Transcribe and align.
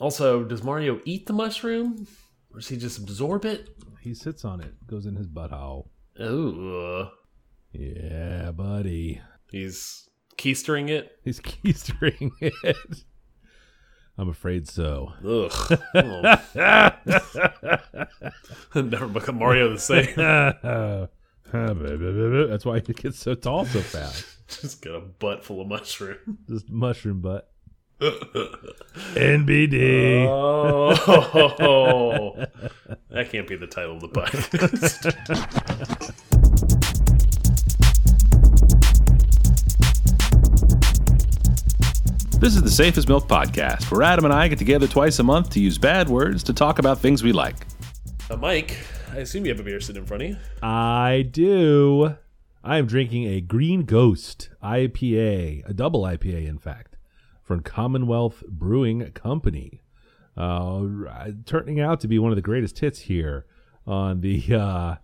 Also, 0.00 0.42
does 0.44 0.62
Mario 0.64 1.00
eat 1.04 1.26
the 1.26 1.32
mushroom, 1.32 2.06
or 2.52 2.58
does 2.60 2.68
he 2.68 2.76
just 2.76 2.98
absorb 2.98 3.44
it? 3.44 3.68
He 4.00 4.14
sits 4.14 4.44
on 4.44 4.60
it, 4.60 4.74
goes 4.86 5.06
in 5.06 5.14
his 5.14 5.28
butthole. 5.28 5.88
Oh, 6.18 7.10
Yeah, 7.72 8.50
buddy. 8.52 9.20
he's 9.52 10.08
keistering 10.38 10.88
it. 10.88 11.12
He's 11.22 11.38
keistering 11.40 12.30
it. 12.40 12.76
I'm 14.18 14.28
afraid 14.30 14.66
so. 14.68 15.12
Ugh. 15.24 15.78
Never 18.74 19.06
become 19.08 19.38
Mario 19.38 19.72
the 19.72 19.78
same. 19.78 20.14
That's 22.50 22.64
why 22.64 22.80
he 22.80 22.92
gets 22.92 23.18
so 23.18 23.34
tall 23.34 23.64
so 23.66 23.80
fast. 23.80 24.26
Just 24.60 24.82
got 24.82 24.94
a 24.96 25.00
butt 25.00 25.44
full 25.44 25.60
of 25.60 25.68
mushroom. 25.68 26.38
Just 26.48 26.68
mushroom 26.70 27.20
butt. 27.20 27.49
NBD. 29.14 30.26
Oh, 30.26 32.34
that 33.10 33.30
can't 33.30 33.46
be 33.46 33.56
the 33.56 33.66
title 33.66 33.96
of 33.96 34.00
the 34.00 34.08
podcast. 34.08 35.12
This 42.40 42.56
is 42.56 42.62
the 42.62 42.70
Safest 42.70 43.06
Milk 43.06 43.28
podcast, 43.28 43.90
where 43.90 44.02
Adam 44.02 44.24
and 44.24 44.32
I 44.32 44.48
get 44.48 44.58
together 44.58 44.86
twice 44.86 45.18
a 45.18 45.22
month 45.22 45.50
to 45.50 45.60
use 45.60 45.76
bad 45.76 46.08
words 46.08 46.42
to 46.44 46.54
talk 46.54 46.78
about 46.78 46.98
things 46.98 47.22
we 47.22 47.32
like. 47.32 47.66
uh, 48.30 48.36
Mike, 48.36 48.78
I 49.12 49.18
assume 49.18 49.44
you 49.44 49.50
have 49.50 49.60
a 49.60 49.62
beer 49.62 49.78
sitting 49.78 50.00
in 50.00 50.06
front 50.06 50.22
of 50.22 50.28
you. 50.30 50.36
I 50.62 51.28
do. 51.30 52.16
I 52.64 52.78
am 52.78 52.86
drinking 52.86 53.24
a 53.24 53.42
Green 53.42 53.84
Ghost 53.84 54.48
IPA, 54.62 55.68
a 55.68 55.74
double 55.74 56.02
IPA, 56.04 56.48
in 56.48 56.58
fact, 56.58 56.89
from 57.50 57.62
Commonwealth 57.62 58.44
Brewing 58.46 59.10
Company. 59.10 59.82
Uh, 60.36 60.84
turning 61.46 61.80
out 61.80 61.98
to 61.98 62.06
be 62.06 62.16
one 62.16 62.30
of 62.30 62.36
the 62.36 62.42
greatest 62.42 62.78
hits 62.78 63.00
here 63.00 63.44
on 63.88 64.20
the 64.20 64.40
uh, 64.54 64.94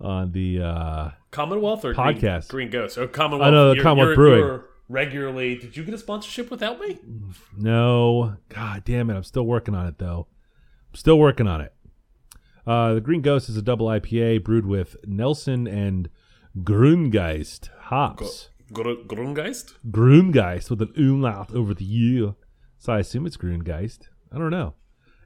on 0.00 0.32
the 0.32 0.60
uh, 0.60 1.10
Commonwealth 1.30 1.84
or 1.84 1.94
Podcast. 1.94 2.48
Green, 2.48 2.68
Green 2.68 2.82
Ghost? 2.82 2.98
Oh, 2.98 3.06
Commonwealth. 3.06 3.46
I 3.46 3.50
know, 3.52 3.70
You're- 3.70 3.80
Commonwealth 3.84 4.16
Brewing. 4.16 4.38
you're 4.40 4.64
regularly. 4.88 5.54
Did 5.54 5.76
you 5.76 5.84
get 5.84 5.94
a 5.94 5.98
sponsorship 5.98 6.50
without 6.50 6.80
me? 6.80 6.98
No, 7.56 8.38
God 8.48 8.82
damn 8.84 9.08
it! 9.08 9.14
I'm 9.14 9.22
still 9.22 9.46
working 9.46 9.76
on 9.76 9.86
it 9.86 9.98
though. 9.98 10.26
I'm 10.90 10.96
still 10.96 11.20
working 11.20 11.46
on 11.46 11.60
it. 11.60 11.72
Uh, 12.66 12.94
the 12.94 13.00
Green 13.00 13.20
Ghost 13.20 13.48
is 13.48 13.56
a 13.56 13.62
double 13.62 13.86
IPA 13.86 14.42
brewed 14.42 14.66
with 14.66 14.96
Nelson 15.06 15.68
and 15.68 16.08
Grungeist 16.58 17.68
hops. 17.82 18.48
Gr- 18.72 19.02
Grungeist? 19.06 19.74
Grungeist 19.90 20.70
with 20.70 20.82
an 20.82 20.92
umlaut 20.96 21.54
over 21.54 21.74
the 21.74 21.84
U. 21.84 22.36
So 22.78 22.92
I 22.92 22.98
assume 23.00 23.26
it's 23.26 23.36
Grungeist. 23.36 24.08
I 24.32 24.38
don't 24.38 24.50
know. 24.50 24.74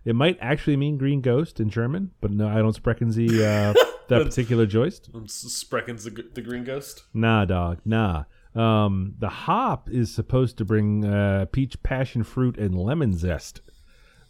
It 0.05 0.15
might 0.15 0.39
actually 0.41 0.77
mean 0.77 0.97
Green 0.97 1.21
Ghost 1.21 1.61
in 1.61 1.69
German, 1.71 2.13
but 2.21 2.31
no, 2.31 2.49
I 2.49 2.57
don't 2.59 2.73
sprechen 2.75 3.11
Sie 3.13 3.45
uh, 3.45 3.75
that 4.09 4.25
particular 4.25 4.65
joist. 4.65 5.11
I'm 5.13 5.27
Spreckens 5.27 6.05
the, 6.05 6.25
the 6.35 6.41
Green 6.41 6.65
Ghost. 6.65 7.03
Nah, 7.13 7.45
dog, 7.45 7.81
nah. 7.85 8.25
Um, 8.55 9.15
the 9.19 9.29
hop 9.29 9.91
is 9.91 10.13
supposed 10.15 10.57
to 10.59 10.65
bring 10.65 11.05
uh, 11.05 11.47
peach, 11.53 11.83
passion 11.83 12.23
fruit, 12.25 12.57
and 12.57 12.75
lemon 12.75 13.13
zest. 13.17 13.61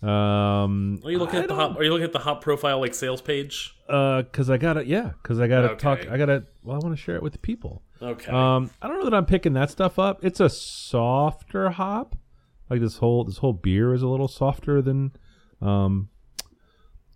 Um, 0.02 1.00
Are 1.04 1.10
you 1.10 1.18
looking 1.18 1.40
I 1.40 1.42
at 1.42 1.48
the 1.48 1.54
hop? 1.54 1.76
Are 1.76 1.82
you 1.82 1.90
looking 1.90 2.04
at 2.04 2.12
the 2.12 2.18
hop 2.20 2.40
profile 2.42 2.80
like 2.80 2.94
sales 2.94 3.20
page? 3.20 3.74
Uh, 3.88 4.22
cause 4.32 4.48
I 4.50 4.56
gotta, 4.56 4.84
yeah, 4.86 5.12
cause 5.22 5.40
I 5.40 5.48
gotta 5.48 5.70
Okay. 5.70 5.78
talk. 5.80 6.08
I 6.10 6.16
gotta. 6.16 6.44
Well, 6.62 6.76
I 6.76 6.78
want 6.84 6.96
to 6.96 7.02
share 7.02 7.16
it 7.16 7.22
with 7.22 7.32
the 7.32 7.38
people. 7.38 7.82
Okay. 8.00 8.30
Um, 8.30 8.70
I 8.80 8.88
don't 8.88 8.98
know 8.98 9.04
that 9.04 9.14
I'm 9.14 9.26
picking 9.26 9.54
that 9.54 9.70
stuff 9.70 9.98
up. 9.98 10.24
It's 10.24 10.40
a 10.40 10.48
softer 10.48 11.70
hop. 11.70 12.16
Like 12.70 12.80
this 12.80 12.98
whole 12.98 13.24
this 13.24 13.38
whole 13.38 13.54
beer 13.54 13.94
is 13.94 14.02
a 14.02 14.08
little 14.08 14.28
softer 14.28 14.82
than 14.82 15.12
um 15.62 16.10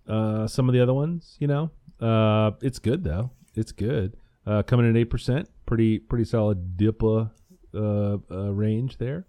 uh 0.08 0.46
some 0.46 0.68
of 0.68 0.72
the 0.72 0.80
other 0.80 0.94
ones, 0.94 1.36
you 1.38 1.46
know. 1.46 1.70
Uh 2.00 2.52
it's 2.62 2.78
good 2.78 3.04
though. 3.04 3.30
It's 3.54 3.70
good. 3.72 4.16
Uh 4.46 4.62
coming 4.62 4.88
in 4.88 4.96
at 4.96 5.08
8%, 5.08 5.46
pretty 5.66 5.98
pretty 5.98 6.24
solid 6.24 6.76
DIPA 6.76 7.30
uh, 7.74 8.16
uh 8.30 8.50
range 8.52 8.96
there. 8.98 9.26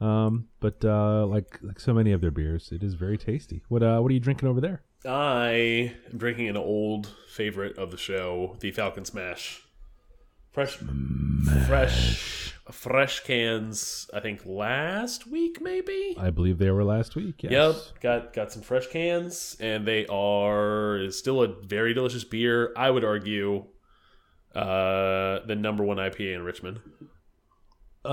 Um 0.00 0.46
but 0.60 0.84
uh 0.84 1.26
like 1.26 1.58
like 1.62 1.80
so 1.80 1.92
many 1.92 2.12
of 2.12 2.20
their 2.20 2.30
beers, 2.30 2.70
it 2.70 2.82
is 2.82 2.94
very 2.94 3.18
tasty. 3.18 3.64
What 3.68 3.82
uh 3.82 3.98
what 3.98 4.10
are 4.10 4.14
you 4.14 4.20
drinking 4.20 4.48
over 4.48 4.60
there? 4.60 4.82
I 5.04 5.92
am 6.10 6.18
drinking 6.18 6.48
an 6.48 6.56
old 6.56 7.14
favorite 7.28 7.76
of 7.76 7.90
the 7.90 7.98
show, 7.98 8.56
the 8.60 8.70
Falcon 8.70 9.04
Smash. 9.04 9.63
Fresh, 10.54 10.78
fresh, 11.66 12.54
fresh 12.70 13.20
cans. 13.24 14.08
I 14.14 14.20
think 14.20 14.46
last 14.46 15.26
week, 15.26 15.60
maybe. 15.60 16.14
I 16.16 16.30
believe 16.30 16.58
they 16.58 16.70
were 16.70 16.84
last 16.84 17.16
week. 17.16 17.42
Yes. 17.42 17.50
Yep, 17.52 17.74
got 18.00 18.32
got 18.32 18.52
some 18.52 18.62
fresh 18.62 18.86
cans, 18.86 19.56
and 19.58 19.84
they 19.84 20.06
are 20.06 21.10
still 21.10 21.42
a 21.42 21.48
very 21.48 21.92
delicious 21.92 22.22
beer. 22.22 22.72
I 22.76 22.88
would 22.90 23.02
argue, 23.04 23.64
uh, 24.54 25.40
the 25.44 25.56
number 25.58 25.82
one 25.82 25.96
IPA 25.96 26.36
in 26.36 26.42
Richmond. 26.44 26.78
Uh, 28.04 28.10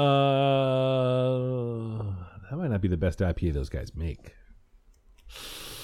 that 2.50 2.58
might 2.58 2.72
not 2.72 2.82
be 2.82 2.88
the 2.88 2.98
best 2.98 3.20
IPA 3.20 3.54
those 3.54 3.70
guys 3.70 3.96
make. 3.96 4.34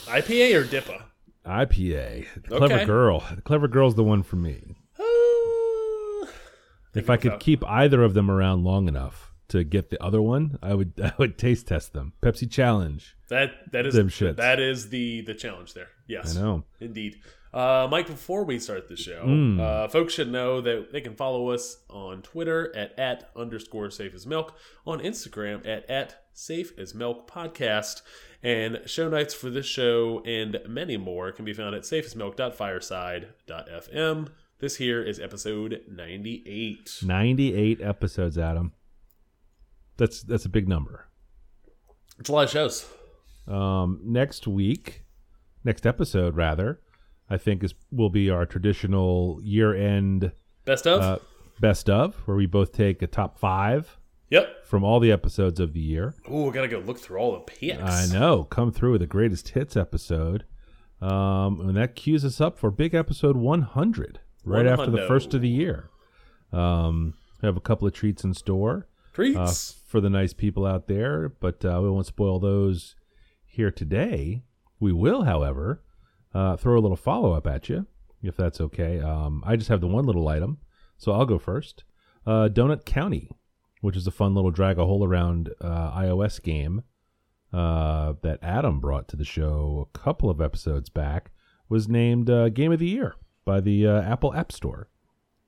IPA 0.08 0.56
or 0.56 0.64
DIPA? 0.66 1.04
IPA, 1.46 2.26
clever 2.48 2.66
Okay. 2.66 2.86
girl. 2.86 3.20
Clever 3.46 3.68
girl's 3.68 3.94
the 3.96 4.04
one 4.04 4.24
for 4.24 4.38
me. 4.38 4.76
If 6.94 7.10
I 7.10 7.18
could 7.18 7.32
about- 7.34 7.40
keep 7.42 7.64
either 7.66 8.04
of 8.04 8.14
them 8.14 8.30
around 8.32 8.64
long 8.64 8.88
enough 8.88 9.34
to 9.50 9.64
get 9.64 9.90
the 9.90 10.02
other 10.04 10.22
one, 10.22 10.58
I 10.62 10.74
would. 10.74 10.94
I 11.04 11.14
would 11.18 11.38
taste 11.38 11.68
test 11.68 11.94
them. 11.94 12.12
Pepsi 12.22 12.50
Challenge. 12.52 13.16
that 13.30 13.72
that 13.72 13.86
is 13.86 13.94
Them 13.94 14.10
shits. 14.10 14.36
that 14.38 14.60
is 14.60 14.90
the 14.90 15.22
the 15.22 15.34
challenge 15.34 15.74
there. 15.74 15.88
Yes, 16.08 16.36
I 16.38 16.42
know. 16.42 16.64
Indeed. 16.80 17.18
Uh, 17.54 17.88
Mike, 17.90 18.08
before 18.08 18.44
we 18.44 18.60
start 18.60 18.88
the 18.90 18.96
show, 18.98 19.24
Mm. 19.26 19.60
uh, 19.60 19.88
folks 19.88 20.14
should 20.14 20.30
know 20.32 20.60
that 20.62 20.92
they 20.92 21.00
can 21.02 21.16
follow 21.16 21.50
us 21.50 21.78
on 21.90 22.22
Twitter 22.22 22.76
at, 22.76 22.98
at 23.00 23.32
underscore 23.38 23.90
safe 23.90 24.14
as 24.14 24.28
milk, 24.28 24.54
on 24.86 25.00
Instagram 25.00 25.66
at, 25.66 25.90
at 25.90 26.26
safe 26.34 26.78
as 26.78 26.94
milk 26.94 27.28
podcast, 27.32 28.02
and 28.44 28.82
show 28.86 29.08
notes 29.10 29.34
for 29.34 29.50
this 29.50 29.66
show 29.66 30.22
and 30.26 30.60
many 30.68 30.98
more 30.98 31.32
can 31.32 31.46
be 31.46 31.54
found 31.54 31.74
at 31.74 31.84
safeasmilk.fireside.fm. 31.84 34.28
This 34.60 34.78
here 34.78 35.04
is 35.04 35.20
episode 35.20 35.82
98. 35.88 37.02
Ninety-eight 37.04 37.80
episodes, 37.80 38.40
Adam. 38.40 38.74
That's 39.98 40.24
that's 40.24 40.46
a 40.46 40.50
big 40.50 40.68
number. 40.68 41.06
It's 42.20 42.30
a 42.30 42.32
lot 42.32 42.46
of 42.46 42.50
shows. 42.50 42.88
Um, 43.48 44.00
next 44.04 44.48
week, 44.48 45.04
next 45.64 45.86
episode 45.86 46.36
rather, 46.36 46.82
I 47.30 47.38
think 47.38 47.64
is 47.64 47.76
will 47.92 48.10
be 48.10 48.32
our 48.32 48.48
traditional 48.48 49.40
year-end 49.44 50.32
Best 50.66 50.88
of? 50.88 51.02
uh, 51.02 51.20
best 51.60 51.88
of, 51.88 52.16
where 52.26 52.36
we 52.36 52.48
both 52.48 52.72
take 52.72 53.04
a 53.04 53.08
top 53.08 53.38
five 53.38 54.00
yep. 54.32 54.66
from 54.66 54.84
all 54.84 55.00
the 55.00 55.12
episodes 55.12 55.60
of 55.60 55.74
the 55.74 55.80
year. 55.80 56.16
Ooh, 56.32 56.50
I 56.50 56.52
gotta 56.52 56.68
go 56.68 56.80
look 56.80 56.98
through 56.98 57.20
all 57.20 57.34
the 57.34 57.52
PX. 57.52 57.84
I 57.84 58.12
know. 58.12 58.44
Come 58.46 58.72
through 58.72 58.94
with 58.94 59.02
the 59.02 59.08
greatest 59.08 59.50
hits 59.50 59.78
episode. 59.78 60.46
Um, 61.00 61.60
and 61.62 61.78
that 61.78 61.96
cues 61.96 62.26
us 62.26 62.42
up 62.42 62.58
for 62.58 62.72
big 62.72 62.96
episode 62.96 63.38
100, 63.38 64.20
right 64.48 64.66
One 64.66 64.68
after 64.68 64.92
the 64.92 65.06
first 65.08 65.34
of 65.34 65.42
the 65.42 65.50
year. 65.50 65.90
Um, 66.52 67.14
we 67.42 67.46
have 67.46 67.58
a 67.58 67.62
couple 67.62 67.88
of 67.88 67.94
treats 67.94 68.24
in 68.24 68.34
store 68.34 68.88
Treats. 69.14 69.38
uh, 69.38 69.54
for 69.88 70.02
the 70.02 70.10
nice 70.10 70.34
people 70.34 70.66
out 70.66 70.88
there, 70.88 71.30
but 71.30 71.64
uh, 71.66 71.80
we 71.82 71.90
won't 71.90 72.06
spoil 72.06 72.40
those 72.40 72.96
here 73.46 73.72
today. 73.72 74.44
We 74.80 74.92
will, 74.92 75.24
however, 75.24 75.84
uh, 76.34 76.56
throw 76.56 76.78
a 76.78 76.82
little 76.82 76.98
follow 76.98 77.34
up 77.34 77.46
at 77.48 77.70
you, 77.70 77.88
if 78.22 78.38
that's 78.38 78.62
okay. 78.62 79.00
Um, 79.00 79.44
I 79.46 79.56
just 79.56 79.70
have 79.70 79.82
the 79.82 79.88
one 79.88 80.06
little 80.06 80.28
item, 80.28 80.60
so 80.98 81.12
I'll 81.12 81.26
go 81.26 81.40
first. 81.40 81.84
Uh, 82.26 82.50
Donut 82.50 82.86
County, 82.86 83.30
which 83.82 83.96
is 83.96 84.08
a 84.08 84.12
fun 84.12 84.34
little 84.34 84.52
drag 84.52 84.78
a 84.78 84.86
hole 84.86 85.06
around 85.06 85.50
uh, 85.62 85.92
iOS 86.00 86.42
game 86.42 86.84
uh, 87.54 88.14
that 88.22 88.40
Adam 88.42 88.80
brought 88.80 89.08
to 89.10 89.16
the 89.16 89.26
show 89.26 89.88
a 89.94 89.98
couple 89.98 90.30
of 90.30 90.42
episodes 90.42 90.90
back, 90.90 91.32
was 91.70 91.88
named 91.88 92.30
uh, 92.30 92.50
Game 92.50 92.72
of 92.72 92.80
the 92.80 92.88
Year 92.88 93.16
by 93.48 93.62
the 93.62 93.88
uh, 93.88 94.02
Apple 94.04 94.34
App 94.36 94.52
Store. 94.52 94.90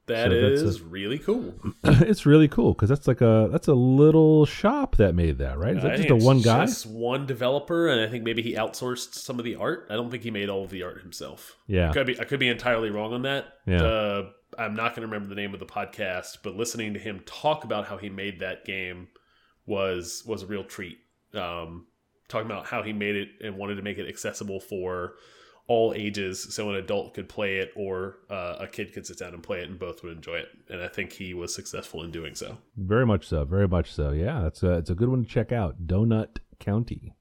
that 0.07 0.31
so 0.31 0.65
is 0.65 0.81
really 0.81 1.19
cool. 1.19 1.53
it's 1.83 2.25
really 2.25 2.47
cool 2.47 2.73
because 2.73 2.89
that's 2.89 3.07
like 3.07 3.21
a 3.21 3.47
that's 3.51 3.67
a 3.67 3.75
little 3.75 4.47
shop 4.47 4.95
that 4.95 5.13
made 5.13 5.37
that, 5.37 5.59
right? 5.59 5.77
Is 5.77 5.85
I 5.85 5.89
that 5.89 5.97
just 5.97 6.09
a 6.09 6.15
one 6.15 6.41
guy? 6.41 6.65
Just 6.65 6.87
one 6.87 7.27
developer, 7.27 7.87
and 7.87 8.01
I 8.01 8.07
think 8.07 8.23
maybe 8.23 8.41
he 8.41 8.55
outsourced 8.55 9.13
some 9.13 9.37
of 9.37 9.45
the 9.45 9.55
art. 9.55 9.85
I 9.91 9.93
don't 9.93 10.09
think 10.09 10.23
he 10.23 10.31
made 10.31 10.49
all 10.49 10.63
of 10.63 10.71
the 10.71 10.81
art 10.81 11.01
himself. 11.01 11.57
Yeah. 11.67 11.91
Could 11.91 12.07
be 12.07 12.19
I 12.19 12.23
could 12.23 12.39
be 12.39 12.47
entirely 12.47 12.89
wrong 12.89 13.13
on 13.13 13.21
that. 13.21 13.53
Yeah. 13.67 13.83
Uh, 13.83 14.29
I'm 14.57 14.73
not 14.73 14.95
going 14.95 15.07
to 15.07 15.13
remember 15.13 15.29
the 15.29 15.39
name 15.39 15.53
of 15.53 15.59
the 15.59 15.67
podcast, 15.67 16.39
but 16.41 16.55
listening 16.55 16.95
to 16.95 16.99
him 16.99 17.21
talk 17.27 17.63
about 17.63 17.85
how 17.85 17.97
he 17.97 18.09
made 18.09 18.39
that 18.39 18.65
game 18.65 19.09
was 19.67 20.23
was 20.25 20.41
a 20.41 20.47
real 20.47 20.63
treat. 20.63 20.97
Um, 21.35 21.85
talking 22.29 22.49
about 22.49 22.65
how 22.65 22.81
he 22.81 22.93
made 22.93 23.15
it 23.15 23.27
and 23.43 23.57
wanted 23.57 23.75
to 23.75 23.81
make 23.81 23.97
it 23.97 24.07
accessible 24.09 24.59
for 24.59 25.13
all 25.69 25.93
ages, 25.95 26.53
so 26.53 26.69
an 26.69 26.75
adult 26.75 27.13
could 27.13 27.29
play 27.29 27.59
it 27.59 27.71
or 27.75 28.17
uh, 28.29 28.55
a 28.59 28.67
kid 28.67 28.91
could 28.91 29.05
sit 29.05 29.19
down 29.19 29.33
and 29.35 29.41
play 29.43 29.59
it, 29.61 29.69
and 29.69 29.77
both 29.79 30.03
would 30.03 30.13
enjoy 30.13 30.35
it. 30.37 30.47
And 30.67 30.81
I 30.81 30.87
think 30.87 31.13
he 31.13 31.33
was 31.33 31.53
successful 31.53 32.03
in 32.03 32.09
doing 32.11 32.33
so. 32.35 32.57
Very 32.75 33.05
much 33.05 33.27
so. 33.27 33.45
Very 33.45 33.67
much 33.67 33.93
so. 33.93 34.11
Yeah, 34.11 34.41
that's 34.41 34.63
a 34.63 34.71
it's 34.73 34.89
a 34.89 34.95
good 34.95 35.09
one 35.09 35.23
to 35.23 35.29
check 35.29 35.51
out. 35.51 35.87
Donut 35.87 36.39
County. 36.59 37.13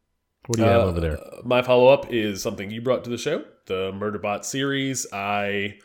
What 0.46 0.56
do 0.56 0.62
you 0.62 0.68
have 0.68 0.80
Uh, 0.80 0.84
over 0.86 1.00
there? 1.00 1.18
My 1.44 1.60
follow 1.62 1.88
up 1.88 2.10
is 2.10 2.42
something 2.42 2.70
you 2.70 2.80
brought 2.80 3.04
to 3.04 3.10
the 3.10 3.18
show, 3.18 3.44
the 3.66 3.92
Murderbot 3.92 4.44
series. 4.44 5.06
I 5.12 5.78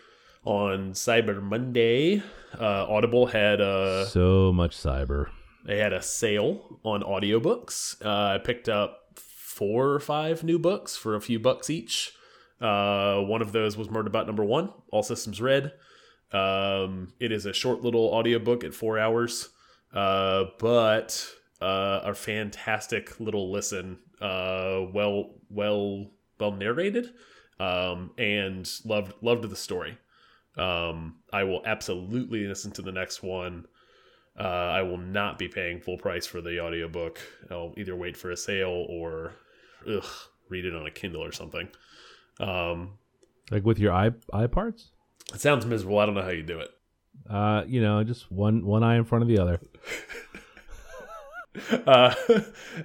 on 0.45 0.92
Cyber 0.94 1.42
Monday, 1.42 2.24
uh, 2.60 2.86
Audible 2.89 3.25
had 3.27 3.60
a 3.62 4.06
So 4.07 4.51
much 4.54 4.75
cyber. 4.75 5.27
they 5.65 5.77
had 5.80 5.92
a 5.94 6.01
sale 6.01 6.80
on 6.83 7.01
audiobooks. 7.04 8.01
Uh, 8.06 8.36
I 8.36 8.38
picked 8.38 8.69
up 8.69 9.00
four 9.18 9.89
or 9.92 10.00
five 10.00 10.44
new 10.44 10.57
books 10.60 10.95
for 10.95 11.13
a 11.15 11.21
few 11.21 11.39
bucks 11.39 11.69
each. 11.69 12.13
Uh, 12.61 13.19
one 13.21 13.41
of 13.41 13.51
those 13.51 13.77
was 13.77 13.88
Murderbot 13.89 14.25
number 14.25 14.44
one, 14.44 14.71
All 14.91 15.03
Systems 15.03 15.41
Red. 15.41 15.73
Um, 16.31 17.13
it 17.19 17.31
is 17.31 17.45
a 17.45 17.53
short 17.53 17.81
little 17.81 18.05
audiobook 18.13 18.63
at 18.63 18.73
four 18.73 18.97
hours, 18.97 19.50
uh, 19.94 20.45
but 20.59 21.27
uh, 21.61 22.01
a 22.03 22.13
fantastic 22.13 23.19
little 23.19 23.51
listen. 23.51 24.00
Uh, 24.19 24.85
well, 24.94 25.35
well, 25.50 26.07
well 26.39 26.51
narrated, 26.51 27.13
um, 27.59 28.11
and 28.17 28.69
loved 28.85 29.13
loved 29.21 29.50
the 29.50 29.55
story. 29.55 29.97
Um, 30.57 31.17
I 31.31 31.44
will 31.44 31.61
absolutely 31.65 32.47
listen 32.47 32.71
to 32.71 32.81
the 32.81 32.91
next 32.91 33.23
one. 33.23 33.65
Uh, 34.39 34.44
I 34.44 34.81
will 34.81 34.97
not 34.97 35.38
be 35.38 35.47
paying 35.47 35.79
full 35.79 35.97
price 35.97 36.25
for 36.25 36.41
the 36.41 36.59
audiobook. 36.59 37.19
I'll 37.51 37.73
either 37.77 37.95
wait 37.95 38.17
for 38.17 38.31
a 38.31 38.38
sale 38.38 38.85
or 38.89 39.33
ugh, 39.88 40.05
read 40.50 40.65
it 40.65 40.75
on 40.75 40.88
a 40.88 40.91
Kindle 40.91 41.23
or 41.23 41.31
something. 41.31 41.69
Um, 42.39 42.91
Like 43.51 43.65
with 43.65 43.80
your 43.80 43.91
eye 43.94 44.12
eye 44.31 44.47
parts? 44.47 44.91
it 45.33 45.41
sounds 45.41 45.65
miserable. 45.65 46.00
I 46.00 46.06
don't 46.06 46.15
know 46.15 46.21
how 46.24 46.30
you 46.30 46.44
do 46.44 46.59
it. 46.59 46.69
Uh, 47.30 47.63
you 47.68 47.81
know, 47.81 48.03
just 48.03 48.31
one 48.31 48.65
one 48.65 48.83
eye 48.83 48.95
in 48.97 49.03
front 49.06 49.21
of 49.21 49.27
the 49.27 49.39
other. 49.39 49.59
uh, 51.88 52.13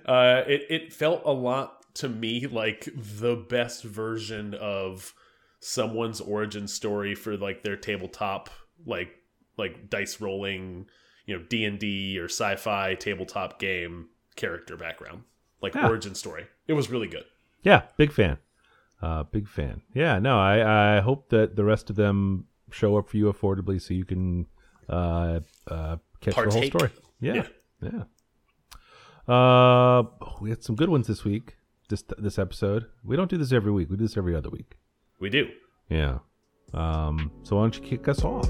uh, 0.06 0.42
it 0.46 0.62
it 0.70 0.92
felt 0.92 1.22
a 1.24 1.32
lot 1.32 1.74
to 1.94 2.08
me 2.08 2.46
like 2.46 2.88
the 2.96 3.36
best 3.36 3.82
version 3.82 4.54
of 4.54 5.14
someone's 5.60 6.20
origin 6.20 6.68
story 6.68 7.14
for 7.14 7.36
like 7.36 7.62
their 7.64 7.76
tabletop 7.76 8.50
like 8.86 9.10
like 9.56 9.90
dice 9.90 10.20
rolling, 10.20 10.86
you 11.26 11.36
know, 11.36 11.44
D 11.48 11.64
and 11.64 11.78
D 11.78 12.18
or 12.18 12.26
sci-fi 12.26 12.94
tabletop 12.94 13.58
game 13.58 14.08
character 14.36 14.76
background, 14.76 15.22
like 15.60 15.74
Yeah. 15.74 15.88
origin 15.88 16.14
story. 16.14 16.46
It 16.68 16.74
was 16.74 16.90
really 16.90 17.08
good. 17.08 17.24
Yeah, 17.62 17.82
big 17.96 18.12
fan. 18.12 18.38
Uh, 19.00 19.22
big 19.24 19.46
fan. 19.48 19.82
Yeah, 19.94 20.18
no, 20.18 20.38
I 20.38 20.96
I 20.96 21.00
hope 21.00 21.28
that 21.30 21.54
the 21.56 21.64
rest 21.64 21.88
of 21.90 21.96
them 21.96 22.46
show 22.70 22.96
up 22.98 23.08
for 23.08 23.16
you 23.16 23.32
affordably 23.32 23.80
so 23.80 23.94
you 23.94 24.04
can 24.04 24.46
uh, 24.88 25.40
uh, 25.68 25.96
catch 26.20 26.34
Partake. 26.34 26.72
the 26.72 26.78
whole 26.78 26.88
story. 26.88 26.90
Yeah, 27.20 27.46
yeah. 27.80 28.04
Uh, 29.32 30.02
we 30.40 30.50
had 30.50 30.62
some 30.62 30.74
good 30.76 30.88
ones 30.88 31.06
this 31.06 31.24
week. 31.24 31.56
This 31.88 32.02
this 32.18 32.38
episode. 32.38 32.86
We 33.04 33.16
don't 33.16 33.30
do 33.30 33.38
this 33.38 33.52
every 33.52 33.72
week. 33.72 33.88
We 33.90 33.96
do 33.96 34.04
this 34.04 34.16
every 34.16 34.34
other 34.34 34.50
week. 34.50 34.76
We 35.20 35.30
do. 35.30 35.48
Yeah. 35.88 36.18
Um. 36.74 37.30
So 37.44 37.56
why 37.56 37.62
don't 37.62 37.76
you 37.76 37.82
kick 37.82 38.08
us 38.08 38.24
off? 38.24 38.48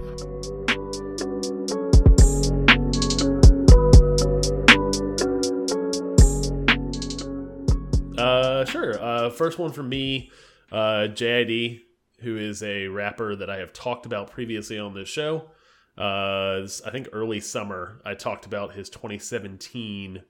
Uh, 8.59 8.65
sure. 8.65 9.01
Uh, 9.01 9.31
first 9.31 9.59
one 9.59 9.71
from 9.73 9.89
me, 9.89 10.31
uh, 10.73 11.07
JID, 11.15 11.81
who 12.21 12.37
is 12.37 12.63
a 12.63 12.89
rapper 12.89 13.37
that 13.37 13.49
I 13.49 13.59
have 13.59 13.73
talked 13.73 14.05
about 14.05 14.31
previously 14.31 14.79
on 14.79 14.95
this 14.95 15.09
show. 15.09 15.51
Uh, 15.97 16.61
this- 16.61 16.83
I 16.85 16.91
think 16.91 17.09
early 17.13 17.39
summer, 17.41 18.01
I 18.05 18.15
talked 18.15 18.47
about 18.47 18.75
his 18.75 18.89
2017 18.91 20.23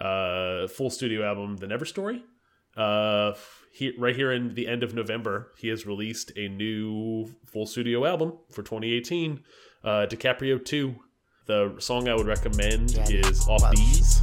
uh, 0.00 0.66
full 0.68 0.88
studio 0.88 1.22
album, 1.26 1.58
The 1.58 1.66
Never 1.66 1.84
Story. 1.84 2.24
Uh, 2.74 3.34
he, 3.72 3.92
right 3.98 4.16
here 4.16 4.32
in 4.32 4.54
the 4.54 4.66
end 4.66 4.82
of 4.82 4.94
November, 4.94 5.52
he 5.58 5.68
has 5.68 5.84
released 5.84 6.32
a 6.36 6.48
new 6.48 7.26
full 7.44 7.66
studio 7.66 8.06
album 8.06 8.38
for 8.50 8.62
2018, 8.62 9.42
uh, 9.84 10.06
DiCaprio 10.08 10.64
2. 10.64 10.94
The 11.46 11.74
song 11.78 12.08
I 12.08 12.14
would 12.14 12.26
recommend 12.26 12.98
is 13.10 13.46
Off 13.48 13.70
These. 13.72 14.22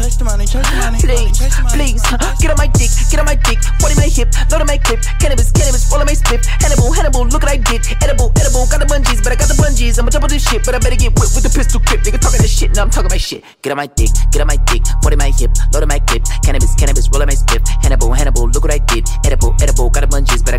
Chase 0.00 0.16
the 0.16 0.24
money, 0.24 0.48
chase 0.48 0.64
the 0.64 0.80
money, 0.80 0.96
Please, 0.96 1.36
chase 1.36 1.52
the 1.52 1.60
money. 1.60 1.76
please, 1.76 2.00
get 2.40 2.48
on 2.48 2.56
my 2.56 2.72
dick, 2.72 2.88
get 3.12 3.20
on 3.20 3.28
my 3.28 3.36
dick, 3.36 3.60
in 3.60 3.96
my 4.00 4.08
hip, 4.08 4.32
load 4.48 4.64
on 4.64 4.66
my 4.66 4.80
clip, 4.80 5.04
cannabis, 5.20 5.52
cannabis, 5.52 5.84
roll 5.92 6.00
on 6.00 6.08
my 6.08 6.16
split, 6.16 6.40
Hannibal, 6.40 6.88
Hannibal, 6.88 7.28
look 7.28 7.44
what 7.44 7.52
I 7.52 7.60
did, 7.60 7.84
edible, 8.00 8.32
edible, 8.40 8.64
got 8.72 8.80
the 8.80 8.88
bungees, 8.88 9.20
but 9.20 9.28
I 9.28 9.36
got 9.36 9.52
the 9.52 9.60
bungees, 9.60 10.00
I'ma 10.00 10.08
double 10.08 10.32
this 10.32 10.40
shit, 10.40 10.64
but 10.64 10.72
I 10.72 10.80
better 10.80 10.96
get 10.96 11.12
whipped 11.20 11.36
with 11.36 11.44
the 11.44 11.52
pistol 11.52 11.84
grip, 11.84 12.00
nigga 12.00 12.16
talking 12.16 12.40
this 12.40 12.48
shit, 12.48 12.72
now 12.72 12.88
I'm 12.88 12.90
talking 12.90 13.12
my 13.12 13.20
shit, 13.20 13.44
Get 13.60 13.76
on 13.76 13.76
my 13.76 13.92
dick, 13.92 14.08
get 14.32 14.40
on 14.40 14.48
my 14.48 14.56
dick, 14.64 14.80
in 14.88 15.18
my 15.20 15.36
hip, 15.36 15.52
load 15.76 15.84
on 15.84 15.92
my 15.92 16.00
clip, 16.00 16.24
cannabis, 16.40 16.72
cannabis, 16.80 17.04
roll 17.12 17.20
on 17.20 17.28
my 17.28 17.36
split, 17.36 17.60
Hannibal, 17.84 18.08
Hannibal, 18.16 18.48
look 18.48 18.64
what 18.64 18.72
I 18.72 18.80
did, 18.80 19.04
edible, 19.28 19.52
edible, 19.60 19.92
got 19.92 20.00
the 20.00 20.08
bungees, 20.08 20.40
but 20.40 20.49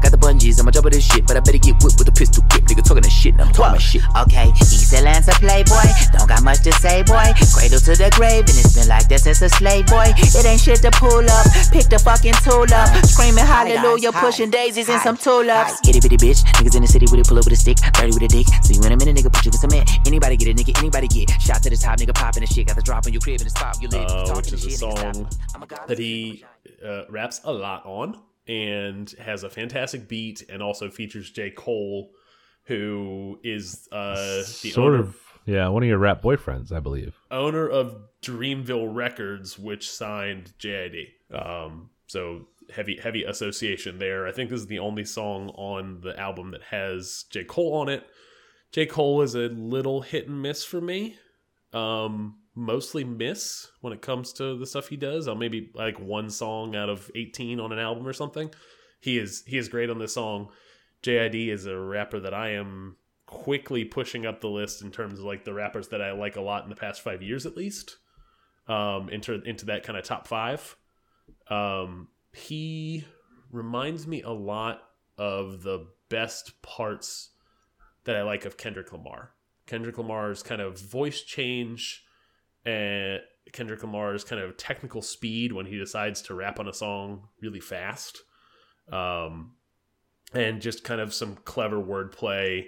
I 0.52 0.60
got 0.60 0.60
the 0.60 0.60
bungees, 0.60 0.60
I'ma 0.62 0.72
double 0.72 0.90
this 0.90 1.06
shit, 1.06 1.28
but 1.28 1.38
I 1.38 1.40
better 1.40 1.58
get 1.58 1.76
whipped 1.84 2.00
with 2.00 2.08
a 2.08 2.12
pistol 2.12 2.44
grip, 2.50 2.64
nigga 2.66 2.84
talking 2.84 3.04
this 3.04 3.14
shit, 3.14 3.36
now 3.36 3.46
I'm 3.46 3.54
talking 3.54 3.72
my 3.74 3.78
shit. 3.78 4.02
Okay, 4.28 4.48
East 4.60 4.94
Atlanta 4.94 5.32
playboy, 5.40 5.88
don't 6.12 6.28
got 6.28 6.44
much 6.44 6.62
to 6.64 6.72
say, 6.84 7.04
boy. 7.04 7.32
Cradle 7.54 7.80
to 7.80 7.94
the 7.96 8.10
grave, 8.16 8.44
and 8.48 8.58
it's 8.60 8.76
been 8.76 8.88
like 8.88 9.08
that 9.10 9.22
since 9.22 9.42
a 9.42 9.50
slave 9.50 9.88
boy. 9.88 10.12
It 10.18 10.46
ain't 10.46 10.60
shit 10.62 10.82
to 10.84 10.92
pull 10.92 11.24
up, 11.24 11.46
pick 11.72 11.88
the 11.88 12.00
fucking 12.00 12.36
tool 12.44 12.68
up, 12.74 12.90
screaming 13.08 13.46
hallelujah, 13.46 14.12
pushing 14.12 14.50
daisies 14.50 14.90
and 14.90 15.02
some 15.02 15.18
tulips. 15.18 15.80
Itty 15.88 16.00
bitty 16.00 16.18
bitch, 16.18 16.44
niggas 16.60 16.76
in 16.76 16.82
the 16.84 16.88
city 16.92 17.06
with 17.10 17.20
it, 17.22 17.28
pull 17.28 17.38
up 17.40 17.46
with 17.46 17.54
a 17.54 17.60
stick, 17.60 17.78
dirty 17.96 18.12
with 18.14 18.24
a 18.24 18.32
dick. 18.32 18.48
See 18.64 18.76
you 18.76 18.84
in 18.84 18.92
a 18.92 18.98
minute, 18.98 19.16
nigga, 19.18 19.32
put 19.32 19.46
you 19.46 19.52
in 19.52 19.58
cement. 19.58 19.90
Anybody 20.06 20.36
get 20.38 20.48
it, 20.50 20.58
nigga, 20.58 20.78
anybody 20.80 21.08
get. 21.08 21.32
Shot 21.42 21.64
to 21.64 21.70
the 21.70 21.78
top, 21.78 22.00
nigga, 22.00 22.14
popping 22.14 22.42
the 22.42 22.48
shit, 22.48 22.68
got 22.68 22.76
the 22.76 22.84
drop 22.84 23.06
on 23.06 23.14
your 23.14 23.22
crib 23.22 23.40
and 23.42 23.48
the 23.48 23.54
spot, 23.54 23.78
you 23.82 23.88
live. 23.90 24.06
uh, 24.10 24.26
Talking 24.26 24.36
which 24.38 24.50
the 24.52 24.56
is 24.56 24.66
a 24.66 24.70
shit, 24.70 24.80
song 24.80 25.28
I'm 25.56 25.64
a 25.64 25.68
god. 25.68 25.88
that 25.88 25.98
he 26.00 26.44
uh, 26.86 27.04
raps 27.10 27.42
a 27.44 27.52
lot 27.54 27.86
on 27.86 28.20
and 28.48 29.10
has 29.20 29.44
a 29.44 29.50
fantastic 29.50 30.08
beat 30.08 30.44
and 30.50 30.62
also 30.62 30.90
features 30.90 31.30
J. 31.30 31.52
Cole, 31.52 32.12
who 32.66 33.40
is 33.44 33.88
uh, 33.92 34.16
the 34.16 34.44
sort 34.44 34.94
owner, 34.94 35.04
of. 35.04 35.18
Yeah, 35.46 35.68
one 35.70 35.84
of 35.84 35.90
your 35.90 35.98
rap 35.98 36.22
boyfriends, 36.22 36.72
I 36.72 36.80
believe. 36.80 37.20
owner 37.32 37.68
of 37.68 37.98
Dreamville 38.22 38.94
Records, 38.94 39.58
which 39.58 39.90
signed 39.90 40.54
JID. 40.60 41.08
Um, 41.34 41.90
so 42.08 42.48
heavy 42.74 43.00
heavy 43.02 43.24
association 43.24 43.98
there. 43.98 44.28
I 44.28 44.32
think 44.32 44.50
this 44.50 44.62
is 44.62 44.68
the 44.68 44.80
only 44.80 45.04
song 45.06 45.50
on 45.56 46.02
the 46.02 46.18
album 46.20 46.52
that 46.52 46.64
has 46.64 47.26
J. 47.30 47.44
Cole 47.44 47.74
on 47.76 47.90
it. 47.90 48.06
J. 48.72 48.86
Cole 48.86 49.22
is 49.22 49.36
a 49.36 49.50
little 49.50 50.02
hit 50.02 50.28
and 50.28 50.42
miss 50.42 50.64
for 50.64 50.80
me. 50.80 51.18
Um, 51.74 52.38
mostly 52.56 53.04
miss 53.04 53.70
when 53.82 53.94
it 53.94 54.02
comes 54.02 54.34
to 54.34 54.58
the 54.58 54.66
stuff 54.66 54.88
he 54.88 54.98
does. 54.98 55.28
I'll 55.28 55.36
maybe 55.36 55.72
like 55.74 56.00
one 56.00 56.30
song 56.30 56.76
out 56.76 56.90
of 56.90 57.10
18 57.16 57.60
on 57.60 57.72
an 57.72 57.80
album 57.80 58.08
or 58.08 58.14
something. 58.14 58.52
He 59.00 59.18
is 59.18 59.44
he 59.48 59.58
is 59.58 59.70
great 59.70 59.90
on 59.90 60.00
this 60.00 60.14
song. 60.14 60.50
JID 61.04 61.50
is 61.50 61.66
a 61.66 61.78
rapper 61.78 62.20
that 62.20 62.34
I 62.34 62.52
am 62.52 62.98
quickly 63.26 63.86
pushing 63.86 64.26
up 64.26 64.42
the 64.42 64.50
list 64.50 64.82
in 64.82 64.92
terms 64.92 65.20
of 65.20 65.26
like 65.26 65.46
the 65.46 65.54
rappers 65.54 65.88
that 65.88 66.02
I 66.02 66.12
like 66.12 66.36
a 66.36 66.42
lot 66.42 66.64
in 66.64 66.70
the 66.70 66.76
past 66.76 67.02
five 67.02 67.22
years 67.22 67.46
at 67.46 67.56
least. 67.56 67.98
Um, 68.68 69.10
into 69.10 69.42
into 69.44 69.66
that 69.66 69.84
kind 69.84 69.98
of 69.98 70.06
top 70.06 70.28
five. 70.28 70.78
Um, 71.50 72.10
he 72.34 73.06
reminds 73.52 74.08
me 74.08 74.22
a 74.22 74.30
lot 74.30 74.82
of 75.18 75.64
the 75.64 75.88
best 76.10 76.62
parts 76.62 77.30
that 78.04 78.16
I 78.16 78.24
like 78.24 78.46
of 78.46 78.58
Kendrick 78.58 78.92
Lamar. 78.92 79.32
Kendrick 79.66 79.98
Lamar's 79.98 80.44
kind 80.44 80.62
of 80.62 80.80
voice 80.80 81.22
change 81.22 82.04
and 82.66 83.20
Kendrick 83.54 83.82
Lamar's 83.84 84.24
kind 84.24 84.42
of 84.42 84.56
technical 84.58 85.02
speed 85.02 85.52
when 85.52 85.66
he 85.66 85.78
decides 85.78 86.22
to 86.24 86.34
rap 86.34 86.60
on 86.60 86.68
a 86.68 86.74
song 86.74 87.28
really 87.42 87.60
fast. 87.60 88.20
Um, 88.92 89.54
and 90.34 90.62
just 90.62 90.84
kind 90.84 91.02
of 91.02 91.14
some 91.14 91.36
clever 91.44 91.82
wordplay 91.82 92.66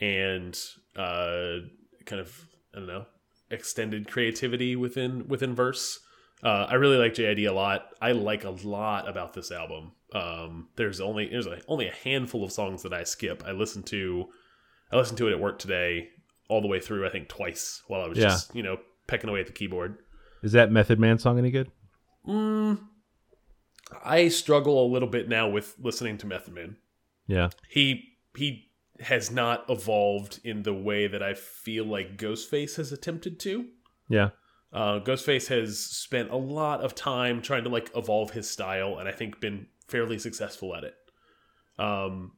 and 0.00 0.58
uh, 0.96 1.56
kind 2.04 2.20
of 2.20 2.46
I 2.74 2.78
don't 2.78 2.86
know 2.86 3.06
extended 3.50 4.08
creativity 4.08 4.76
within 4.76 5.26
within 5.28 5.54
verse. 5.54 5.98
Uh, 6.42 6.66
I 6.68 6.74
really 6.74 6.96
like 6.96 7.14
JID 7.14 7.48
a 7.48 7.52
lot. 7.52 7.88
I 8.00 8.12
like 8.12 8.44
a 8.44 8.50
lot 8.50 9.08
about 9.08 9.34
this 9.34 9.50
album. 9.50 9.92
Um, 10.14 10.68
there's 10.76 11.00
only 11.00 11.28
there's 11.28 11.46
a, 11.46 11.60
only 11.68 11.88
a 11.88 11.92
handful 11.92 12.44
of 12.44 12.52
songs 12.52 12.82
that 12.82 12.92
I 12.94 13.02
skip. 13.04 13.42
I 13.46 13.52
listened 13.52 13.86
to 13.86 14.26
I 14.92 14.96
listened 14.96 15.18
to 15.18 15.28
it 15.28 15.32
at 15.32 15.40
work 15.40 15.58
today 15.58 16.08
all 16.48 16.60
the 16.62 16.68
way 16.68 16.80
through. 16.80 17.06
I 17.06 17.10
think 17.10 17.28
twice 17.28 17.82
while 17.88 18.02
I 18.02 18.08
was 18.08 18.18
Yeah. 18.18 18.24
just 18.28 18.54
you 18.54 18.62
know 18.62 18.78
pecking 19.10 19.28
away 19.28 19.40
at 19.40 19.46
the 19.46 19.52
keyboard. 19.52 19.98
Is 20.42 20.52
that 20.52 20.72
Method 20.72 20.98
Man 20.98 21.18
song 21.18 21.38
any 21.38 21.50
good? 21.50 21.70
Mm, 22.26 22.80
I 24.04 24.28
struggle 24.28 24.84
a 24.84 24.88
little 24.90 25.08
bit 25.08 25.28
now 25.28 25.48
with 25.48 25.74
listening 25.78 26.16
to 26.18 26.26
Method 26.26 26.54
Man. 26.54 26.76
Yeah. 27.26 27.50
he 27.68 28.16
he 28.36 28.70
has 28.98 29.30
not 29.30 29.64
evolved 29.68 30.40
in 30.44 30.62
the 30.62 30.74
way 30.74 31.06
that 31.06 31.22
I 31.22 31.34
feel 31.34 31.84
like 31.84 32.16
Ghostface 32.18 32.76
has 32.76 32.92
attempted 32.92 33.38
to. 33.40 33.66
Yeah. 34.08 34.30
Uh, 34.72 35.00
Ghostface 35.00 35.48
has 35.48 35.78
spent 35.78 36.30
a 36.30 36.36
lot 36.36 36.80
of 36.80 36.94
time 36.94 37.40
trying 37.40 37.64
to 37.64 37.70
like 37.70 37.90
evolve 37.96 38.30
his 38.32 38.48
style, 38.48 38.98
and 38.98 39.08
I 39.08 39.12
think 39.12 39.40
been 39.40 39.66
fairly 39.88 40.18
successful 40.18 40.74
at 40.74 40.84
it. 40.84 40.94
Um, 41.78 42.32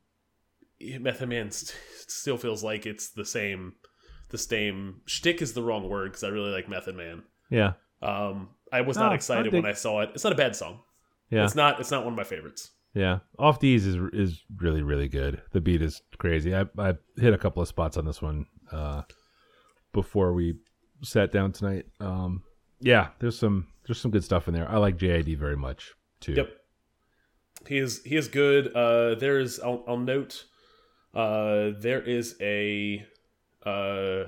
Method 0.80 1.28
Man 1.28 1.50
st 1.50 1.74
still 2.06 2.38
feels 2.38 2.62
like 2.62 2.86
it's 2.86 3.10
the 3.10 3.24
same. 3.24 3.74
The 4.32 4.38
same 4.38 5.02
shtick 5.06 5.40
is 5.40 5.52
the 5.52 5.62
wrong 5.62 5.88
word 5.88 6.10
because 6.10 6.24
I 6.24 6.28
really 6.28 6.50
like 6.50 6.68
Method 6.68 6.96
Man. 6.96 7.22
Yeah. 7.50 7.74
Um, 8.02 8.48
I 8.72 8.80
was 8.80 8.96
No, 8.96 9.04
not 9.04 9.14
excited 9.14 9.44
dig- 9.52 9.62
when 9.62 9.70
I 9.70 9.74
saw 9.74 10.00
it. 10.00 10.10
It's 10.14 10.24
not 10.24 10.32
a 10.32 10.36
bad 10.36 10.56
song. 10.56 10.80
Yeah, 11.30 11.44
It's 11.44 11.54
not. 11.54 11.78
It's 11.78 11.90
not 11.90 12.02
one 12.04 12.14
of 12.14 12.16
my 12.16 12.24
favorites. 12.24 12.70
yeah. 12.94 13.20
Off 13.38 13.60
these 13.60 13.86
is 13.86 13.96
is 14.12 14.42
really 14.56 14.82
really 14.82 15.06
good. 15.08 15.40
The 15.52 15.60
beat 15.60 15.80
is 15.82 16.02
crazy. 16.18 16.54
I 16.56 16.64
I 16.78 16.94
hit 17.16 17.32
a 17.32 17.38
couple 17.38 17.62
of 17.62 17.68
spots 17.68 17.96
on 17.96 18.04
this 18.04 18.20
one 18.20 18.46
uh, 18.72 19.02
before 19.92 20.32
we 20.32 20.56
sat 21.02 21.30
down 21.32 21.52
tonight. 21.52 21.86
Um, 22.00 22.42
yeah, 22.80 23.08
there's 23.20 23.38
some 23.38 23.68
there's 23.86 24.00
some 24.00 24.10
good 24.10 24.24
stuff 24.24 24.48
in 24.48 24.54
there. 24.54 24.68
I 24.68 24.78
like 24.78 24.96
JID 24.98 25.36
very 25.38 25.56
much 25.56 25.92
too. 26.20 26.32
Yep. 26.34 26.50
He 27.68 27.78
is 27.78 28.02
he 28.04 28.16
is 28.16 28.28
good. 28.28 28.74
Uh, 28.74 29.14
there 29.14 29.38
is 29.38 29.60
I'll, 29.60 29.84
I'll 29.86 29.98
note 29.98 30.44
uh, 31.14 31.70
there 31.78 32.00
is 32.02 32.36
a 32.40 33.06
uh, 33.66 34.24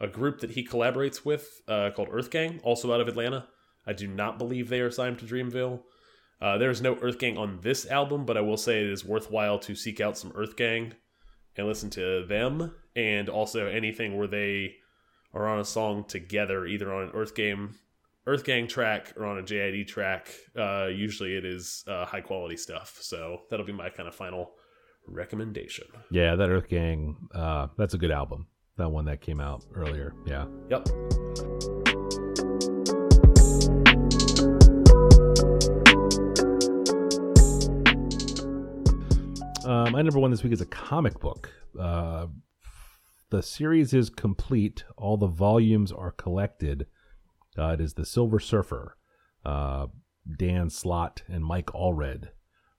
a 0.00 0.08
group 0.10 0.40
that 0.40 0.50
he 0.50 0.66
collaborates 0.66 1.24
with 1.24 1.62
uh, 1.68 1.90
called 1.94 2.08
Earth 2.10 2.30
Gang, 2.30 2.60
also 2.62 2.92
out 2.92 3.00
of 3.00 3.08
Atlanta. 3.08 3.46
I 3.86 3.92
do 3.92 4.06
not 4.06 4.38
believe 4.38 4.68
they 4.68 4.80
are 4.80 4.90
signed 4.90 5.18
to 5.20 5.24
Dreamville. 5.24 5.82
Uh, 6.40 6.58
there 6.58 6.70
is 6.70 6.82
no 6.82 6.96
Earth 7.00 7.18
Gang 7.18 7.38
on 7.38 7.60
this 7.62 7.86
album, 7.86 8.26
but 8.26 8.36
I 8.36 8.42
will 8.42 8.58
say 8.58 8.80
it 8.80 8.90
is 8.90 9.04
worthwhile 9.04 9.58
to 9.60 9.74
seek 9.74 10.00
out 10.00 10.18
some 10.18 10.32
Earth 10.34 10.56
Gang 10.56 10.94
and 11.56 11.66
listen 11.66 11.88
to 11.90 12.26
them, 12.26 12.74
and 12.94 13.28
also 13.28 13.66
anything 13.66 14.18
where 14.18 14.26
they 14.26 14.74
are 15.32 15.48
on 15.48 15.58
a 15.58 15.64
song 15.64 16.04
together, 16.04 16.66
either 16.66 16.92
on 16.92 17.04
an 17.04 17.10
Earth 17.14 17.34
Game 17.34 17.76
Earth 18.26 18.44
Gang 18.44 18.66
track 18.66 19.12
or 19.16 19.24
on 19.24 19.38
a 19.38 19.42
JID 19.42 19.86
track. 19.86 20.28
Uh, 20.58 20.86
usually 20.86 21.36
it 21.36 21.44
is 21.44 21.84
uh, 21.86 22.04
high 22.04 22.20
quality 22.20 22.56
stuff. 22.56 22.98
So 23.00 23.42
that'll 23.50 23.66
be 23.66 23.72
my 23.72 23.88
kind 23.88 24.08
of 24.08 24.14
final 24.14 24.52
recommendation. 25.06 25.86
Yeah, 26.10 26.34
that 26.34 26.50
Earth 26.50 26.68
Gang. 26.68 27.16
Uh, 27.32 27.68
that's 27.78 27.94
a 27.94 27.98
good 27.98 28.10
album. 28.10 28.48
That 28.78 28.90
one 28.90 29.06
that 29.06 29.22
came 29.22 29.40
out 29.40 29.64
earlier. 29.74 30.12
Yeah. 30.26 30.44
Yep. 30.68 30.88
Uh, 39.64 39.90
my 39.90 40.02
number 40.02 40.18
one 40.18 40.30
this 40.30 40.42
week 40.42 40.52
is 40.52 40.60
a 40.60 40.66
comic 40.66 41.18
book. 41.20 41.50
Uh, 41.80 42.26
the 43.30 43.42
series 43.42 43.94
is 43.94 44.10
complete. 44.10 44.84
All 44.98 45.16
the 45.16 45.26
volumes 45.26 45.90
are 45.90 46.12
collected. 46.12 46.86
Uh, 47.58 47.68
it 47.68 47.80
is 47.80 47.94
the 47.94 48.04
Silver 48.04 48.38
Surfer. 48.38 48.98
Uh, 49.42 49.86
Dan 50.38 50.68
Slott 50.68 51.22
and 51.28 51.42
Mike 51.42 51.68
Allred 51.68 52.28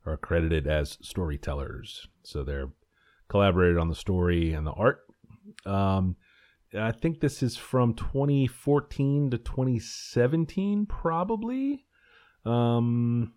are 0.05 0.15
credited 0.15 0.67
as 0.67 0.99
storytellers, 1.01 2.07
so 2.21 2.43
they're 2.43 2.69
collaborated 3.29 3.77
on 3.79 3.89
the 3.89 3.95
story 3.95 4.53
and 4.53 4.67
the 4.67 4.71
art. 4.71 5.06
Um, 5.65 6.15
I 6.77 6.91
think 6.91 7.19
this 7.19 7.41
is 7.41 7.55
from 7.55 7.93
2014 7.93 9.31
to 9.31 9.37
2017, 9.37 10.85
probably. 10.85 11.85
Um, 12.45 13.33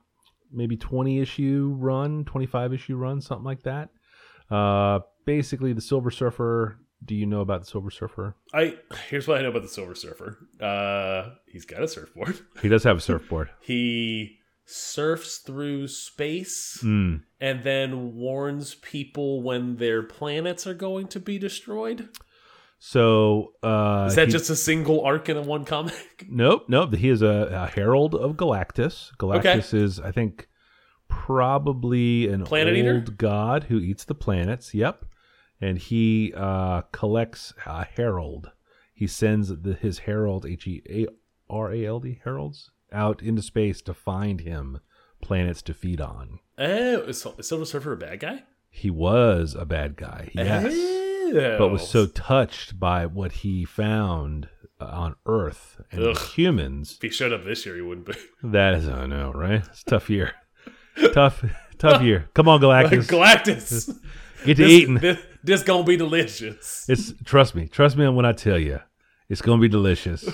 maybe 0.52 0.76
20 0.76 1.20
issue 1.20 1.74
run, 1.78 2.24
25 2.24 2.74
issue 2.74 2.96
run, 2.96 3.20
something 3.20 3.44
like 3.44 3.62
that. 3.62 3.90
Uh, 4.50 5.00
basically, 5.24 5.72
the 5.72 5.80
Silver 5.80 6.10
Surfer. 6.10 6.78
Do 7.02 7.14
you 7.14 7.24
know 7.24 7.40
about 7.40 7.60
the 7.62 7.66
Silver 7.66 7.90
Surfer? 7.90 8.36
I 8.52 8.76
here's 9.08 9.26
what 9.26 9.38
I 9.38 9.42
know 9.42 9.48
about 9.48 9.62
the 9.62 9.68
Silver 9.68 9.94
Surfer. 9.94 10.36
Uh, 10.60 11.30
he's 11.46 11.64
got 11.64 11.82
a 11.82 11.88
surfboard. 11.88 12.38
He 12.60 12.68
does 12.68 12.84
have 12.84 12.98
a 12.98 13.00
surfboard. 13.00 13.48
He 13.62 14.39
surfs 14.70 15.38
through 15.38 15.88
space 15.88 16.78
Mm. 16.82 17.22
and 17.40 17.64
then 17.64 18.14
warns 18.14 18.74
people 18.76 19.42
when 19.42 19.76
their 19.76 20.02
planets 20.02 20.66
are 20.66 20.74
going 20.74 21.08
to 21.08 21.20
be 21.20 21.38
destroyed. 21.38 22.08
So 22.78 23.52
uh, 23.62 24.06
Is 24.08 24.14
that 24.14 24.28
he- 24.28 24.32
just 24.32 24.48
a 24.48 24.56
single 24.56 25.02
arc 25.04 25.28
in 25.28 25.44
one 25.46 25.64
comic? 25.64 25.94
Nope, 26.30 26.64
nope. 26.68 26.94
He 26.94 27.08
is 27.08 27.20
a, 27.22 27.48
a 27.52 27.66
herald 27.66 28.14
of 28.14 28.36
Galactus. 28.36 29.10
Galactus 29.18 29.74
is, 29.74 29.98
I 30.00 30.12
think, 30.12 30.48
probably 31.08 32.28
an 32.28 32.44
Planet 32.44 32.74
old 32.74 32.78
eater? 32.78 33.00
god 33.16 33.64
who 33.64 33.78
eats 33.78 34.04
the 34.04 34.14
planets. 34.14 34.72
Yep, 34.74 35.04
and 35.60 35.76
he 35.78 36.32
uh, 36.36 36.82
collects 36.92 37.52
a 37.66 37.84
herald. 37.84 38.50
He 38.94 39.06
sends 39.06 39.48
the, 39.48 39.74
his 39.74 40.00
herald, 40.00 40.46
H 40.46 40.66
E 40.66 40.82
A 40.88 41.06
R 41.48 41.72
A 41.72 41.84
L 41.86 42.00
D 42.00 42.20
heralds, 42.24 42.70
out 42.92 43.23
into 43.23 43.42
space 43.42 43.80
to 43.82 43.94
find 43.94 44.40
him 44.40 44.80
planets 45.23 45.62
to 45.62 45.75
feed 45.75 46.00
on. 46.00 46.40
Oh, 46.59 47.00
is 47.02 47.26
Silver 47.40 47.64
Surfer 47.64 47.92
a 47.92 47.97
bad 47.97 48.20
guy? 48.20 48.44
He 48.70 48.90
was 48.90 49.54
a 49.59 49.64
bad 49.64 49.97
guy, 49.97 50.30
yes, 50.35 50.66
Oh. 50.73 51.56
but 51.59 51.68
was 51.68 51.88
so 51.88 52.06
touched 52.06 52.78
by 52.78 53.06
what 53.06 53.32
he 53.32 53.64
found 53.64 54.49
uh, 54.80 54.85
on 54.85 55.16
Earth 55.26 55.80
and 55.90 56.04
Ugh. 56.04 56.18
humans 56.35 56.94
If 56.97 57.02
he 57.02 57.09
showed 57.11 57.32
up 57.32 57.44
this 57.44 57.66
year, 57.66 57.75
he 57.76 57.82
wouldn't 57.82 58.06
be. 58.06 58.14
That 58.44 58.75
is, 58.75 58.88
I 58.88 59.06
know, 59.06 59.32
right? 59.32 59.62
It's 59.66 59.82
a 59.82 59.90
tough 59.90 60.09
year. 60.11 60.32
tough, 61.12 61.44
tough 61.78 62.02
year. 62.02 62.28
Come 62.35 62.49
on, 62.49 62.61
Galactus. 62.61 63.06
Galactus. 63.09 63.87
Get 64.44 64.56
to 64.56 64.62
This, 64.62 64.70
eating. 64.73 64.94
this, 64.94 65.18
this 65.44 65.62
gonna 65.62 65.85
be 65.85 65.97
delicious. 65.97 66.87
It's 66.88 67.12
trust 67.25 67.54
me, 67.54 67.66
trust 67.68 67.97
me 67.97 68.04
on 68.06 68.14
when 68.14 68.25
I 68.25 68.32
tell 68.32 68.59
you, 68.59 68.80
it's 69.28 69.42
gonna 69.42 69.61
be 69.61 69.68
delicious. 69.68 70.25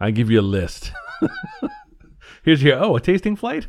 I 0.00 0.10
give 0.10 0.30
you 0.30 0.40
a 0.40 0.42
list. 0.42 0.92
Here's 2.44 2.62
your 2.62 2.78
oh, 2.82 2.96
a 2.96 3.00
tasting 3.00 3.36
flight. 3.36 3.66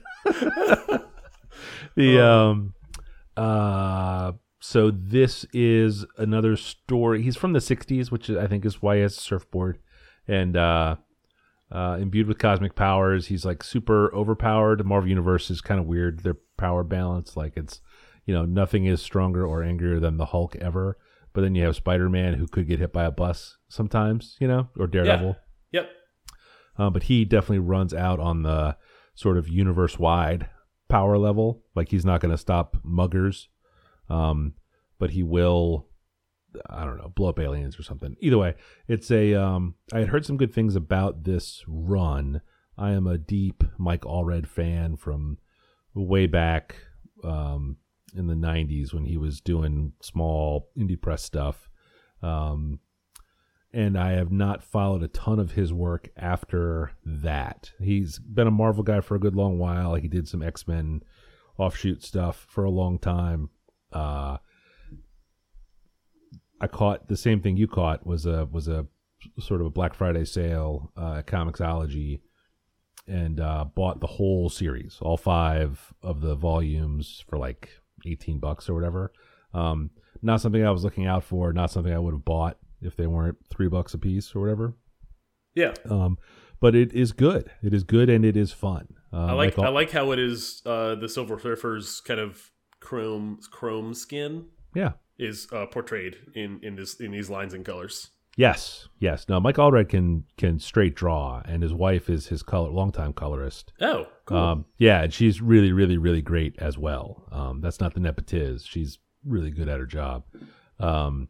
the 1.96 2.24
um, 2.24 2.74
uh, 3.36 4.34
so 4.60 4.92
this 4.92 5.46
is 5.54 6.06
another 6.18 6.56
story. 6.56 7.22
He's 7.22 7.38
from 7.38 7.54
the 7.54 7.60
'60s, 7.60 8.12
which 8.12 8.30
I 8.30 8.48
think 8.48 8.66
is 8.66 8.82
why 8.82 8.98
he 8.98 9.02
has 9.02 9.18
a 9.18 9.22
surfboard, 9.22 9.80
and 10.28 10.58
uh, 10.58 10.98
uh, 11.72 11.98
imbued 12.00 12.28
with 12.28 12.40
cosmic 12.40 12.76
powers. 12.76 13.28
He's 13.28 13.46
like 13.46 13.64
super 13.64 14.14
overpowered. 14.14 14.80
The 14.80 14.84
Marvel 14.84 15.10
Universe 15.10 15.50
is 15.50 15.62
kind 15.62 15.80
of 15.80 15.86
weird. 15.86 16.20
Their 16.20 16.38
power 16.58 16.84
balance, 16.84 17.38
like 17.38 17.54
it's 17.56 17.82
you 18.26 18.34
know 18.34 18.46
nothing 18.46 18.86
is 18.86 19.02
stronger 19.02 19.46
or 19.46 19.64
angrier 19.64 20.00
than 20.00 20.18
the 20.18 20.26
Hulk 20.26 20.56
ever. 20.58 20.98
But 21.34 21.42
then 21.42 21.56
you 21.56 21.66
have 21.66 21.76
Spider 21.76 22.10
Man 22.10 22.34
who 22.34 22.48
could 22.48 22.68
get 22.68 22.80
hit 22.80 22.92
by 22.92 23.06
a 23.06 23.12
bus 23.12 23.58
sometimes, 23.70 24.38
you 24.40 24.48
know, 24.48 24.70
or 24.78 24.88
Daredevil. 24.88 25.36
Yep. 25.72 25.90
Uh, 26.78 26.90
but 26.90 27.04
he 27.04 27.26
definitely 27.26 27.60
runs 27.60 27.94
out 27.94 28.20
on 28.20 28.44
the 28.44 28.78
sort 29.16 29.38
of 29.38 29.50
universe 29.50 29.98
wide 29.98 30.48
power 30.90 31.18
level. 31.18 31.64
Like 31.76 31.90
he's 31.90 32.06
not 32.06 32.22
going 32.22 32.32
to 32.32 32.38
stop 32.38 32.78
muggers, 32.84 33.48
um, 34.10 34.54
but 35.00 35.12
he 35.12 35.24
will. 35.24 35.88
I 36.70 36.86
don't 36.86 36.98
know, 36.98 37.12
blow 37.14 37.30
up 37.30 37.40
aliens 37.40 37.78
or 37.78 37.84
something. 37.84 38.16
Either 38.20 38.38
way, 38.38 38.56
it's 38.88 39.12
a. 39.12 39.36
Um, 39.36 39.76
I 39.94 40.00
had 40.00 40.10
heard 40.10 40.26
some 40.26 40.38
good 40.38 40.54
things 40.54 40.76
about 40.76 41.24
this 41.24 41.64
run. 41.68 42.42
I 42.78 42.92
am 42.92 43.06
a 43.06 43.18
deep 43.18 43.64
Mike 43.78 44.02
Allred 44.02 44.48
fan 44.48 44.98
from 44.98 45.38
way 45.94 46.26
back 46.26 46.76
um, 47.24 47.78
in 48.16 48.28
the 48.28 48.34
'90s 48.34 48.94
when 48.94 49.06
he 49.06 49.18
was 49.18 49.42
doing 49.42 49.94
small 50.02 50.70
indie 50.78 51.00
press 51.00 51.22
stuff. 51.22 51.70
Um, 52.24 52.80
and 53.74 53.98
I 53.98 54.12
have 54.12 54.32
not 54.32 54.64
followed 54.64 55.04
a 55.04 55.08
ton 55.08 55.40
of 55.40 55.52
his 55.52 55.74
work 55.74 56.10
after 56.16 56.92
that. 57.06 57.72
He's 57.80 58.20
been 58.20 58.48
a 58.48 58.52
Marvel 58.52 58.84
guy 58.84 59.02
for 59.02 59.16
a 59.16 59.20
good 59.20 59.36
long 59.36 59.60
while. 59.60 59.96
He 59.96 60.08
did 60.08 60.28
some 60.28 60.42
X 60.42 60.68
Men 60.68 61.04
offshoot 61.58 62.04
stuff 62.04 62.46
for 62.50 62.64
a 62.64 62.72
long 62.72 62.98
time. 62.98 63.50
Uh, 63.92 64.38
I 66.60 66.68
caught 66.68 67.08
the 67.08 67.18
same 67.18 67.42
thing 67.42 67.58
you 67.58 67.68
caught 67.68 68.06
was 68.06 68.26
a 68.26 68.46
was 68.46 68.68
a 68.68 68.88
sort 69.40 69.62
of 69.62 69.68
a 69.68 69.72
Black 69.72 69.94
Friday 69.94 70.26
sale 70.26 70.92
uh, 70.98 71.16
at 71.16 71.28
Comixology, 71.28 72.22
and 73.08 73.40
uh, 73.40 73.66
bought 73.66 74.00
the 74.00 74.08
whole 74.08 74.50
series, 74.50 74.98
all 75.02 75.18
five 75.18 75.94
of 76.02 76.22
the 76.22 76.36
volumes 76.36 77.24
for 77.28 77.38
like 77.38 77.70
eighteen 78.06 78.40
bucks 78.40 78.70
or 78.70 78.74
whatever. 78.74 79.12
Um, 79.54 79.92
not 80.22 80.42
something 80.42 80.66
I 80.66 80.72
was 80.72 80.84
looking 80.84 81.06
out 81.06 81.24
for. 81.24 81.54
Not 81.54 81.70
something 81.70 81.94
I 81.94 82.00
would 82.00 82.14
have 82.14 82.26
bought 82.26 82.58
if 82.82 82.96
they 82.96 83.08
weren't 83.08 83.38
three 83.50 83.68
bucks 83.68 83.94
a 83.94 83.98
piece 83.98 84.36
or 84.36 84.42
whatever. 84.42 84.74
Yeah. 85.56 85.74
Um, 85.90 86.18
but 86.60 86.76
it 86.76 86.94
is 86.94 87.12
good. 87.12 87.52
It 87.64 87.74
is 87.74 87.84
good 87.84 88.10
and 88.10 88.24
it 88.26 88.38
is 88.38 88.52
fun. 88.52 88.88
Uh, 89.12 89.26
I 89.28 89.32
like 89.34 89.58
all- 89.58 89.66
I 89.66 89.70
like 89.70 89.92
how 89.92 90.12
it 90.12 90.20
is 90.20 90.62
uh, 90.66 90.96
the 90.96 91.10
Silver 91.10 91.40
Surfer's 91.40 92.02
kind 92.02 92.20
of 92.20 92.52
chrome 92.80 93.40
chrome 93.52 93.94
skin 93.94 94.46
yeah. 94.76 94.92
is 95.18 95.48
uh, 95.52 95.66
portrayed 95.66 96.18
in 96.36 96.60
in 96.62 96.76
this 96.76 97.00
in 97.00 97.12
these 97.12 97.30
lines 97.30 97.54
and 97.54 97.66
colors. 97.66 98.10
Yes. 98.36 98.88
Yes. 99.00 99.28
Now 99.28 99.40
Mike 99.40 99.56
Allred 99.56 99.90
can 99.90 100.26
can 100.38 100.60
straight 100.60 100.96
draw, 100.96 101.42
and 101.46 101.64
his 101.64 101.74
wife 101.74 102.08
is 102.10 102.28
his 102.28 102.44
color 102.44 102.70
longtime 102.70 103.14
colorist. 103.14 103.74
Oh, 103.82 104.06
cool. 104.26 104.38
Um, 104.38 104.66
yeah, 104.78 105.02
and 105.04 105.14
she's 105.14 105.42
really, 105.42 105.72
really, 105.72 105.98
really 105.98 106.22
great 106.22 106.56
as 106.60 106.78
well. 106.78 107.28
Um, 107.32 107.62
that's 107.62 107.80
not 107.80 107.96
the 107.96 108.00
nepotiz. 108.00 108.64
She's 108.68 109.00
really 109.26 109.50
good 109.50 109.68
at 109.68 109.80
her 109.80 109.88
job. 109.88 110.24
Um, 110.80 111.30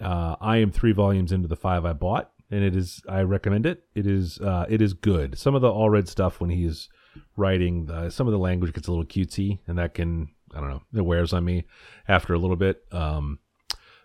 uh, 0.00 0.36
I 0.40 0.58
am 0.58 0.70
three 0.70 0.92
volumes 0.92 1.32
into 1.32 1.48
the 1.48 1.56
five 1.56 1.84
I 1.84 1.92
bought, 1.92 2.30
and 2.50 2.62
it 2.62 2.76
is. 2.76 3.02
I 3.08 3.22
recommend 3.22 3.66
it. 3.66 3.84
It 3.94 4.06
is. 4.06 4.38
Uh, 4.40 4.66
it 4.68 4.80
is 4.80 4.94
good. 4.94 5.38
Some 5.38 5.54
of 5.54 5.62
the 5.62 5.70
Allred 5.70 6.08
stuff 6.08 6.40
when 6.40 6.50
he's 6.50 6.88
writing, 7.36 7.86
the, 7.86 8.10
some 8.10 8.26
of 8.26 8.32
the 8.32 8.38
language 8.38 8.72
gets 8.72 8.88
a 8.88 8.90
little 8.90 9.06
cutesy, 9.06 9.58
and 9.66 9.78
that 9.78 9.94
can. 9.94 10.28
I 10.54 10.60
don't 10.60 10.70
know. 10.70 10.82
It 10.94 11.04
wears 11.04 11.32
on 11.32 11.44
me 11.44 11.64
after 12.06 12.32
a 12.32 12.38
little 12.38 12.56
bit. 12.56 12.82
Um, 12.90 13.40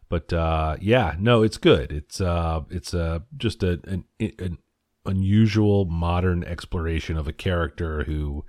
but 0.10 0.34
uh, 0.34 0.76
yeah, 0.82 1.16
no, 1.18 1.42
it's 1.42 1.58
good. 1.58 1.92
It's 1.92 2.20
uh, 2.20 2.62
it's 2.70 2.94
uh, 2.94 3.20
just 3.38 3.64
a, 3.64 3.80
an, 3.86 4.06
an 4.20 4.58
unusual 5.06 5.86
modern 5.86 6.44
exploration 6.44 7.18
of 7.18 7.28
a 7.28 7.34
character 7.34 8.04
who, 8.04 8.46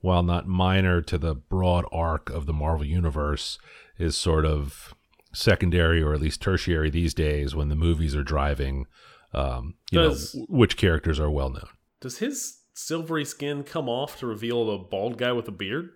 while 0.00 0.22
not 0.22 0.46
minor 0.46 1.00
to 1.02 1.18
the 1.18 1.34
broad 1.34 1.84
arc 1.90 2.30
of 2.30 2.46
the 2.46 2.52
Marvel 2.52 2.86
universe, 2.86 3.58
is 3.98 4.16
sort 4.16 4.44
of 4.44 4.94
secondary 5.32 6.02
or 6.02 6.14
at 6.14 6.20
least 6.20 6.40
tertiary 6.42 6.90
these 6.90 7.14
days 7.14 7.54
when 7.54 7.68
the 7.68 7.76
movies 7.76 8.14
are 8.16 8.22
driving. 8.24 8.86
Um, 9.32 9.74
you 9.90 10.00
Does- 10.00 10.34
know 10.34 10.46
which 10.48 10.76
characters 10.76 11.20
are 11.20 11.30
well 11.30 11.50
known. 11.50 11.68
Does 12.00 12.18
his 12.18 12.58
silvery 12.74 13.24
skin 13.24 13.62
come 13.62 13.88
off 13.88 14.18
to 14.20 14.26
reveal 14.26 14.70
a 14.70 14.78
bald 14.78 15.18
guy 15.18 15.32
with 15.32 15.46
a 15.48 15.52
beard? 15.52 15.90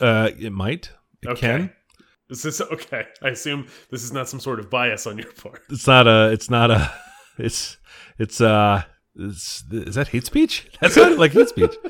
Uh, 0.00 0.30
it 0.38 0.52
might. 0.52 0.90
It 1.22 1.28
Okay. 1.28 1.40
can. 1.40 1.72
Is 2.30 2.42
this 2.42 2.60
okay? 2.60 3.04
I 3.22 3.28
assume 3.28 3.66
this 3.90 4.02
is 4.02 4.12
not 4.12 4.28
some 4.28 4.40
sort 4.40 4.58
of 4.58 4.70
bias 4.70 5.06
on 5.06 5.18
your 5.18 5.30
part. 5.32 5.60
It's 5.68 5.86
not 5.86 6.06
a. 6.08 6.30
It's 6.32 6.48
not 6.50 6.70
a. 6.70 6.90
It's. 7.38 7.76
It's. 8.18 8.40
Uh. 8.40 8.82
It's, 9.16 9.62
is 9.70 9.94
that 9.96 10.08
hate 10.08 10.24
speech? 10.26 10.68
That 10.80 10.90
sounded 10.92 11.18
like 11.18 11.32
hate 11.32 11.48
speech. 11.48 11.74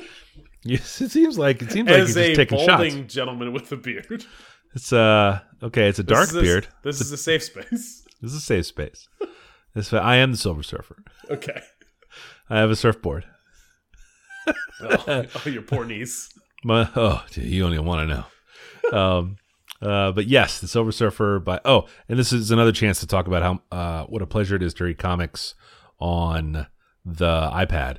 Yes, 0.67 0.99
it 0.99 1.11
seems 1.11 1.37
like 1.37 1.61
it 1.61 1.71
seems 1.71 1.87
like 1.87 1.99
As 1.99 2.07
he's 2.09 2.17
a 2.17 2.27
just 2.29 2.35
taking 2.37 2.57
shots. 2.57 2.67
balding 2.67 3.07
gentleman 3.07 3.53
with 3.53 3.71
a 3.71 3.77
beard. 3.77 4.25
It's 4.73 4.91
uh 4.91 5.39
okay. 5.65 5.87
It's 5.89 5.99
a 5.99 6.03
dark 6.03 6.29
This 6.29 6.35
a- 6.37 6.41
beard. 6.41 6.67
This 6.83 7.01
is 7.01 7.11
a 7.11 7.17
safe 7.17 7.43
space. 7.43 8.01
This 8.21 8.31
is 8.31 8.37
a 8.37 8.41
safe 8.41 8.65
space. 8.65 9.07
This 9.75 9.91
I 9.93 10.15
am 10.15 10.31
the 10.31 10.37
Silver 10.37 10.63
Surfer. 10.63 11.03
Okay. 11.29 11.61
I 12.49 12.57
have 12.59 12.71
a 12.71 12.75
surfboard. 12.75 13.25
Oh, 14.81 15.25
oh, 15.45 15.49
your 15.49 15.61
poor 15.61 15.85
niece. 15.85 16.29
My 16.63 16.89
oh, 16.95 17.23
you 17.33 17.61
don't 17.61 17.73
even 17.73 17.85
want 17.85 18.09
to 18.09 18.15
know. 18.91 18.97
Um, 18.97 19.37
uh, 19.81 20.11
but 20.13 20.27
yes, 20.27 20.59
the 20.59 20.67
Silver 20.67 20.91
Surfer. 20.91 21.39
By 21.39 21.59
oh, 21.65 21.87
and 22.09 22.17
this 22.17 22.31
is 22.33 22.51
another 22.51 22.71
chance 22.71 22.99
to 23.01 23.07
talk 23.07 23.27
about 23.27 23.43
how 23.43 23.77
uh 23.77 24.05
what 24.05 24.21
a 24.21 24.27
pleasure 24.27 24.55
it 24.55 24.63
is 24.63 24.73
to 24.75 24.85
read 24.85 24.97
comics 24.97 25.55
on 25.99 26.67
the 27.05 27.49
iPad. 27.53 27.97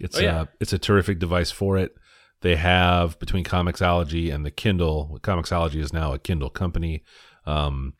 It's 0.00 0.18
Oh, 0.18 0.22
yeah. 0.22 0.40
uh 0.42 0.44
it's 0.60 0.72
a 0.72 0.78
terrific 0.78 1.18
device 1.18 1.50
for 1.50 1.76
it. 1.78 1.94
They 2.40 2.56
have 2.56 3.18
between 3.18 3.44
Comixology 3.44 4.32
and 4.32 4.44
the 4.46 4.50
Kindle. 4.50 5.18
Comixology 5.22 5.76
is 5.76 5.92
now 5.92 6.12
a 6.12 6.18
Kindle 6.18 6.50
company. 6.50 7.02
Um, 7.46 7.94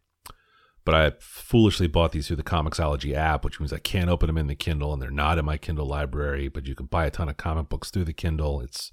but 0.85 0.95
I 0.95 1.13
foolishly 1.21 1.87
bought 1.87 2.13
these 2.13 2.29
through 2.29 2.37
the 2.37 2.43
Comixology 2.43 3.15
app, 3.15 3.45
which 3.45 3.61
means 3.61 3.73
I 3.73 3.79
can't 3.79 4.09
open 4.09 4.27
them 4.29 4.39
in 4.39 4.47
the 4.47 4.55
Kindle, 4.55 4.93
and 4.93 5.03
they're 5.03 5.11
not 5.11 5.39
in 5.39 5.45
my 5.45 5.59
Kindle 5.59 5.87
library. 5.87 6.49
But 6.49 6.67
you 6.67 6.75
can 6.75 6.87
buy 6.87 7.07
a 7.07 7.11
ton 7.11 7.29
of 7.29 7.37
comic 7.37 7.69
books 7.69 7.91
through 7.91 8.05
the 8.05 8.13
Kindle. 8.13 8.61
It's 8.61 8.91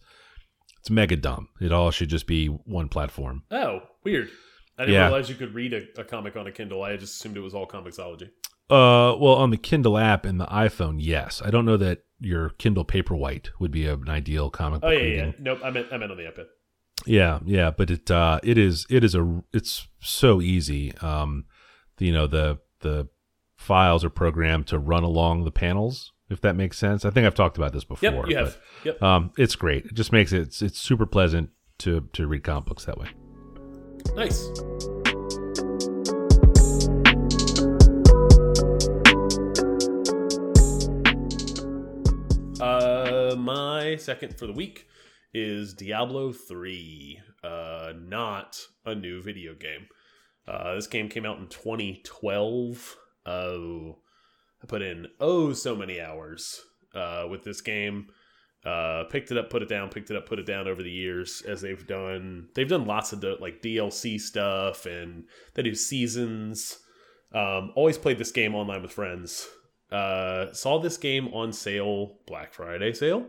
it's 0.80 0.90
mega 0.90 1.16
dumb. 1.16 1.50
It 1.62 1.72
all 1.72 1.92
should 1.92 2.10
just 2.10 2.28
be 2.28 2.48
one 2.48 2.90
platform. 2.90 3.44
Oh, 3.50 3.80
weird. 4.04 4.30
I 4.78 4.84
didn't 4.84 4.96
Yeah. 4.96 5.06
realize 5.06 5.30
you 5.30 5.36
could 5.36 5.54
read 5.54 5.74
a, 5.74 5.84
a 5.98 6.04
comic 6.04 6.36
on 6.36 6.48
a 6.48 6.52
Kindle. 6.52 6.84
I 6.84 6.98
just 6.98 7.16
assumed 7.16 7.38
it 7.38 7.42
was 7.42 7.54
all 7.56 7.66
Comixology. 7.66 8.30
Uh, 8.69 9.15
well, 9.19 9.36
on 9.36 9.51
the 9.51 9.57
Kindle 9.57 9.98
app 9.98 10.25
and 10.25 10.39
the 10.39 10.48
iPhone, 10.48 10.95
yes. 11.00 11.41
I 11.45 11.51
don't 11.51 11.65
know 11.65 11.77
that 11.77 12.00
your 12.19 12.50
Kindle 12.51 12.84
Paperwhite 12.86 13.50
would 13.60 13.72
be 13.72 13.86
an 13.88 14.10
ideal 14.10 14.50
comic 14.50 14.81
book 14.81 14.89
Oh 14.89 14.91
yeah, 14.93 15.00
reading. 15.03 15.25
yeah. 15.25 15.31
Nope, 15.39 15.60
I 15.63 15.69
meant 15.69 15.88
I 15.91 15.98
meant 15.98 16.12
on 16.12 16.17
the 16.17 16.24
iPad. 16.24 16.45
Yeah, 17.05 17.39
yeah, 17.45 17.72
but 17.72 17.91
it 17.91 18.10
uh 18.10 18.39
it 18.41 18.57
is 18.57 18.88
it 18.89 19.03
is 19.03 19.13
a 19.13 19.43
it's 19.53 19.88
so 20.00 20.41
easy. 20.41 20.93
Um 21.00 21.45
you 22.00 22.12
know, 22.12 22.25
the 22.25 22.60
the 22.79 23.07
files 23.57 24.03
are 24.03 24.10
programmed 24.10 24.65
to 24.67 24.79
run 24.79 25.03
along 25.03 25.43
the 25.43 25.51
panels, 25.51 26.13
if 26.29 26.41
that 26.41 26.55
makes 26.55 26.77
sense. 26.79 27.05
I 27.05 27.10
think 27.12 27.27
I've 27.27 27.36
talked 27.36 27.57
about 27.57 27.74
this 27.74 27.84
before. 27.84 28.10
Yep, 28.10 28.29
you 28.29 28.38
have. 28.38 28.57
Yep. 28.86 29.03
Um 29.03 29.31
it's 29.38 29.55
great. 29.55 29.86
It 29.86 29.93
just 29.93 30.12
makes 30.12 30.31
it 30.34 30.41
it's, 30.41 30.62
it's 30.63 30.79
super 30.79 31.05
pleasant 31.05 31.50
to 31.79 32.07
to 32.13 32.25
read 32.25 32.43
comic 32.43 32.65
books 32.65 32.86
that 32.86 32.98
way. 32.98 33.10
Nice. 34.15 34.50
My 43.36 43.98
second 43.98 44.38
for 44.38 44.48
the 44.48 44.54
week 44.54 44.88
is 45.34 45.74
Diablo 45.74 46.32
3, 46.32 47.20
uh, 47.44 47.92
not 47.98 48.58
a 48.86 48.96
new 48.96 49.22
video 49.22 49.54
game. 49.54 49.88
Uh, 50.48 50.75
this 50.75 50.88
game 50.88 51.09
came 51.09 51.25
out 51.25 51.40
in 51.40 51.48
2012. 51.48 52.96
Oh, 53.25 53.98
I 54.64 54.66
put 54.68 54.81
in 54.81 55.07
oh 55.20 55.51
so 55.51 55.75
many 55.75 56.00
hours 56.00 56.62
uh, 56.94 57.25
with 57.29 57.44
this 57.44 57.59
game. 57.59 58.07
Uh, 58.66 59.03
picked 59.09 59.31
it 59.31 59.38
up, 59.38 59.50
put 59.50 59.62
it 59.62 59.70
down, 59.70 59.90
picked 59.90 60.09
it 60.09 60.18
up, 60.18 60.25
put 60.25 60.40
it 60.40 60.46
down 60.46 60.68
over 60.68 60.81
the 60.81 60.90
years 60.90 61.44
as 61.46 61.62
they've 61.62 61.86
done. 61.86 62.48
They've 62.55 62.70
done 62.70 62.86
lots 62.86 63.12
of 63.12 63.20
the, 63.20 63.36
like 63.42 63.62
DLC 63.62 64.20
stuff 64.20 64.86
and 64.86 65.25
they 65.53 65.64
do 65.64 65.75
seasons. 65.75 66.79
Um, 67.33 67.74
always 67.75 67.98
played 67.98 68.18
this 68.18 68.31
game 68.31 68.55
online 68.55 68.81
with 68.81 68.94
friends. 68.94 69.48
Uh, 69.96 70.53
saw 70.53 70.77
this 70.79 70.98
game 70.98 71.34
on 71.34 71.53
sale 71.53 72.18
Black 72.27 72.53
Friday 72.53 72.92
sale 72.92 73.25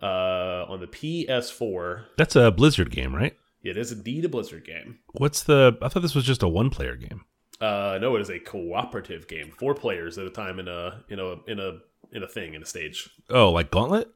uh, 0.00 0.64
on 0.66 0.80
the 0.80 0.86
PS4. 0.86 2.06
That's 2.16 2.36
a 2.36 2.50
Blizzard 2.50 2.90
game, 2.90 3.14
right? 3.14 3.36
It 3.62 3.76
is 3.76 3.92
indeed 3.92 4.24
a 4.24 4.28
Blizzard 4.28 4.64
game. 4.64 5.00
What's 5.12 5.42
the 5.42 5.76
I 5.82 5.88
thought 5.88 6.00
this 6.00 6.14
was 6.14 6.24
just 6.24 6.42
a 6.42 6.48
one 6.48 6.70
player 6.70 6.96
game. 6.96 7.24
Uh, 7.60 7.98
no, 8.00 8.16
it 8.16 8.22
is 8.22 8.30
a 8.30 8.38
cooperative 8.38 9.28
game, 9.28 9.50
four 9.50 9.74
players 9.74 10.16
at 10.16 10.26
a 10.26 10.30
time 10.30 10.58
in 10.58 10.68
a 10.68 11.04
in 11.10 11.18
a 11.18 11.34
in 11.46 11.60
a 11.60 11.78
in 12.12 12.22
a 12.22 12.28
thing 12.28 12.54
in 12.54 12.62
a 12.62 12.66
stage. 12.66 13.10
Oh, 13.28 13.50
like 13.50 13.70
Gauntlet? 13.70 14.08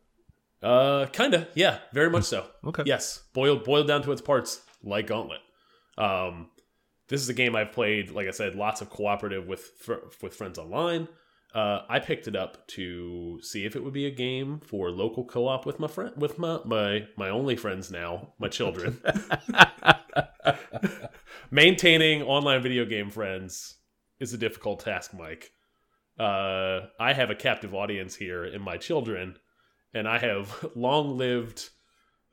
Uh, 0.63 1.05
kinda, 1.13 1.49
yeah, 1.55 1.81
very 1.93 2.09
much 2.09 2.25
so. 2.25 2.47
Okay. 2.65 2.85
Yes, 2.87 3.23
boiled 3.35 3.65
boiled 3.65 3.87
down 3.87 4.03
to 4.05 4.13
its 4.13 4.23
parts, 4.23 4.63
like 4.83 5.09
Gauntlet. 5.09 5.41
Um, 5.99 6.49
this 7.09 7.21
is 7.21 7.29
a 7.29 7.35
game 7.35 7.55
I've 7.55 7.73
played, 7.73 8.11
like 8.11 8.27
I 8.27 8.31
said, 8.31 8.55
lots 8.55 8.81
of 8.81 8.89
cooperative 8.89 9.47
with 9.47 9.71
with 10.23 10.35
friends 10.35 10.59
online. 10.59 11.09
Uh, 11.55 11.83
I 11.89 12.01
picked 12.01 12.27
it 12.27 12.35
up 12.35 12.67
to 12.69 13.39
see 13.41 13.65
if 13.65 13.77
it 13.77 13.85
would 13.85 13.93
be 13.93 14.07
a 14.07 14.11
game 14.11 14.61
for 14.65 14.91
local 14.91 15.25
co-op 15.25 15.65
with 15.65 15.79
my 15.79 15.87
friend, 15.87 16.13
with 16.17 16.37
my 16.37 16.59
my 16.65 17.07
my 17.17 17.29
only 17.29 17.55
friends 17.55 17.93
now, 17.93 18.33
my 18.41 18.49
children. 18.49 19.01
Maintaining 21.53 22.23
online 22.23 22.61
video 22.61 22.85
game 22.85 23.09
friends 23.09 23.77
is 24.19 24.33
a 24.33 24.39
difficult 24.39 24.81
task, 24.81 25.15
Mike. 25.15 25.53
Uh, 26.19 26.89
I 26.99 27.13
have 27.13 27.31
a 27.31 27.37
captive 27.37 27.73
audience 27.73 28.17
here 28.17 28.45
in 28.45 28.61
my 28.61 28.77
children, 28.77 29.37
and 29.93 30.09
I 30.09 30.19
have 30.19 30.67
long 30.75 31.17
lived 31.17 31.71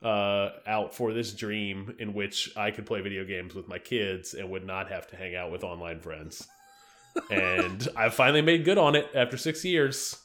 uh, 0.02 0.50
out 0.66 0.96
for 0.96 1.12
this 1.12 1.32
dream 1.32 1.94
in 2.00 2.12
which 2.12 2.50
I 2.56 2.72
could 2.72 2.86
play 2.86 3.00
video 3.00 3.24
games 3.24 3.54
with 3.54 3.68
my 3.68 3.78
kids 3.78 4.34
and 4.34 4.50
would 4.50 4.66
not 4.66 4.90
have 4.90 5.06
to 5.08 5.16
hang 5.16 5.36
out 5.36 5.52
with 5.52 5.62
online 5.62 6.00
friends. 6.00 6.48
And 7.30 7.88
I've 7.96 8.14
finally 8.14 8.42
made 8.42 8.64
good 8.64 8.78
on 8.78 8.94
it 8.94 9.08
after 9.14 9.36
six 9.36 9.64
years. 9.64 10.18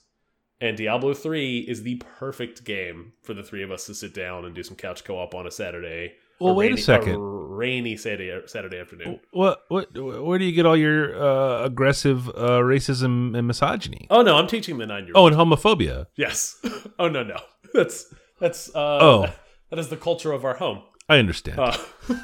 And 0.60 0.76
Diablo 0.76 1.14
3 1.14 1.60
is 1.60 1.84
the 1.84 2.02
perfect 2.20 2.64
game 2.64 3.14
for 3.22 3.36
the 3.36 3.44
three 3.44 3.62
of 3.62 3.70
us 3.70 3.86
to 3.86 3.94
sit 3.94 4.14
down 4.16 4.44
and 4.44 4.56
do 4.56 4.64
some 4.64 4.76
couch 4.76 5.04
co 5.04 5.18
op 5.20 5.36
on 5.36 5.46
a 5.46 5.52
Saturday. 5.52 6.14
Well, 6.40 6.56
wait 6.56 6.68
a 6.68 6.70
rainy, 6.72 6.82
second. 6.82 7.20
rainy 7.20 7.96
Saturday, 7.98 8.42
Saturday 8.48 8.80
afternoon. 8.80 9.20
What 9.32 9.64
what 9.70 9.96
where 9.98 10.38
do 10.40 10.46
you 10.46 10.52
get 10.52 10.66
all 10.66 10.78
your 10.78 11.16
uh, 11.20 11.64
aggressive 11.64 12.28
uh, 12.30 12.60
racism 12.62 13.38
and 13.38 13.46
misogyny? 13.48 14.08
Oh, 14.10 14.22
no, 14.24 14.36
I'm 14.36 14.48
teaching 14.48 14.78
the 14.80 14.86
nine 14.88 15.06
year. 15.06 15.14
old 15.16 15.34
Oh, 15.34 15.42
and 15.42 15.52
homophobia. 15.52 16.08
Yes. 16.16 16.56
Oh, 17.00 17.08
no, 17.08 17.22
no. 17.22 17.38
That's, 17.76 18.12
that's, 18.40 18.70
uh, 18.76 18.98
Oh. 19.02 19.28
that 19.70 19.78
is 19.78 19.90
the 19.90 19.98
culture 19.98 20.32
of 20.32 20.44
our 20.46 20.56
home. 20.56 20.82
I 21.08 21.20
understand. 21.20 21.60
Uh, 21.60 21.78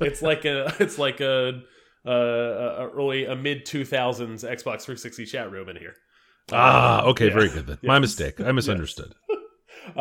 it's 0.00 0.22
like 0.22 0.44
a 0.44 0.74
it's 0.80 0.98
like 0.98 1.20
a, 1.20 1.60
a, 2.04 2.10
a 2.12 2.88
early 2.90 3.24
a 3.26 3.36
mid 3.36 3.66
two 3.66 3.84
thousands 3.84 4.44
Xbox 4.44 4.82
360 4.82 5.26
chat 5.26 5.50
room 5.50 5.68
in 5.68 5.76
here. 5.76 5.94
ah, 6.52 7.02
okay, 7.04 7.28
yeah. 7.28 7.34
very 7.34 7.48
good 7.48 7.66
then. 7.66 7.78
My 7.82 7.98
mistake. 7.98 8.40
I 8.40 8.52
misunderstood. 8.60 9.14
Uh, 9.96 9.98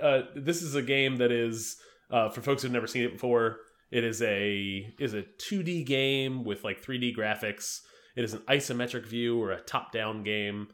uh, 0.00 0.22
this 0.36 0.62
is 0.62 0.76
a 0.76 0.82
game 0.82 1.16
that 1.16 1.32
is 1.32 1.76
uh, 2.10 2.28
for 2.30 2.40
folks 2.42 2.62
who've 2.62 2.70
never 2.72 2.86
seen 2.86 3.02
it 3.02 3.12
before. 3.12 3.58
It 3.90 4.04
is 4.04 4.22
a 4.22 4.94
is 5.00 5.14
a 5.14 5.24
2D 5.50 5.84
game 5.84 6.44
with 6.44 6.62
like 6.64 6.80
3D 6.82 7.14
graphics. 7.14 7.80
It 8.14 8.24
is 8.24 8.34
an 8.34 8.40
isometric 8.48 9.04
view 9.04 9.42
or 9.42 9.50
a 9.50 9.60
top 9.60 9.92
down 9.92 10.22
game. 10.22 10.68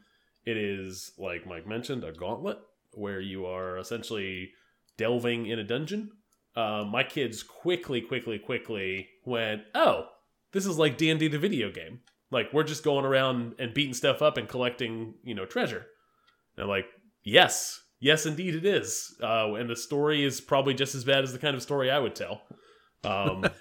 It 0.45 0.55
is 0.55 1.11
like 1.17 1.47
Mike 1.47 1.67
mentioned 1.67 2.03
a 2.03 2.11
gauntlet 2.13 2.59
where 2.93 3.19
you 3.19 3.45
are 3.47 3.77
essentially 3.79 4.51
delving 4.97 5.47
in 5.47 5.57
a 5.59 5.63
dungeon. 5.63 6.11
Uh, 6.55 6.85
my 6.89 7.03
kids 7.03 7.41
quickly, 7.43 8.01
quickly, 8.01 8.37
quickly 8.37 9.07
went, 9.25 9.63
"Oh, 9.73 10.07
this 10.53 10.65
is 10.65 10.77
like 10.77 10.97
D 10.97 11.09
and 11.09 11.19
D 11.19 11.27
the 11.27 11.37
video 11.37 11.69
game. 11.71 11.99
Like 12.31 12.53
we're 12.53 12.63
just 12.63 12.83
going 12.83 13.05
around 13.05 13.55
and 13.59 13.73
beating 13.73 13.93
stuff 13.93 14.21
up 14.21 14.37
and 14.37 14.47
collecting, 14.47 15.15
you 15.23 15.35
know, 15.35 15.45
treasure." 15.45 15.85
And 16.55 16.63
I'm 16.63 16.69
like, 16.69 16.85
"Yes, 17.23 17.81
yes, 17.99 18.25
indeed 18.25 18.55
it 18.55 18.65
is." 18.65 19.15
Uh, 19.21 19.53
and 19.53 19.69
the 19.69 19.75
story 19.75 20.23
is 20.23 20.39
probably 20.41 20.73
just 20.73 20.95
as 20.95 21.03
bad 21.03 21.23
as 21.23 21.33
the 21.33 21.39
kind 21.39 21.55
of 21.55 21.61
story 21.61 21.91
I 21.91 21.99
would 21.99 22.15
tell. 22.15 22.41
Um, 23.03 23.45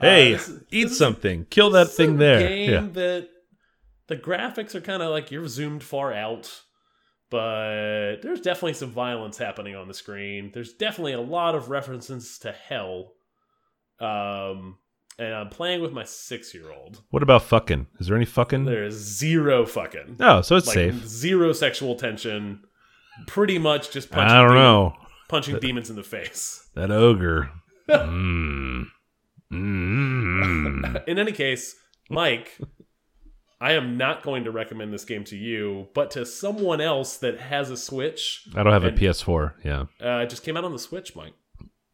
Hey, 0.00 0.34
uh, 0.34 0.36
this 0.38 0.50
eat 0.70 0.82
this 0.84 0.92
is- 0.92 0.98
something. 0.98 1.46
Kill 1.50 1.70
that 1.70 1.88
thing 1.88 2.16
there. 2.18 2.40
Game 2.48 2.70
Yeah. 2.70 2.80
that 2.92 3.28
the 4.06 4.16
graphics 4.16 4.74
are 4.74 4.80
kind 4.80 5.02
of 5.02 5.10
like 5.10 5.30
you're 5.30 5.46
zoomed 5.48 5.82
far 5.82 6.12
out, 6.12 6.62
but 7.30 8.16
there's 8.22 8.40
definitely 8.40 8.74
some 8.74 8.90
violence 8.90 9.36
happening 9.38 9.74
on 9.76 9.88
the 9.88 9.94
screen. 9.94 10.50
There's 10.54 10.72
definitely 10.72 11.12
a 11.12 11.20
lot 11.20 11.54
of 11.54 11.70
references 11.70 12.38
to 12.40 12.52
hell, 12.52 13.12
um, 14.00 14.78
and 15.20 15.34
I'm 15.34 15.48
playing 15.50 15.80
with 15.82 15.92
my 15.92 16.04
six 16.04 16.52
year 16.54 16.72
old. 16.72 17.02
What 17.10 17.22
about 17.22 17.42
fucking? 17.42 17.86
Is 18.00 18.06
there 18.08 18.16
any 18.16 18.24
fucking? 18.24 18.64
There's 18.64 18.94
zero 18.94 19.66
fucking. 19.66 20.16
Oh, 20.18 20.40
so 20.40 20.56
it's 20.56 20.66
like 20.66 20.74
safe. 20.74 21.06
zero 21.06 21.52
sexual 21.52 21.94
tension. 21.94 22.62
Pretty 23.26 23.58
much 23.58 23.90
just 23.90 24.10
punching. 24.10 24.34
I 24.36 24.42
don't 24.42 24.54
know. 24.54 24.94
punching 25.28 25.58
demons 25.60 25.90
in 25.90 25.96
the 25.96 26.02
face. 26.02 26.66
That 26.74 26.90
ogre. 26.92 27.50
mm. 27.88 28.84
Mm. 29.52 31.08
In 31.08 31.18
any 31.18 31.32
case, 31.32 31.74
Mike, 32.08 32.58
I 33.60 33.72
am 33.72 33.96
not 33.98 34.22
going 34.22 34.44
to 34.44 34.50
recommend 34.50 34.92
this 34.92 35.04
game 35.04 35.24
to 35.24 35.36
you, 35.36 35.88
but 35.94 36.10
to 36.12 36.24
someone 36.24 36.80
else 36.80 37.16
that 37.18 37.40
has 37.40 37.70
a 37.70 37.76
Switch. 37.76 38.46
I 38.54 38.62
don't 38.62 38.72
have 38.72 38.84
a 38.84 38.92
PS4. 38.92 39.54
Yeah, 39.64 39.84
Uh, 40.02 40.22
it 40.22 40.30
just 40.30 40.44
came 40.44 40.56
out 40.56 40.64
on 40.64 40.72
the 40.72 40.78
Switch, 40.78 41.14
Mike. 41.16 41.34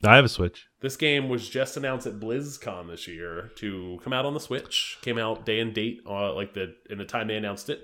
I 0.05 0.17
have 0.17 0.25
a 0.25 0.29
Switch. 0.29 0.67
This 0.81 0.97
game 0.97 1.29
was 1.29 1.49
just 1.49 1.77
announced 1.77 2.07
at 2.07 2.21
BlizzCon 2.21 2.89
this 2.89 3.09
year 3.09 3.51
to 3.57 3.99
come 4.05 4.13
out 4.13 4.25
on 4.27 4.35
the 4.35 4.41
Switch. 4.41 4.99
Came 5.03 5.19
out 5.19 5.47
day 5.47 5.59
and 5.61 5.73
date, 5.75 6.01
uh, 6.09 6.33
like 6.35 6.55
the 6.55 6.75
in 6.91 6.99
the 6.99 7.05
time 7.05 7.29
they 7.29 7.37
announced 7.37 7.71
it. 7.71 7.81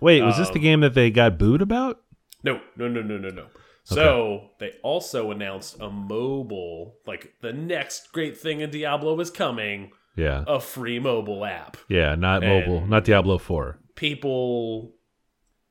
Wait, 0.00 0.22
was 0.22 0.36
this 0.38 0.48
the 0.50 0.54
Um, 0.56 0.62
game 0.62 0.80
that 0.80 0.94
they 0.94 1.10
got 1.10 1.38
booed 1.38 1.60
about? 1.60 2.00
No, 2.44 2.60
no, 2.76 2.86
no, 2.88 3.02
no, 3.02 3.18
no, 3.18 3.28
no. 3.30 3.46
So 3.82 4.50
they 4.60 4.72
also 4.82 5.30
announced 5.30 5.80
a 5.80 5.88
mobile, 5.90 6.96
like 7.06 7.32
the 7.40 7.52
next 7.54 8.12
great 8.12 8.36
thing 8.38 8.60
in 8.60 8.70
Diablo 8.70 9.18
is 9.18 9.30
coming, 9.30 9.90
Yeah, 10.14 10.44
a 10.46 10.60
free 10.60 10.98
mobile 10.98 11.44
app. 11.44 11.76
yeah, 11.88 12.14
not 12.14 12.42
mobile, 12.42 12.86
not 12.86 13.04
Diablo 13.04 13.38
Four. 13.38 13.78
People 13.96 14.94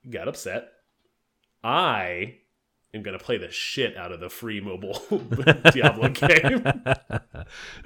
got 0.10 0.28
upset. 0.28 0.69
I 1.63 2.36
am 2.97 3.03
gonna 3.03 3.19
play 3.19 3.38
the 3.38 3.49
shit 3.51 3.95
out 3.95 4.12
of 4.12 4.19
the 4.19 4.29
free 4.29 4.60
mobile 4.60 5.01
Diablo 5.73 6.10
game. 6.27 6.63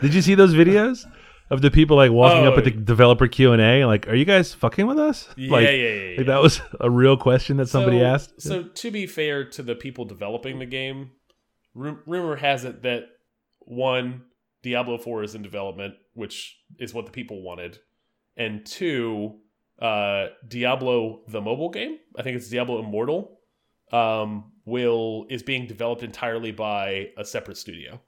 Did 0.01 0.13
you 0.13 0.21
see 0.21 0.35
those 0.35 0.53
videos 0.53 1.05
of 1.49 1.61
the 1.61 1.69
people 1.69 1.97
like 1.97 2.11
walking 2.11 2.45
up 2.47 2.53
Oh. 2.55 2.57
at 2.57 2.63
the 2.63 2.71
developer 2.71 3.27
Q 3.27 3.51
and 3.53 3.61
A? 3.61 3.85
Like, 3.85 4.07
are 4.07 4.15
you 4.15 4.25
guys 4.25 4.53
fucking 4.53 4.87
with 4.87 4.97
us? 4.97 5.27
Yeah, 5.35 5.51
like, 5.51 5.63
yeah, 5.65 5.71
yeah, 5.71 5.89
yeah. 6.11 6.17
like 6.17 6.27
that 6.27 6.41
was 6.41 6.61
a 6.79 6.89
real 6.89 7.17
question 7.17 7.57
that 7.57 7.67
somebody 7.69 7.99
so, 7.99 8.05
asked. 8.05 8.41
So 8.41 8.63
to 8.63 8.91
be 8.91 9.05
fair 9.05 9.45
to 9.51 9.61
the 9.61 9.75
people 9.75 10.05
developing 10.05 10.59
the 10.59 10.65
game, 10.65 11.11
ru- 11.75 11.99
rumor 12.05 12.37
has 12.37 12.63
it 12.63 12.81
that 12.83 13.03
one 13.59 14.23
Diablo 14.63 14.97
Four 14.97 15.23
is 15.23 15.35
in 15.35 15.41
development, 15.41 15.95
which 16.13 16.57
is 16.79 16.93
what 16.93 17.05
the 17.05 17.11
people 17.11 17.41
wanted, 17.41 17.79
and 18.37 18.65
two, 18.65 19.39
uh, 19.81 20.27
Diablo 20.47 21.21
the 21.27 21.41
mobile 21.41 21.69
game. 21.69 21.97
I 22.17 22.21
think 22.23 22.37
it's 22.37 22.49
Diablo 22.49 22.79
Immortal. 22.79 23.39
Um, 23.91 24.51
will 24.71 25.27
is 25.29 25.43
being 25.43 25.67
developed 25.67 26.01
entirely 26.01 26.51
by 26.51 27.09
a 27.17 27.23
separate 27.23 27.57
studio. 27.57 28.01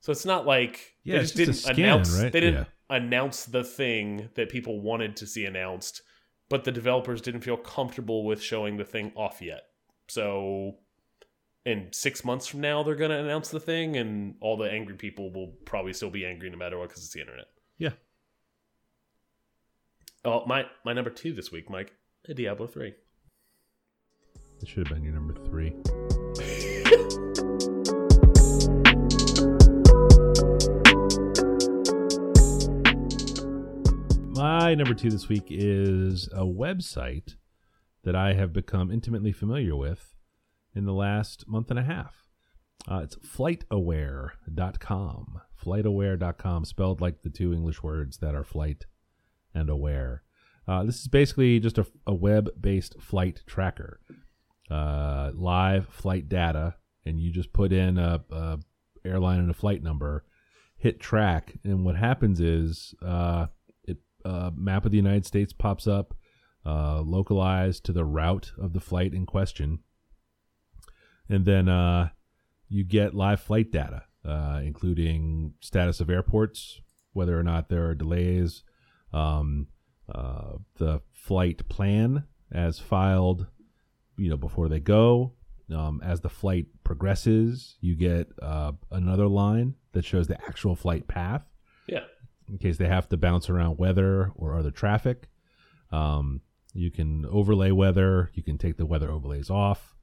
So 0.00 0.10
it's 0.10 0.24
not 0.26 0.46
like 0.46 0.94
Yeah, 1.04 1.16
they 1.16 1.20
just 1.22 1.36
just 1.36 1.46
didn't 1.46 1.74
skin, 1.76 1.84
announce 1.84 2.20
right? 2.20 2.32
they 2.32 2.40
didn't 2.40 2.66
Yeah. 2.90 2.96
announce 2.96 3.44
the 3.44 3.62
thing 3.62 4.30
that 4.34 4.48
people 4.48 4.80
wanted 4.80 5.16
to 5.16 5.26
see 5.26 5.44
announced, 5.46 6.02
but 6.48 6.64
the 6.64 6.72
developers 6.72 7.20
didn't 7.22 7.42
feel 7.42 7.56
comfortable 7.56 8.24
with 8.24 8.42
showing 8.42 8.76
the 8.76 8.84
thing 8.84 9.12
off 9.14 9.40
yet. 9.40 9.62
So 10.08 10.78
in 11.64 11.92
six 11.92 12.24
months 12.24 12.46
from 12.46 12.60
now, 12.60 12.82
they're 12.82 12.94
going 12.96 13.10
to 13.10 13.18
announce 13.18 13.48
the 13.48 13.60
thing, 13.60 13.96
and 13.96 14.34
all 14.40 14.56
the 14.58 14.70
angry 14.70 14.96
people 14.96 15.32
will 15.32 15.52
probably 15.64 15.94
still 15.94 16.10
be 16.10 16.26
angry 16.26 16.50
no 16.50 16.58
matter 16.58 16.78
what 16.78 16.88
because 16.90 17.04
it's 17.04 17.12
the 17.14 17.20
internet. 17.20 17.46
Yeah. 17.78 17.92
Oh, 20.24 20.44
my 20.46 20.66
my 20.84 20.92
number 20.92 21.10
two 21.10 21.32
this 21.32 21.50
week, 21.52 21.70
Mike, 21.70 21.92
Diablo 22.34 22.66
three. 22.66 22.94
Should 24.66 24.88
have 24.88 24.96
been 24.96 25.04
your 25.04 25.12
number 25.12 25.34
three. 25.34 25.70
My 34.34 34.74
number 34.74 34.94
two 34.94 35.10
this 35.10 35.28
week 35.28 35.48
is 35.50 36.30
a 36.32 36.46
website 36.46 37.36
that 38.04 38.16
I 38.16 38.32
have 38.32 38.54
become 38.54 38.90
intimately 38.90 39.32
familiar 39.32 39.76
with 39.76 40.14
in 40.74 40.86
the 40.86 40.94
last 40.94 41.46
month 41.46 41.70
and 41.70 41.78
a 41.78 41.84
half. 41.84 42.26
Uh, 42.90 43.02
it's 43.04 43.16
flightaware.com. 43.16 45.40
Flightaware.com, 45.62 46.64
spelled 46.64 47.02
like 47.02 47.20
the 47.22 47.30
two 47.30 47.52
English 47.52 47.82
words 47.82 48.16
that 48.18 48.34
are 48.34 48.44
flight 48.44 48.86
and 49.54 49.68
aware. 49.68 50.22
Uh, 50.66 50.84
this 50.84 51.00
is 51.00 51.08
basically 51.08 51.60
just 51.60 51.76
a, 51.76 51.86
a 52.06 52.14
web 52.14 52.48
based 52.58 52.98
flight 52.98 53.42
tracker 53.46 54.00
uh, 54.70 55.30
live 55.34 55.88
flight 55.88 56.28
data, 56.28 56.74
and 57.04 57.20
you 57.20 57.30
just 57.30 57.52
put 57.52 57.72
in 57.72 57.98
a, 57.98 58.24
a 58.30 58.58
airline 59.04 59.38
and 59.40 59.50
a 59.50 59.54
flight 59.54 59.82
number, 59.82 60.24
hit 60.76 61.00
track, 61.00 61.54
and 61.64 61.84
what 61.84 61.96
happens 61.96 62.40
is 62.40 62.94
uh, 63.04 63.46
it 63.84 63.98
a 64.24 64.52
map 64.56 64.84
of 64.84 64.90
the 64.90 64.96
United 64.96 65.26
States 65.26 65.52
pops 65.52 65.86
up, 65.86 66.14
uh, 66.64 67.00
localized 67.00 67.84
to 67.84 67.92
the 67.92 68.04
route 68.04 68.52
of 68.58 68.72
the 68.72 68.80
flight 68.80 69.12
in 69.12 69.26
question, 69.26 69.80
and 71.28 71.44
then 71.44 71.68
uh, 71.68 72.08
you 72.68 72.84
get 72.84 73.14
live 73.14 73.40
flight 73.40 73.70
data, 73.70 74.04
uh, 74.24 74.60
including 74.64 75.54
status 75.60 76.00
of 76.00 76.10
airports, 76.10 76.80
whether 77.12 77.38
or 77.38 77.42
not 77.42 77.68
there 77.68 77.86
are 77.86 77.94
delays, 77.94 78.62
um, 79.12 79.68
uh, 80.12 80.52
the 80.76 81.00
flight 81.12 81.68
plan 81.68 82.24
as 82.52 82.78
filed 82.78 83.46
you 84.16 84.30
know 84.30 84.36
before 84.36 84.68
they 84.68 84.80
go 84.80 85.32
um, 85.74 86.00
as 86.04 86.20
the 86.20 86.28
flight 86.28 86.66
progresses 86.84 87.76
you 87.80 87.94
get 87.94 88.28
uh, 88.42 88.72
another 88.90 89.26
line 89.26 89.74
that 89.92 90.04
shows 90.04 90.26
the 90.26 90.40
actual 90.46 90.76
flight 90.76 91.06
path. 91.08 91.44
Yeah, 91.86 92.04
in 92.48 92.58
case 92.58 92.76
they 92.78 92.88
have 92.88 93.08
to 93.10 93.16
bounce 93.16 93.48
around 93.48 93.78
weather 93.78 94.32
or 94.36 94.56
other 94.56 94.70
traffic. 94.70 95.28
Um, 95.90 96.40
you 96.72 96.90
can 96.90 97.24
overlay 97.26 97.70
weather. 97.70 98.30
You 98.34 98.42
can 98.42 98.58
take 98.58 98.76
the 98.76 98.86
weather 98.86 99.10
overlays 99.10 99.48
off. 99.48 99.94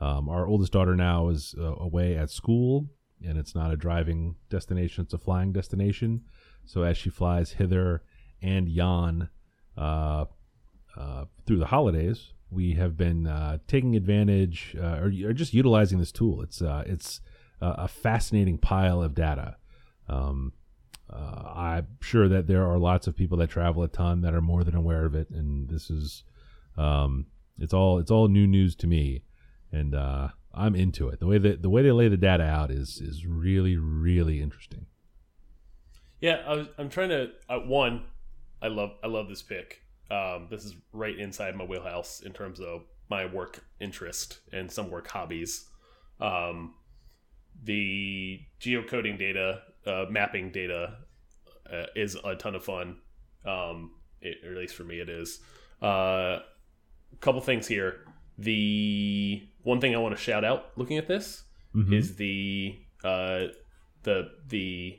Um, 0.00 0.28
our 0.28 0.46
oldest 0.46 0.72
daughter 0.72 0.96
now 0.96 1.28
is 1.28 1.54
uh, 1.58 1.76
away 1.76 2.16
at 2.16 2.30
school 2.30 2.86
and 3.24 3.38
it's 3.38 3.54
not 3.54 3.72
a 3.72 3.76
driving 3.76 4.36
destination 4.50 5.04
it's 5.04 5.14
a 5.14 5.18
flying 5.18 5.52
destination. 5.52 6.22
So 6.64 6.82
as 6.82 6.98
she 6.98 7.10
flies 7.10 7.52
hither 7.52 8.02
and 8.42 8.68
yon 8.68 9.30
uh, 9.76 10.26
uh, 10.96 11.24
through 11.46 11.58
the 11.58 11.66
holidays, 11.66 12.32
we 12.50 12.74
have 12.74 12.96
been 12.96 13.26
uh, 13.26 13.58
taking 13.66 13.96
advantage 13.96 14.76
uh, 14.78 14.98
or, 15.00 15.12
or 15.24 15.32
just 15.32 15.52
utilizing 15.52 15.98
this 15.98 16.12
tool. 16.12 16.42
It's 16.42 16.62
uh, 16.62 16.84
it's 16.86 17.20
uh, 17.60 17.74
a 17.78 17.88
fascinating 17.88 18.58
pile 18.58 19.02
of 19.02 19.14
data. 19.14 19.56
Um, 20.08 20.52
uh, 21.12 21.52
I'm 21.54 21.98
sure 22.00 22.28
that 22.28 22.46
there 22.46 22.64
are 22.64 22.78
lots 22.78 23.06
of 23.06 23.16
people 23.16 23.38
that 23.38 23.50
travel 23.50 23.82
a 23.82 23.88
ton 23.88 24.22
that 24.22 24.34
are 24.34 24.40
more 24.40 24.64
than 24.64 24.74
aware 24.74 25.04
of 25.04 25.14
it, 25.14 25.30
and 25.30 25.68
this 25.68 25.90
is 25.90 26.24
um, 26.76 27.26
it's 27.58 27.72
all 27.74 27.98
it's 27.98 28.10
all 28.10 28.28
new 28.28 28.46
news 28.46 28.74
to 28.76 28.86
me, 28.86 29.22
and 29.72 29.94
uh, 29.94 30.28
I'm 30.54 30.74
into 30.74 31.08
it. 31.08 31.20
The 31.20 31.26
way 31.26 31.38
that 31.38 31.62
the 31.62 31.70
way 31.70 31.82
they 31.82 31.92
lay 31.92 32.08
the 32.08 32.16
data 32.16 32.44
out 32.44 32.70
is 32.70 33.00
is 33.00 33.26
really 33.26 33.76
really 33.76 34.40
interesting. 34.40 34.86
yeah. 36.20 36.42
I 36.46 36.68
I'm 36.78 36.88
trying 36.88 37.10
to 37.10 37.30
one. 37.66 38.04
I 38.62 38.68
love 38.68 38.92
I 39.02 39.06
love 39.08 39.28
this 39.28 39.42
pick. 39.42 39.82
Um, 40.10 40.46
this 40.50 40.64
is 40.64 40.74
right 40.92 41.18
inside 41.18 41.56
my 41.56 41.64
wheelhouse 41.64 42.20
in 42.20 42.32
terms 42.32 42.60
of 42.60 42.82
my 43.08 43.26
work 43.26 43.64
interest 43.80 44.40
and 44.52 44.70
some 44.70 44.90
work 44.90 45.08
hobbies. 45.08 45.68
Um, 46.20 46.74
the 47.62 48.40
geocoding 48.60 49.18
data, 49.18 49.62
uh, 49.86 50.04
mapping 50.10 50.52
data, 50.52 50.98
uh, 51.72 51.86
is 51.94 52.16
a 52.24 52.34
ton 52.36 52.54
of 52.54 52.64
fun. 52.64 52.98
Um, 53.44 53.92
it, 54.20 54.38
or 54.44 54.52
at 54.52 54.58
least 54.58 54.74
for 54.74 54.84
me, 54.84 55.00
it 55.00 55.08
is. 55.08 55.40
A 55.82 55.86
uh, 55.86 56.42
couple 57.20 57.40
things 57.40 57.66
here. 57.66 58.04
The 58.38 59.42
one 59.62 59.80
thing 59.80 59.94
I 59.94 59.98
want 59.98 60.16
to 60.16 60.22
shout 60.22 60.44
out 60.44 60.72
looking 60.76 60.98
at 60.98 61.08
this 61.08 61.44
Mhm. 61.74 61.92
is 61.94 62.16
the 62.16 62.78
uh, 63.04 63.46
the 64.02 64.30
the 64.48 64.98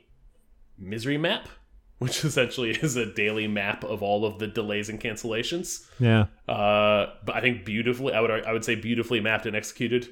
misery 0.76 1.18
map, 1.18 1.48
which 2.04 2.24
essentially 2.24 2.70
is 2.70 2.96
a 2.96 3.06
daily 3.12 3.48
map 3.48 3.84
of 3.84 4.02
all 4.02 4.24
of 4.24 4.38
the 4.38 4.46
delays 4.46 4.88
and 4.88 5.00
cancellations. 5.00 5.86
Yeah, 5.98 6.26
Uh, 6.46 7.12
but 7.24 7.34
I 7.36 7.40
think 7.40 7.64
beautifully, 7.64 8.12
I 8.14 8.20
would 8.20 8.30
I 8.30 8.52
would 8.52 8.64
say 8.64 8.74
beautifully 8.74 9.20
mapped 9.20 9.46
and 9.46 9.56
executed 9.56 10.08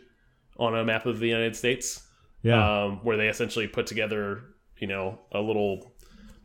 on 0.56 0.74
a 0.74 0.84
map 0.84 1.06
of 1.06 1.18
the 1.18 1.28
United 1.28 1.54
States. 1.56 2.06
yeah. 2.42 2.84
Um, 2.84 3.00
where 3.04 3.16
they 3.16 3.28
essentially 3.28 3.66
put 3.68 3.86
together, 3.86 4.42
you 4.78 4.86
know, 4.86 5.18
a 5.32 5.40
little, 5.40 5.92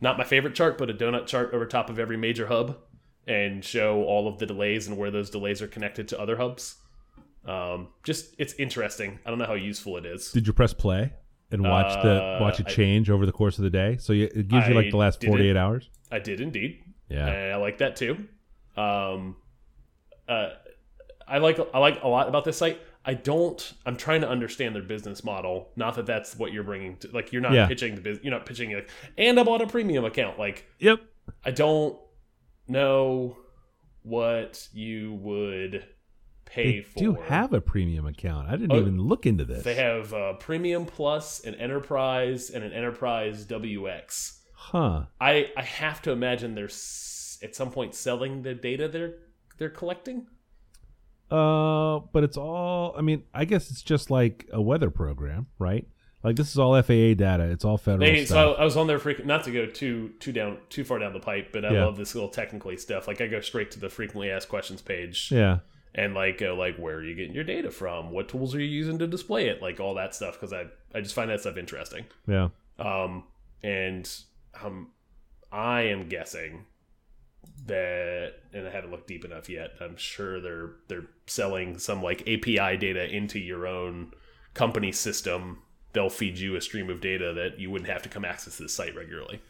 not 0.00 0.18
my 0.18 0.24
favorite 0.24 0.54
chart, 0.54 0.78
but 0.78 0.90
a 0.90 0.94
donut 0.94 1.26
chart 1.26 1.54
over 1.54 1.66
top 1.66 1.88
of 1.90 1.98
every 1.98 2.16
major 2.16 2.46
hub, 2.46 2.76
and 3.26 3.64
show 3.64 4.02
all 4.04 4.26
of 4.28 4.38
the 4.38 4.46
delays 4.46 4.88
and 4.88 4.96
where 4.96 5.10
those 5.10 5.30
delays 5.30 5.62
are 5.62 5.68
connected 5.68 6.08
to 6.08 6.20
other 6.20 6.36
hubs. 6.36 6.76
Um, 7.46 7.88
just 8.04 8.34
it's 8.38 8.54
interesting. 8.54 9.18
I 9.24 9.30
don't 9.30 9.38
know 9.38 9.46
how 9.46 9.54
useful 9.54 9.96
it 9.96 10.06
is. 10.06 10.30
Did 10.30 10.46
you 10.46 10.52
press 10.52 10.72
play 10.74 11.12
and 11.52 11.62
watch 11.62 12.02
the 12.02 12.22
Uh, 12.22 12.38
watch 12.40 12.58
it 12.60 12.66
I- 12.66 12.70
change 12.70 13.10
over 13.10 13.26
the 13.26 13.32
course 13.32 13.58
of 13.58 13.64
the 13.64 13.70
day? 13.70 13.96
So 13.98 14.12
it 14.12 14.48
gives 14.48 14.66
you 14.68 14.74
like 14.74 14.90
the 14.90 14.96
last 14.96 15.22
forty 15.24 15.48
eight 15.48 15.56
hours. 15.56 15.90
I 16.10 16.18
did 16.18 16.40
indeed. 16.40 16.82
Yeah. 17.08 17.26
and 17.26 17.52
I 17.52 17.56
like 17.56 17.78
that 17.78 17.96
too. 17.96 18.26
Um, 18.76 19.36
uh, 20.28 20.50
I 21.28 21.38
like 21.38 21.58
I 21.74 21.78
like 21.78 22.02
a 22.02 22.08
lot 22.08 22.28
about 22.28 22.44
this 22.44 22.56
site. 22.56 22.80
I 23.04 23.14
don't. 23.14 23.72
I'm 23.84 23.96
trying 23.96 24.20
to 24.20 24.28
understand 24.28 24.74
their 24.76 24.82
business 24.82 25.24
model. 25.24 25.70
Not 25.76 25.96
that 25.96 26.06
that's 26.06 26.36
what 26.38 26.52
you're 26.52 26.62
bringing. 26.64 26.96
to 26.98 27.08
Like 27.12 27.32
you're 27.32 27.42
not 27.42 27.52
Yeah. 27.52 27.66
pitching 27.66 27.94
the 27.96 28.00
business. 28.00 28.24
You're 28.24 28.32
not 28.34 28.46
pitching 28.46 28.72
like, 28.72 28.88
and 29.18 29.38
I 29.38 29.42
bought 29.42 29.60
a 29.60 29.66
premium 29.66 30.04
account. 30.04 30.38
Like 30.38 30.66
Yep. 30.78 31.00
I 31.44 31.50
don't 31.50 31.98
know 32.68 33.36
what 34.02 34.68
you 34.72 35.14
would 35.14 35.84
pay 36.52 36.72
They 36.78 36.80
for. 36.82 36.98
do 36.98 37.14
have 37.14 37.52
a 37.52 37.60
premium 37.60 38.06
account. 38.06 38.48
I 38.48 38.52
didn't 38.52 38.72
Oh, 38.72 38.80
even 38.80 38.98
look 39.00 39.26
into 39.26 39.44
this. 39.44 39.62
They 39.64 39.74
have 39.74 40.12
uh, 40.12 40.34
Premium 40.34 40.84
Plus, 40.86 41.40
an 41.44 41.54
Enterprise, 41.56 42.50
and 42.50 42.62
an 42.64 42.72
Enterprise 42.72 43.46
WX. 43.46 44.38
huh. 44.54 45.04
I 45.20 45.50
I 45.56 45.62
have 45.62 46.02
to 46.02 46.10
imagine 46.10 46.54
they're 46.54 46.66
s- 46.66 47.38
at 47.42 47.56
some 47.56 47.70
point 47.70 47.94
selling 47.94 48.42
the 48.42 48.54
data 48.54 48.88
they're 48.88 49.14
they're 49.58 49.70
collecting. 49.70 50.26
Uh, 51.30 52.00
but 52.12 52.24
it's 52.24 52.36
all. 52.36 52.94
I 52.96 53.00
mean, 53.00 53.24
I 53.32 53.44
guess 53.46 53.70
it's 53.70 53.82
just 53.82 54.10
like 54.10 54.46
a 54.52 54.60
weather 54.60 54.90
program, 54.90 55.46
right? 55.58 55.86
Like 56.22 56.36
this 56.36 56.50
is 56.50 56.58
all 56.58 56.80
FAA 56.80 57.14
data. 57.14 57.44
It's 57.50 57.64
all 57.64 57.78
federal 57.78 58.00
They, 58.06 58.20
so 58.26 58.34
stuff. 58.34 58.56
I, 58.58 58.62
I 58.62 58.64
was 58.64 58.76
on 58.76 58.86
there 58.86 58.98
frequent, 58.98 59.26
not 59.26 59.44
to 59.44 59.50
go 59.50 59.66
too 59.66 60.10
too 60.20 60.30
down 60.32 60.58
too 60.68 60.84
far 60.84 60.98
down 60.98 61.12
the 61.14 61.20
pipe, 61.20 61.48
but 61.52 61.64
I 61.64 61.72
Yeah. 61.72 61.86
love 61.86 61.96
this 61.96 62.14
little 62.14 62.28
technically 62.28 62.76
stuff. 62.76 63.08
Like 63.08 63.20
I 63.20 63.26
go 63.28 63.40
straight 63.40 63.70
to 63.72 63.80
the 63.80 63.88
frequently 63.88 64.30
asked 64.30 64.48
questions 64.50 64.82
page 64.82 65.30
yeah. 65.32 65.60
And 65.94 66.14
like 66.14 66.38
go 66.38 66.54
like 66.54 66.76
where 66.76 66.96
are 66.96 67.04
you 67.04 67.14
getting 67.14 67.34
your 67.34 67.44
data 67.44 67.70
from? 67.70 68.10
What 68.10 68.28
tools 68.28 68.54
are 68.54 68.60
you 68.60 68.66
using 68.66 68.98
to 68.98 69.06
display 69.06 69.48
it? 69.48 69.60
Like 69.62 69.80
all 69.80 69.94
that 69.94 70.14
stuff 70.14 70.34
because 70.34 70.52
I 70.52 70.66
I 70.94 71.00
just 71.00 71.14
find 71.14 71.30
that 71.30 71.40
stuff 71.40 71.56
interesting. 71.56 72.04
Yeah. 72.26 72.48
Um, 72.78 73.24
and 73.62 74.10
um, 74.62 74.88
I 75.50 75.82
am 75.82 76.08
guessing 76.08 76.64
that, 77.66 78.34
and 78.52 78.66
I 78.66 78.70
haven't 78.70 78.90
looked 78.90 79.06
deep 79.08 79.24
enough 79.24 79.48
yet. 79.48 79.72
I'm 79.80 79.96
sure 79.96 80.40
they're 80.40 80.70
they're 80.88 81.06
selling 81.26 81.78
some 81.78 82.02
like 82.02 82.22
API 82.22 82.76
data 82.76 83.04
into 83.14 83.38
your 83.38 83.66
own 83.66 84.12
company 84.54 84.92
system. 84.92 85.58
They'll 85.92 86.10
feed 86.10 86.38
you 86.38 86.56
a 86.56 86.60
stream 86.60 86.88
of 86.88 87.00
data 87.00 87.34
that 87.34 87.60
you 87.60 87.70
wouldn't 87.70 87.90
have 87.90 88.02
to 88.02 88.08
come 88.08 88.24
access 88.24 88.56
this 88.56 88.72
site 88.74 88.96
regularly. 88.96 89.40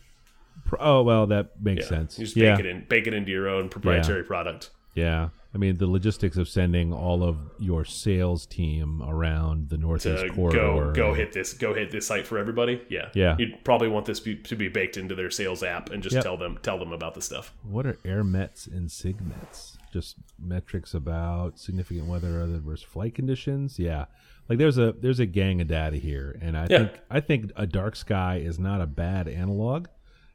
Oh 0.79 1.03
well, 1.03 1.27
that 1.29 1.61
makes 1.63 1.85
Yeah. 1.85 1.89
sense. 1.89 2.19
You 2.19 2.25
just 2.25 2.37
yeah. 2.37 2.57
bake 2.57 2.65
it 2.65 2.67
in, 2.69 2.85
bake 2.89 3.07
it 3.07 3.15
into 3.15 3.31
your 3.31 3.49
own 3.49 3.69
proprietary 3.69 4.25
product. 4.25 4.71
Yeah. 4.95 5.29
I 5.55 5.59
mean, 5.59 5.77
the 5.77 5.87
logistics 5.87 6.39
of 6.39 6.49
sending 6.49 6.95
all 6.95 7.23
of 7.23 7.37
your 7.59 7.85
sales 7.85 8.47
team 8.47 9.03
around 9.03 9.69
the 9.69 9.77
northeast 9.77 10.33
corridor. 10.35 10.59
go 10.59 10.93
go 10.93 11.15
hit 11.15 11.33
this 11.33 11.53
go 11.53 11.75
hit 11.75 11.91
this 11.91 12.07
site 12.07 12.27
for 12.27 12.39
everybody. 12.39 12.81
Yeah, 12.89 13.11
Yeah. 13.15 13.37
You'd 13.39 13.63
probably 13.63 13.89
want 13.89 14.07
this 14.07 14.19
be, 14.19 14.37
to 14.37 14.57
be 14.57 14.69
baked 14.69 14.97
into 14.97 15.15
their 15.15 15.31
sales 15.31 15.63
app 15.63 15.91
and 15.91 16.03
just 16.03 16.15
Yep. 16.15 16.25
tell 16.25 16.37
them 16.39 16.59
tell 16.63 16.79
them 16.79 16.93
about 16.93 17.15
the 17.15 17.21
stuff. 17.21 17.53
What 17.63 17.87
are 17.87 17.99
AIRMETs 18.05 18.67
and 18.67 18.91
sig 18.91 19.17
sigmets? 19.19 19.77
Just 19.93 20.17
metrics 20.39 20.95
about 20.95 21.59
significant 21.59 22.07
weather 22.07 22.41
or 22.41 22.45
adverse 22.45 22.83
flight 22.83 23.15
conditions. 23.15 23.79
Yeah, 23.79 24.07
like 24.49 24.59
there's 24.59 24.79
a 24.79 24.93
there's 24.93 25.21
a 25.21 25.27
gang 25.27 25.61
of 25.61 25.69
data 25.69 25.99
here, 25.99 26.39
and 26.41 26.57
I 26.57 26.67
Yeah. 26.71 26.79
think 26.79 27.01
I 27.11 27.21
think 27.21 27.53
a 27.57 27.67
dark 27.67 27.95
sky 27.97 28.37
is 28.37 28.59
not 28.59 28.81
a 28.81 28.87
bad 28.87 29.29
analog. 29.29 29.89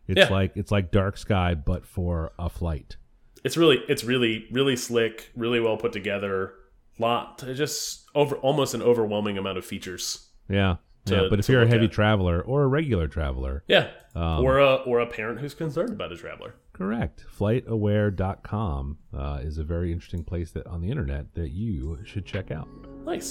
It's 0.07 0.19
Yeah. 0.19 0.29
like 0.29 0.51
it's 0.55 0.71
like 0.71 0.91
dark 0.91 1.17
sky, 1.17 1.55
but 1.55 1.87
for 1.87 2.33
a 2.37 2.49
flight. 2.49 2.97
It's 3.47 3.55
really 3.55 3.77
it's 3.87 4.03
really 4.03 4.45
really 4.51 4.75
slick 4.75 5.31
really 5.35 5.59
well 5.61 5.77
put 5.77 5.93
together 5.93 6.53
lot 6.99 7.37
just 7.55 8.05
over 8.13 8.35
almost 8.47 8.73
an 8.73 8.81
overwhelming 8.81 9.37
amount 9.37 9.57
of 9.57 9.65
features 9.65 10.05
Yeah, 10.49 10.75
To- 11.05 11.15
yeah. 11.15 11.27
But 11.29 11.39
if 11.39 11.47
you're 11.49 11.61
a 11.63 11.67
heavy 11.67 11.85
at. 11.85 11.91
traveler 11.91 12.41
or 12.41 12.63
a 12.63 12.67
regular 12.67 13.07
traveler, 13.07 13.63
yeah 13.67 13.87
Um, 14.15 14.43
or 14.43 14.59
a 14.59 14.73
or 14.89 14.99
a 14.99 15.07
parent 15.07 15.39
who's 15.39 15.53
concerned 15.53 15.91
about 15.97 16.11
a 16.11 16.17
traveler 16.17 16.51
correct. 16.73 17.23
FlightAware.com 17.39 18.97
uh, 19.21 19.39
is 19.41 19.57
a 19.57 19.63
very 19.63 19.91
interesting 19.93 20.23
place 20.25 20.51
that 20.51 20.65
on 20.67 20.81
the 20.81 20.89
internet 20.89 21.33
that 21.35 21.49
you 21.51 21.99
should 22.03 22.25
check 22.25 22.51
out. 22.51 22.67
nice 23.05 23.29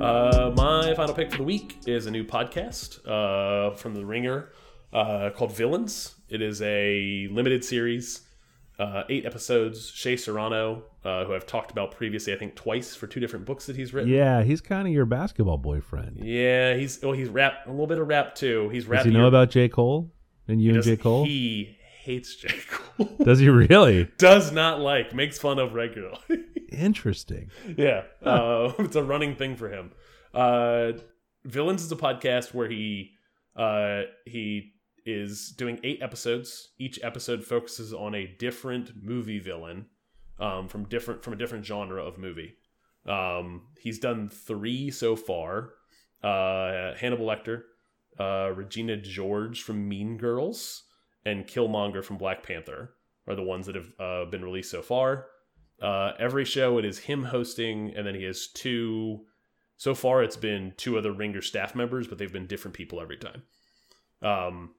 uh, 0.00 0.35
my 0.86 0.94
final 0.94 1.14
pick 1.14 1.30
for 1.32 1.38
the 1.38 1.42
week 1.42 1.78
is 1.86 2.06
a 2.06 2.10
new 2.10 2.22
podcast 2.22 3.00
uh, 3.08 3.74
from 3.74 3.94
the 3.94 4.04
ringer 4.04 4.52
uh, 4.92 5.30
called 5.34 5.50
villains 5.52 6.14
it 6.28 6.40
is 6.40 6.62
a 6.62 7.26
limited 7.32 7.64
series 7.64 8.20
uh, 8.78 9.02
eight 9.08 9.26
episodes 9.26 9.90
Shea 9.90 10.16
Serrano 10.16 10.84
uh, 11.04 11.24
who 11.24 11.34
i've 11.34 11.46
talked 11.46 11.72
about 11.72 11.90
previously 11.90 12.32
i 12.32 12.36
think 12.36 12.54
twice 12.54 12.94
for 12.94 13.08
two 13.08 13.18
different 13.18 13.46
books 13.46 13.66
that 13.66 13.74
he's 13.74 13.92
written 13.92 14.12
Yeah, 14.12 14.42
he's 14.44 14.60
kind 14.60 14.86
of 14.86 14.94
your 14.94 15.06
basketball 15.06 15.58
boyfriend. 15.58 16.20
Yeah, 16.22 16.74
he's 16.74 17.02
well, 17.02 17.12
he's 17.12 17.28
rap 17.28 17.66
a 17.66 17.70
little 17.70 17.86
bit 17.88 17.98
of 17.98 18.06
rap 18.06 18.34
too. 18.36 18.68
He's 18.68 18.86
rap. 18.86 19.02
Does 19.02 19.12
he 19.12 19.18
know 19.18 19.26
about 19.26 19.50
J 19.50 19.68
Cole 19.68 20.12
and 20.46 20.62
you 20.62 20.74
and 20.74 20.84
J 20.84 20.96
Cole? 20.96 21.24
He 21.24 21.76
hates 22.02 22.36
J 22.36 22.48
Cole. 22.70 23.08
Does 23.24 23.40
he 23.40 23.48
really? 23.48 24.04
Does 24.18 24.52
not 24.52 24.78
like, 24.80 25.12
makes 25.14 25.36
fun 25.38 25.58
of 25.58 25.74
regularly. 25.74 26.18
Interesting. 26.70 27.50
yeah, 27.76 28.02
uh, 28.22 28.72
it's 28.78 28.94
a 28.96 29.02
running 29.02 29.34
thing 29.36 29.56
for 29.56 29.68
him. 29.68 29.90
Uh, 30.36 30.92
Villains 31.44 31.82
is 31.82 31.90
a 31.90 31.96
podcast 31.96 32.52
where 32.52 32.68
he 32.68 33.12
uh, 33.56 34.02
he 34.26 34.74
is 35.06 35.54
doing 35.56 35.80
eight 35.82 36.02
episodes. 36.02 36.68
Each 36.78 37.00
episode 37.02 37.42
focuses 37.42 37.94
on 37.94 38.14
a 38.14 38.26
different 38.26 38.92
movie 39.02 39.38
villain 39.38 39.86
um, 40.38 40.68
from 40.68 40.84
different 40.84 41.24
from 41.24 41.32
a 41.32 41.36
different 41.36 41.64
genre 41.64 42.04
of 42.04 42.18
movie. 42.18 42.54
Um, 43.06 43.68
he's 43.80 43.98
done 43.98 44.28
three 44.28 44.90
so 44.90 45.16
far. 45.16 45.70
Uh, 46.22 46.94
Hannibal 46.96 47.26
Lecter, 47.26 47.62
uh, 48.18 48.52
Regina 48.54 48.96
George 48.96 49.62
from 49.62 49.88
Mean 49.88 50.18
Girls, 50.18 50.82
and 51.24 51.46
Killmonger 51.46 52.04
from 52.04 52.18
Black 52.18 52.42
Panther 52.42 52.94
are 53.26 53.36
the 53.36 53.42
ones 53.42 53.66
that 53.66 53.74
have 53.76 53.92
uh, 53.98 54.24
been 54.26 54.44
released 54.44 54.70
so 54.70 54.82
far. 54.82 55.28
Uh, 55.80 56.12
every 56.18 56.44
show 56.44 56.78
it 56.78 56.84
is 56.84 56.98
him 56.98 57.24
hosting, 57.24 57.94
and 57.96 58.06
then 58.06 58.14
he 58.14 58.24
has 58.24 58.48
two. 58.48 59.24
So 59.76 59.94
far, 59.94 60.22
it's 60.22 60.36
been 60.36 60.72
two 60.76 60.96
other 60.98 61.12
Ringer 61.12 61.42
staff 61.42 61.74
members, 61.74 62.06
but 62.08 62.18
they've 62.18 62.32
been 62.32 62.46
different 62.46 62.74
people 62.74 63.00
every 63.00 63.18
time. 63.18 63.42
Um, 64.22 64.74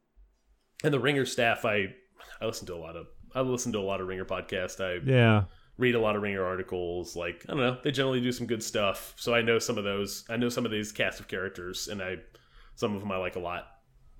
and 0.83 0.93
the 0.93 0.99
Ringer 0.99 1.25
staff, 1.25 1.65
I 1.65 1.93
I 2.41 2.45
listen 2.45 2.67
to 2.67 2.75
a 2.75 2.77
lot 2.77 2.95
of 2.95 3.07
I 3.35 3.41
listen 3.41 3.71
to 3.73 3.79
a 3.79 3.81
lot 3.81 4.01
of 4.01 4.07
Ringer 4.07 4.25
podcasts. 4.25 4.79
I 4.83 5.03
Yeah. 5.09 5.43
read 5.77 5.93
a 5.95 5.99
lot 5.99 6.15
of 6.15 6.21
Ringer 6.23 6.43
articles. 6.43 7.15
Like 7.15 7.45
I 7.47 7.51
don't 7.53 7.61
know, 7.61 7.77
they 7.83 7.91
generally 7.91 8.21
do 8.21 8.31
some 8.31 8.47
good 8.47 8.63
stuff. 8.63 9.13
So 9.17 9.33
I 9.33 9.41
know 9.41 9.59
some 9.59 9.77
of 9.77 9.83
those. 9.83 10.25
I 10.29 10.37
know 10.37 10.49
some 10.49 10.65
of 10.65 10.71
these 10.71 10.91
cast 10.91 11.19
of 11.19 11.27
characters, 11.27 11.87
and 11.87 12.01
I 12.01 12.17
some 12.75 12.95
of 12.95 13.01
them 13.01 13.11
I 13.11 13.17
like 13.17 13.35
a 13.35 13.39
lot. 13.39 13.67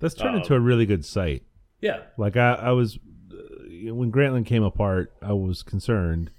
That's 0.00 0.14
turned 0.14 0.36
Um, 0.36 0.42
into 0.42 0.54
a 0.54 0.60
really 0.60 0.86
good 0.86 1.04
site. 1.04 1.42
Yeah, 1.80 2.02
Like 2.16 2.36
I, 2.36 2.54
I 2.54 2.70
was 2.72 2.96
uh, 3.32 3.94
when 3.94 4.10
Grantland 4.12 4.46
came 4.46 4.62
apart, 4.64 5.12
I 5.22 5.32
was 5.32 5.62
concerned, 5.62 6.30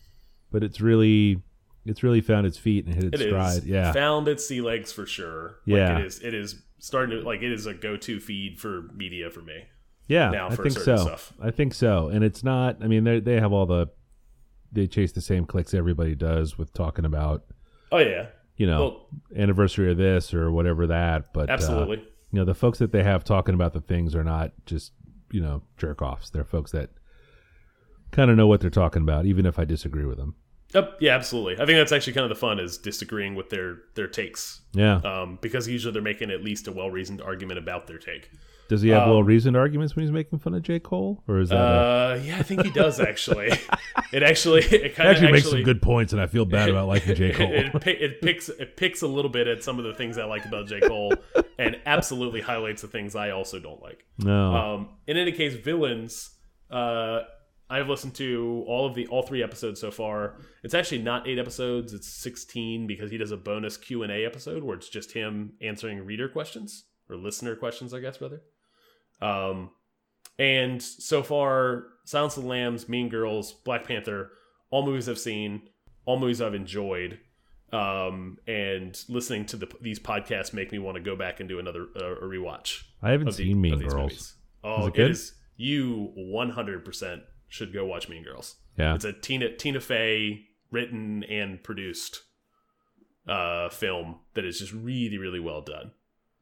but 0.52 0.64
it's 0.64 0.82
really, 0.82 1.42
it's 1.86 2.04
really 2.04 2.22
found 2.22 2.46
its 2.46 2.58
feet 2.58 2.86
and 2.86 2.94
hit 2.96 3.06
its 3.14 3.22
it 3.22 3.28
stride. 3.30 3.64
Yeah, 3.64 3.92
found 3.92 4.28
its 4.28 4.46
sea 4.48 4.62
legs 4.62 4.92
for 4.92 5.06
sure. 5.06 5.60
Yeah. 5.66 5.94
like 5.94 6.00
it 6.00 6.06
is. 6.06 6.20
It 6.22 6.34
is 6.34 6.62
starting 6.80 7.18
to 7.20 7.26
like 7.26 7.42
it 7.42 7.52
is 7.52 7.66
a 7.66 7.74
go 7.74 7.98
to 7.98 8.20
feed 8.20 8.60
for 8.60 8.84
media 8.96 9.30
for 9.30 9.42
me. 9.42 9.64
yeah. 10.08 10.30
now 10.30 10.48
I 10.50 10.56
think 10.56 10.72
so. 10.72 10.98
stuff. 10.98 11.34
I 11.42 11.52
think 11.52 11.74
so. 11.74 12.08
And 12.10 12.24
it's 12.24 12.44
not. 12.44 12.78
I 12.84 12.88
mean, 12.88 13.04
they 13.04 13.20
they 13.20 13.40
have 13.40 13.52
all 13.54 13.66
the, 13.66 13.88
they 14.72 14.88
chase 14.88 15.12
the 15.12 15.22
same 15.22 15.46
clicks 15.46 15.74
everybody 15.74 16.16
does 16.16 16.58
with 16.58 16.74
talking 16.74 17.06
about 17.06 17.44
Oh 17.92 17.98
yeah, 17.98 18.28
you 18.56 18.68
know 18.68 18.80
Well- 18.82 19.08
anniversary 19.36 19.92
of 19.92 19.98
this 19.98 20.34
or 20.34 20.52
whatever 20.52 20.88
that. 20.88 21.34
But 21.34 21.50
uh, 21.50 21.54
absolutely. 21.54 21.98
you 22.32 22.40
know 22.40 22.46
the 22.46 22.54
folks 22.54 22.78
that 22.80 22.92
they 22.92 23.04
have 23.04 23.24
talking 23.24 23.56
about 23.56 23.74
the 23.74 23.82
things 23.82 24.16
are 24.16 24.24
not 24.24 24.52
just 24.66 24.92
you 25.32 25.42
know 25.42 25.64
jerk 25.78 26.02
offs. 26.02 26.30
They're 26.30 26.44
folks 26.44 26.72
that 26.72 26.92
kind 28.12 28.30
of 28.32 28.38
know 28.38 28.48
what 28.48 28.62
they're 28.62 28.70
talking 28.70 29.02
about, 29.02 29.26
even 29.26 29.46
if 29.46 29.58
I 29.60 29.66
disagree 29.66 30.06
with 30.06 30.18
them. 30.18 30.36
Yep, 30.74 30.98
yeah, 31.02 31.16
absolutely. 31.16 31.56
I 31.56 31.66
think 31.66 31.78
that's 31.80 31.92
actually 31.92 32.14
kind 32.14 32.24
of 32.26 32.30
the 32.30 32.36
fun 32.40 32.60
is 32.60 32.78
disagreeing 32.78 33.34
with 33.36 33.50
their 33.50 33.80
their 33.96 34.08
takes, 34.08 34.62
Yeah. 34.74 34.98
um, 34.98 35.40
because 35.42 35.68
usually 35.68 35.94
they're 35.94 36.02
making 36.02 36.30
at 36.30 36.44
least 36.44 36.68
a 36.68 36.72
well 36.72 36.92
reasoned 36.92 37.22
argument 37.22 37.58
about 37.58 37.88
their 37.88 37.98
take. 37.98 38.30
Does 38.68 38.84
he 38.84 38.90
have 38.90 39.04
um, 39.04 39.10
well 39.10 39.24
reasoned 39.24 39.58
arguments 39.58 39.96
when 39.96 40.04
he's 40.06 40.12
making 40.12 40.38
fun 40.38 40.54
of 40.54 40.62
J 40.62 40.80
Cole, 40.80 41.24
or 41.28 41.40
is 41.40 41.50
that? 41.50 41.56
Uh, 41.58 42.20
yeah, 42.24 42.38
I 42.38 42.44
think 42.44 42.62
he 42.64 42.70
does 42.70 43.00
actually. 43.00 43.48
it 44.14 44.22
actually 44.22 44.62
it 44.62 44.94
kind 44.96 45.10
of 45.10 45.16
actually, 45.16 45.32
makes 45.32 45.50
some 45.50 45.64
good 45.64 45.82
points, 45.82 46.14
and 46.14 46.22
I 46.22 46.28
feel 46.28 46.46
bad 46.46 46.70
about 46.70 46.88
liking 46.88 47.16
J 47.16 47.32
Cole. 47.34 47.52
it, 47.52 47.74
it, 47.88 48.02
it 48.02 48.22
picks 48.22 48.48
it 48.50 48.78
picks 48.78 49.02
a 49.02 49.08
little 49.08 49.32
bit 49.32 49.48
at 49.48 49.64
some 49.64 49.80
of 49.80 49.86
the 49.86 49.96
things 49.96 50.20
I 50.20 50.26
like 50.26 50.46
about 50.46 50.68
J 50.68 50.82
Cole, 50.88 51.16
and 51.58 51.80
absolutely 51.88 52.42
highlights 52.42 52.84
the 52.84 52.88
things 52.90 53.16
I 53.16 53.32
also 53.32 53.58
don't 53.58 53.82
like. 53.82 54.06
no, 54.20 54.54
Um, 54.56 54.90
in 55.08 55.18
any 55.18 55.32
case, 55.32 55.56
villains. 55.56 56.30
Uh, 56.70 57.22
I've 57.70 57.88
listened 57.88 58.16
to 58.16 58.64
all 58.68 58.88
of 58.88 58.96
the 58.96 59.06
all 59.08 59.22
three 59.22 59.44
episodes 59.44 59.80
so 59.80 59.92
far. 59.92 60.38
It's 60.64 60.74
actually 60.74 61.04
not 61.04 61.28
eight 61.28 61.38
episodes; 61.38 61.94
it's 61.94 62.08
sixteen 62.08 62.88
because 62.88 63.12
he 63.12 63.18
does 63.18 63.32
a 63.32 63.38
bonus 63.38 63.78
Q 63.78 64.04
and 64.04 64.12
A 64.12 64.26
episode 64.26 64.64
where 64.64 64.76
it's 64.76 64.90
just 64.90 65.12
him 65.12 65.54
answering 65.62 66.04
reader 66.06 66.28
questions 66.30 66.86
or 67.10 67.16
listener 67.16 67.56
questions, 67.56 67.94
I 67.94 68.00
guess 68.00 68.20
rather. 68.22 68.42
Um, 69.22 69.72
and 70.38 70.82
so 70.82 71.22
far, 71.22 71.86
Silence 72.06 72.38
of 72.38 72.44
the 72.44 72.50
Lambs, 72.50 72.88
Mean 72.90 73.10
Girls, 73.10 73.52
Black 73.54 73.86
Panther, 73.86 74.32
all 74.72 74.86
movies 74.86 75.10
I've 75.10 75.20
seen, 75.20 75.64
all 76.06 76.18
movies 76.20 76.42
I've 76.42 76.56
enjoyed. 76.56 77.20
Um, 77.72 78.38
and 78.48 79.00
listening 79.10 79.46
to 79.48 79.58
the, 79.58 79.68
these 79.80 80.00
podcasts 80.00 80.54
make 80.54 80.72
me 80.72 80.80
want 80.80 80.96
to 80.96 81.02
go 81.04 81.16
back 81.16 81.40
and 81.40 81.48
do 81.48 81.60
another 81.60 81.86
uh, 81.96 82.16
a 82.16 82.22
rewatch. 82.24 82.82
I 83.04 83.12
haven't 83.12 83.28
of 83.28 83.38
the- 83.38 83.44
seen 83.44 83.62
Mean 83.62 83.78
Girls. 83.80 83.94
movies. 83.94 84.36
Oh, 84.64 84.86
it 84.86 84.88
it 84.88 84.94
good? 84.96 85.12
is. 85.12 85.34
you 85.56 86.12
100% 86.18 87.22
should 87.50 87.74
go 87.74 87.86
watch 87.86 88.08
Mean 88.08 88.24
Girls. 88.24 88.56
Yeah. 88.78 88.96
It's 88.96 89.04
a 89.06 89.12
Tina 89.14 89.56
Tina 89.58 89.80
Fey 89.82 90.46
written 90.72 91.24
and 91.24 91.62
produced 91.64 92.22
uh 93.28 93.68
film 93.70 94.20
that 94.36 94.46
is 94.46 94.60
just 94.60 94.72
really 94.74 95.18
really 95.18 95.40
well 95.42 95.62
done. 95.62 95.92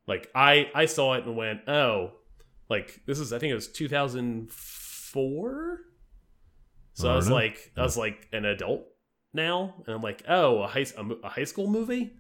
Like 0.06 0.30
I 0.36 0.70
I 0.76 0.86
saw 0.86 1.14
it 1.16 1.26
and 1.26 1.36
went, 1.36 1.68
"Oh, 1.68 2.12
like 2.70 3.02
this 3.08 3.18
is 3.20 3.34
I 3.34 3.40
think 3.40 3.52
it 3.52 3.56
was 3.56 3.68
2004." 3.68 5.80
So 6.94 7.10
I 7.10 7.14
I 7.14 7.16
was 7.16 7.30
know. 7.30 7.36
like 7.36 7.72
I 7.78 7.82
was 7.84 7.98
like 7.98 8.28
an 8.34 8.46
adult 8.46 8.86
now 9.34 9.76
and 9.86 9.96
I'm 9.96 10.02
like, 10.02 10.24
"Oh, 10.28 10.64
a 10.64 10.68
high 10.68 10.86
a, 10.98 11.04
a 11.24 11.30
high 11.30 11.44
school 11.44 11.68
movie?" 11.68 12.14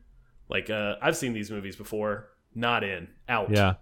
Like 0.50 0.69
uh 0.69 0.95
I've 1.02 1.17
seen 1.17 1.34
these 1.34 1.52
movies 1.52 1.76
before. 1.76 2.30
Not 2.56 2.84
in. 2.84 3.08
Out 3.30 3.52
Yeah. 3.52 3.76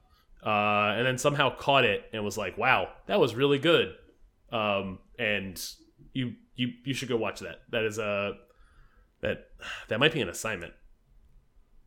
uh, 0.45 0.95
and 0.97 1.05
then 1.07 1.17
somehow 1.17 1.55
caught 1.55 1.85
it 1.85 2.03
and 2.11 2.25
was 2.25 2.37
like, 2.37 2.57
"Wow, 2.57 2.89
that 3.07 3.19
was 3.19 3.35
really 3.35 3.59
good." 3.59 3.95
Um, 4.51 4.99
and 5.19 5.61
you 6.13 6.33
you 6.55 6.69
you 6.83 6.93
should 6.93 7.09
go 7.09 7.17
watch 7.17 7.39
that. 7.41 7.61
That 7.71 7.83
is 7.83 7.97
a 7.97 8.33
that 9.21 9.47
that 9.87 9.99
might 9.99 10.13
be 10.13 10.21
an 10.21 10.29
assignment. 10.29 10.73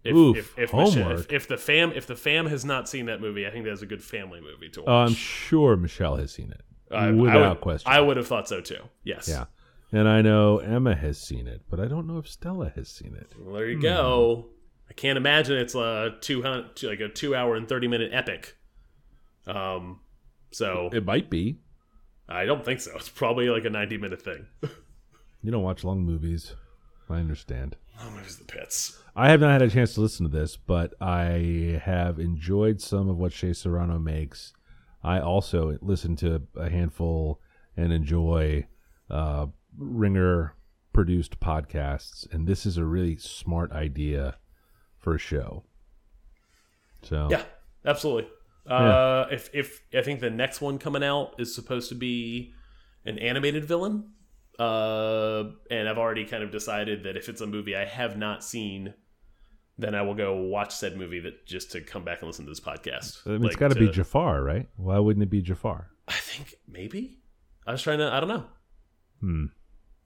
If, 0.05 0.15
Oof, 0.15 0.37
if, 0.37 0.59
if, 0.59 0.73
Michelle- 0.73 0.91
homework. 1.03 1.21
if, 1.21 1.33
if 1.33 1.49
the 1.49 1.57
fam 1.57 1.93
if 1.93 2.07
the 2.07 2.17
fam 2.17 2.47
has 2.47 2.65
not 2.65 2.89
seen 2.89 3.07
that 3.07 3.21
movie, 3.21 3.47
I 3.47 3.51
think 3.51 3.65
that's 3.65 3.83
a 3.83 3.87
good 3.87 4.03
family 4.03 4.41
movie 4.41 4.69
to 4.71 4.81
watch. 4.83 4.89
Oh, 4.89 4.97
I'm 4.97 5.15
sure 5.15 5.77
Michelle 5.77 6.17
has 6.17 6.33
seen 6.33 6.53
it. 6.53 6.63
I- 6.91 7.09
I 7.09 7.11
without 7.13 7.49
would- 7.57 7.61
question. 7.61 7.93
I 7.93 8.01
would 8.01 8.17
have 8.17 8.27
thought 8.27 8.49
so 8.49 8.61
too. 8.61 8.81
Yes. 9.05 9.29
Yeah. 9.29 9.45
And 9.91 10.07
I 10.09 10.21
know 10.23 10.59
Emma 10.59 10.95
has 10.95 11.19
seen 11.19 11.47
it, 11.49 11.63
but 11.71 11.81
I 11.81 11.87
don't 11.87 12.07
know 12.07 12.19
if 12.19 12.29
Stella 12.29 12.71
has 12.77 12.89
seen 12.91 13.15
it. 13.17 13.33
Well, 13.41 13.55
there 13.55 13.69
you 13.69 13.81
go. 13.81 14.51
I 14.89 14.93
can't 14.93 15.17
imagine 15.17 15.57
it's 15.57 15.75
a 15.75 16.17
two 16.21 16.43
hundred 16.43 16.83
like 16.83 17.01
a 17.01 17.09
two 17.09 17.35
hour 17.35 17.57
and 17.57 17.67
thirty 17.69 17.89
minute 17.89 18.11
epic. 18.13 18.57
Um, 19.47 20.01
so 20.51 20.91
It 20.93 21.05
might 21.07 21.31
be. 21.31 21.59
I 22.29 22.45
don't 22.45 22.65
think 22.65 22.81
so. 22.81 22.93
It's 22.97 23.09
probably 23.09 23.49
like 23.49 23.65
a 23.65 23.71
ninety 23.71 23.99
minute 23.99 24.23
thing. 24.23 24.47
You 25.43 25.53
don't 25.53 25.63
watch 25.63 25.85
long 25.85 26.03
movies. 26.03 26.55
I 27.09 27.17
understand. 27.19 27.77
Oh, 28.01 28.11
movies 28.11 28.37
the 28.37 28.45
pits. 28.45 29.01
I 29.17 29.31
have 29.31 29.41
not 29.41 29.53
had 29.53 29.63
a 29.63 29.71
chance 29.71 29.95
to 29.95 30.01
listen 30.01 30.31
to 30.31 30.37
this, 30.37 30.57
but 30.57 30.95
I 31.01 31.81
have 31.83 32.19
enjoyed 32.19 32.81
some 32.81 33.09
of 33.09 33.17
what 33.17 33.33
Shea 33.33 33.53
Serrano 33.53 33.99
makes. 33.99 34.53
I 35.03 35.21
also 35.21 35.79
listen 35.81 36.17
to 36.17 36.43
a 36.57 36.69
handful 36.69 37.41
and 37.77 37.93
enjoy 37.93 38.67
uh, 39.11 39.47
Ringer 39.77 40.55
produced 40.93 41.41
podcasts, 41.41 42.31
and 42.33 42.47
this 42.47 42.67
is 42.67 42.77
a 42.77 42.85
really 42.85 43.17
smart 43.17 43.73
idea 43.73 44.37
for 44.99 45.15
a 45.15 45.19
show. 45.19 45.65
So 47.03 47.29
Yeah, 47.31 47.45
absolutely. 47.87 48.29
Uh, 48.69 49.27
if 49.31 49.51
if 49.55 49.83
I 49.95 50.03
think 50.03 50.21
the 50.21 50.31
next 50.31 50.61
one 50.61 50.79
coming 50.79 51.03
out 51.03 51.35
is 51.39 51.55
supposed 51.55 51.89
to 51.89 51.95
be 51.95 52.53
an 53.05 53.19
animated 53.19 53.65
villain, 53.65 54.11
uh, 54.59 55.45
and 55.71 55.89
I've 55.89 55.99
already 55.99 56.25
kind 56.25 56.43
of 56.43 56.51
decided 56.51 57.05
that 57.05 57.17
if 57.17 57.29
it's 57.29 57.41
a 57.41 57.47
movie 57.47 57.77
I 57.77 57.85
have 57.85 58.19
not 58.19 58.45
seen, 58.45 58.95
then 59.79 59.95
I 59.95 60.03
will 60.03 60.15
go 60.15 60.37
watch 60.37 60.75
said 60.75 60.97
movie 60.97 61.21
that 61.21 61.47
just 61.47 61.73
to 61.73 61.81
come 61.81 62.05
back 62.05 62.21
and 62.21 62.27
listen 62.27 62.45
to 62.45 62.51
this 62.51 62.61
podcast. 62.61 63.27
I 63.27 63.31
mean, 63.31 63.45
it's 63.45 63.55
Like, 63.55 63.59
got 63.59 63.69
to 63.69 63.75
be 63.79 63.89
Jafar, 63.89 64.43
right? 64.43 64.69
Why 64.77 64.99
wouldn't 64.99 65.23
it 65.23 65.31
be 65.31 65.41
Jafar? 65.41 65.91
I 66.09 66.13
think 66.15 66.57
maybe. 66.67 67.19
I 67.67 67.73
was 67.73 67.83
trying 67.83 67.99
to. 67.99 68.13
I 68.13 68.21
don't 68.21 68.29
know. 68.29 68.45
Hmm. 69.21 69.45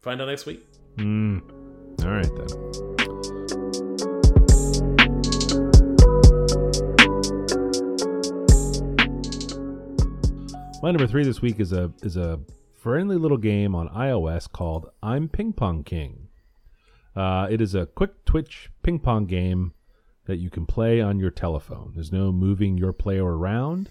Find 0.00 0.20
out 0.20 0.28
next 0.28 0.46
week. 0.46 0.64
Hmm. 0.96 1.38
All 2.02 2.10
right 2.10 2.30
then. 2.34 2.91
My 10.82 10.90
number 10.90 11.06
three 11.06 11.22
this 11.22 11.40
week 11.40 11.60
is 11.60 11.72
a 11.72 11.92
is 12.02 12.16
a 12.16 12.40
friendly 12.74 13.16
little 13.16 13.36
game 13.36 13.72
on 13.72 13.88
iOS 13.90 14.50
called 14.50 14.90
I'm 15.00 15.28
Ping 15.28 15.52
Pong 15.52 15.84
King. 15.84 16.26
Uh, 17.14 17.46
it 17.48 17.60
is 17.60 17.76
a 17.76 17.86
quick 17.86 18.24
twitch 18.24 18.68
ping 18.82 18.98
pong 18.98 19.26
game 19.26 19.74
that 20.24 20.38
you 20.38 20.50
can 20.50 20.66
play 20.66 21.00
on 21.00 21.20
your 21.20 21.30
telephone. 21.30 21.92
There's 21.94 22.10
no 22.10 22.32
moving 22.32 22.78
your 22.78 22.92
player 22.92 23.24
around. 23.24 23.90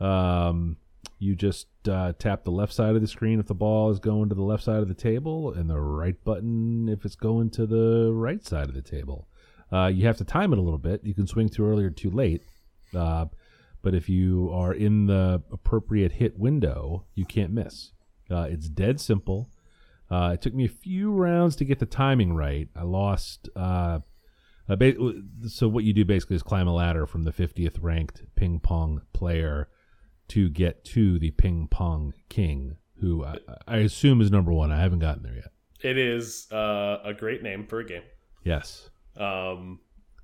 Um, 0.00 0.78
you 1.18 1.36
just 1.36 1.66
uh, 1.86 2.14
tap 2.18 2.44
the 2.44 2.50
left 2.50 2.72
side 2.72 2.94
of 2.94 3.02
the 3.02 3.08
screen 3.08 3.38
if 3.38 3.46
the 3.46 3.54
ball 3.54 3.90
is 3.90 3.98
going 3.98 4.30
to 4.30 4.34
the 4.34 4.40
left 4.40 4.64
side 4.64 4.80
of 4.80 4.88
the 4.88 4.94
table, 4.94 5.52
and 5.52 5.68
the 5.68 5.78
right 5.78 6.16
button 6.24 6.88
if 6.88 7.04
it's 7.04 7.14
going 7.14 7.50
to 7.50 7.66
the 7.66 8.10
right 8.10 8.42
side 8.42 8.70
of 8.70 8.74
the 8.74 8.80
table. 8.80 9.28
Uh, 9.70 9.88
you 9.88 10.06
have 10.06 10.16
to 10.16 10.24
time 10.24 10.54
it 10.54 10.58
a 10.58 10.62
little 10.62 10.78
bit. 10.78 11.04
You 11.04 11.12
can 11.12 11.26
swing 11.26 11.50
too 11.50 11.66
early 11.66 11.84
or 11.84 11.90
too 11.90 12.10
late. 12.10 12.40
Uh, 12.96 13.26
but 13.82 13.94
if 13.94 14.08
you 14.08 14.50
are 14.52 14.72
in 14.72 15.06
the 15.06 15.42
appropriate 15.52 16.12
hit 16.12 16.38
window, 16.38 17.04
you 17.14 17.24
can't 17.24 17.52
miss. 17.52 17.92
Uh, 18.30 18.46
it's 18.50 18.68
dead 18.68 19.00
simple. 19.00 19.50
Uh, 20.10 20.32
it 20.34 20.42
took 20.42 20.54
me 20.54 20.64
a 20.64 20.68
few 20.68 21.12
rounds 21.12 21.56
to 21.56 21.64
get 21.64 21.78
the 21.78 21.86
timing 21.86 22.34
right. 22.34 22.68
I 22.76 22.82
lost. 22.82 23.48
Uh, 23.56 24.00
ba- 24.68 24.94
so 25.48 25.68
what 25.68 25.84
you 25.84 25.92
do 25.92 26.04
basically 26.04 26.36
is 26.36 26.42
climb 26.42 26.68
a 26.68 26.74
ladder 26.74 27.06
from 27.06 27.24
the 27.24 27.32
50th 27.32 27.78
ranked 27.80 28.22
ping 28.36 28.60
pong 28.60 29.02
player 29.12 29.68
to 30.28 30.48
get 30.48 30.84
to 30.84 31.18
the 31.18 31.30
ping 31.32 31.66
pong 31.68 32.14
king, 32.28 32.76
who 33.00 33.24
I, 33.24 33.36
I 33.66 33.76
assume 33.78 34.20
is 34.20 34.30
number 34.30 34.52
one. 34.52 34.70
I 34.70 34.80
haven't 34.80 35.00
gotten 35.00 35.22
there 35.22 35.34
yet. 35.34 35.52
It 35.82 35.98
is 35.98 36.46
uh, 36.52 36.98
a 37.04 37.12
great 37.12 37.42
name 37.42 37.66
for 37.66 37.80
a 37.80 37.84
game. 37.84 38.02
Yes. 38.44 38.88
Um, 39.16 39.80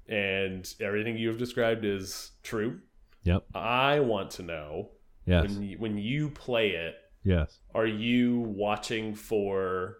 and 0.09 0.73
everything 0.81 1.16
you 1.16 1.29
have 1.29 1.38
described 1.38 1.85
is 1.85 2.33
true. 2.42 2.81
Yep. 3.29 3.45
I 3.55 4.01
want 4.01 4.31
to 4.33 4.43
know 4.43 4.91
Yes. 5.27 5.43
when 5.45 5.62
you, 5.62 5.79
when 5.79 5.99
you 5.99 6.31
play 6.31 6.71
it, 6.71 6.95
Yes. 7.25 7.61
are 7.75 7.87
you 7.87 8.41
watching 8.41 9.14
for 9.14 9.97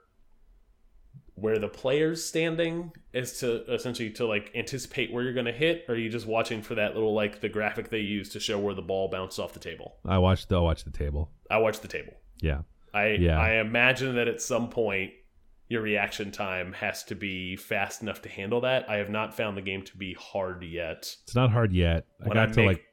where 1.35 1.59
the 1.59 1.69
player's 1.69 2.25
standing 2.25 2.91
is 3.13 3.39
to 3.41 3.63
essentially 3.73 4.11
to 4.11 4.27
like 4.27 4.51
anticipate 4.57 5.13
where 5.13 5.23
you're 5.23 5.33
going 5.33 5.47
to 5.47 5.53
hit 5.53 5.85
or 5.89 5.95
are 5.95 5.99
you 5.99 6.09
just 6.11 6.27
watching 6.27 6.63
for 6.63 6.75
that 6.75 6.95
little 6.95 7.15
like 7.15 7.41
the 7.41 7.49
graphic 7.49 7.91
they 7.91 7.99
use 8.01 8.29
to 8.31 8.41
show 8.41 8.59
where 8.59 8.75
the 8.75 8.83
ball 8.83 9.09
bounced 9.09 9.39
off 9.39 9.53
the 9.53 9.61
table 9.61 9.97
I 10.05 10.19
watched. 10.19 10.53
I 10.53 10.59
watched 10.59 10.85
the 10.85 10.91
table. 10.91 11.31
i 11.51 11.59
watch 11.59 11.79
the 11.81 11.87
table 11.89 12.15
Yeah. 12.41 12.63
i 12.93 13.09
Yeah. 13.11 13.39
i 13.39 13.61
imagine 13.61 14.17
that 14.17 14.27
at 14.27 14.41
some 14.43 14.69
point 14.69 15.13
your 15.69 15.83
reaction 15.83 16.33
time 16.33 16.73
has 16.73 17.05
to 17.05 17.15
be 17.15 17.55
fast 17.55 18.03
enough 18.03 18.21
to 18.23 18.29
handle 18.29 18.63
that 18.63 18.89
i 18.91 18.97
have 18.97 19.11
not 19.11 19.33
found 19.37 19.57
the 19.57 19.63
game 19.63 19.83
to 19.85 19.97
be 19.97 20.15
hard 20.15 20.65
yet 20.65 21.15
It's 21.23 21.37
not 21.37 21.51
hard 21.53 21.73
yet. 21.73 22.07
I 22.21 22.29
When 22.29 22.35
got 22.35 22.49
I 22.49 22.53
to 22.53 22.57
make- 22.57 22.67
like 22.67 22.85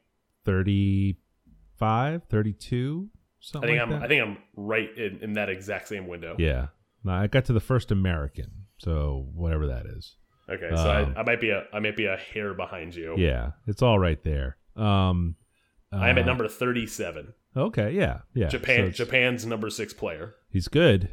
35, 0.46 2.22
32, 2.30 3.08
i 3.54 3.60
think 3.60 3.64
like 3.72 3.80
i'm 3.80 3.90
that. 3.90 4.02
i 4.02 4.08
think 4.08 4.22
i'm 4.22 4.38
right 4.56 4.88
in, 4.96 5.18
in 5.22 5.32
that 5.34 5.48
exact 5.48 5.86
same 5.88 6.06
window 6.08 6.34
Yeah. 6.38 6.68
No, 7.04 7.12
I 7.12 7.28
got 7.28 7.44
to 7.44 7.52
the 7.52 7.60
first 7.60 7.92
American, 7.92 8.50
so 8.78 9.28
whatever 9.32 9.68
that 9.68 9.86
is. 9.86 10.16
okay 10.50 10.70
so 10.74 10.90
Um, 10.90 11.14
I, 11.16 11.20
I 11.20 11.22
might 11.24 11.40
be 11.40 11.50
a 11.50 11.64
i 11.72 11.78
might 11.78 11.96
be 11.96 12.06
a 12.06 12.16
hair 12.16 12.54
behind 12.54 12.94
you 12.96 13.14
Yeah, 13.16 13.52
it's 13.66 13.82
all 13.82 13.98
right 13.98 14.20
there. 14.24 14.56
Um, 14.74 15.36
i 15.92 16.08
am 16.08 16.18
at 16.18 16.24
uh, 16.24 16.26
number 16.26 16.48
37 16.48 17.32
Okay, 17.56 17.92
yeah, 17.92 18.18
yeah. 18.34 18.48
Japan 18.48 18.80
it's- 18.80 18.96
Japan's 18.96 19.46
number 19.46 19.70
six 19.70 19.94
player. 19.94 20.34
He's 20.50 20.68
good. 20.68 21.08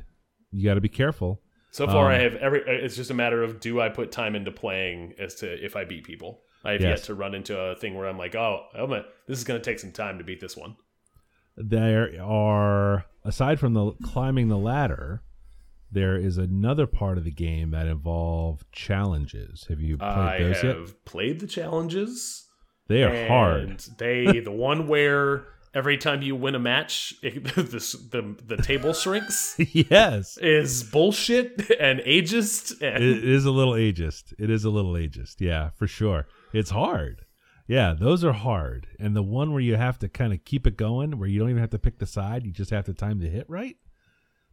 You 0.51 0.65
got 0.65 0.73
to 0.73 0.81
be 0.81 0.89
careful. 0.89 1.41
So 1.71 1.87
far, 1.87 2.07
Um, 2.07 2.11
I 2.11 2.21
have 2.21 2.35
every. 2.35 2.61
It's 2.67 2.97
just 2.97 3.09
a 3.09 3.13
matter 3.13 3.41
of 3.43 3.61
do 3.61 3.79
I 3.79 3.87
put 3.87 4.11
time 4.11 4.35
into 4.35 4.51
playing 4.51 5.13
as 5.17 5.35
to 5.35 5.47
if 5.65 5.77
I 5.77 5.85
beat 5.85 6.03
people. 6.03 6.41
I 6.63 6.73
have 6.73 6.81
Yes. 6.81 6.99
yet 6.99 7.03
to 7.07 7.13
run 7.15 7.35
into 7.35 7.57
a 7.59 7.75
thing 7.75 7.95
where 7.95 8.07
I'm 8.07 8.17
like, 8.17 8.35
oh, 8.35 8.65
I'm 8.73 8.91
a, 8.93 9.03
this 9.27 9.37
is 9.37 9.43
going 9.43 9.59
to 9.61 9.63
take 9.63 9.79
some 9.79 9.91
time 9.91 10.17
to 10.17 10.23
beat 10.23 10.39
this 10.39 10.55
one. 10.55 10.75
There 11.55 12.09
are 12.23 13.05
aside 13.23 13.59
from 13.59 13.73
the 13.73 13.91
climbing 14.03 14.47
the 14.47 14.57
ladder, 14.57 15.21
there 15.91 16.15
is 16.17 16.37
another 16.37 16.87
part 16.87 17.17
of 17.19 17.23
the 17.23 17.31
game 17.31 17.71
that 17.71 17.85
involve 17.87 18.63
challenges. 18.71 19.65
Have 19.69 19.79
you 19.79 19.97
played 19.97 20.09
I 20.09 20.39
those 20.39 20.61
have 20.61 20.77
yet? 20.87 21.05
played 21.05 21.39
the 21.39 21.47
challenges. 21.47 22.47
They 22.87 23.03
are 23.03 23.27
hard. 23.27 23.79
They 23.97 24.39
the 24.39 24.51
one 24.51 24.87
where 24.87 25.45
every 25.75 25.97
time 25.97 26.21
you 26.23 26.35
win 26.35 26.55
a 26.55 26.59
match, 26.59 27.13
it, 27.21 27.43
the, 27.55 28.33
the 28.43 28.55
the 28.55 28.61
table 28.63 28.93
shrinks 28.93 29.55
yes. 29.73 30.37
is 30.39 30.83
bullshit 30.83 31.69
and 31.79 31.99
ageist. 31.99 32.81
And 32.81 33.03
it 33.03 33.23
is 33.23 33.45
a 33.45 33.51
little 33.51 33.73
ageist. 33.73 34.33
It 34.39 34.49
is 34.49 34.63
a 34.65 34.69
little 34.71 34.93
ageist. 34.93 35.35
Yeah, 35.39 35.69
for 35.75 35.87
sure. 35.87 36.25
It's 36.53 36.69
hard. 36.69 37.25
Yeah, 37.67 37.93
those 37.97 38.23
are 38.23 38.33
hard. 38.33 38.87
And 38.99 39.15
the 39.15 39.23
one 39.23 39.51
where 39.53 39.61
you 39.61 39.75
have 39.75 39.97
to 39.99 40.09
kind 40.09 40.33
of 40.33 40.43
keep 40.45 40.67
it 40.67 40.77
going, 40.77 41.17
where 41.17 41.27
you 41.29 41.39
don't 41.39 41.49
even 41.49 41.61
have 41.61 41.69
to 41.71 41.79
pick 41.79 41.99
the 41.99 42.05
side, 42.05 42.45
you 42.45 42.51
just 42.51 42.71
have 42.71 42.85
to 42.85 42.93
time 42.93 43.19
the 43.19 43.29
hit 43.29 43.45
right. 43.49 43.77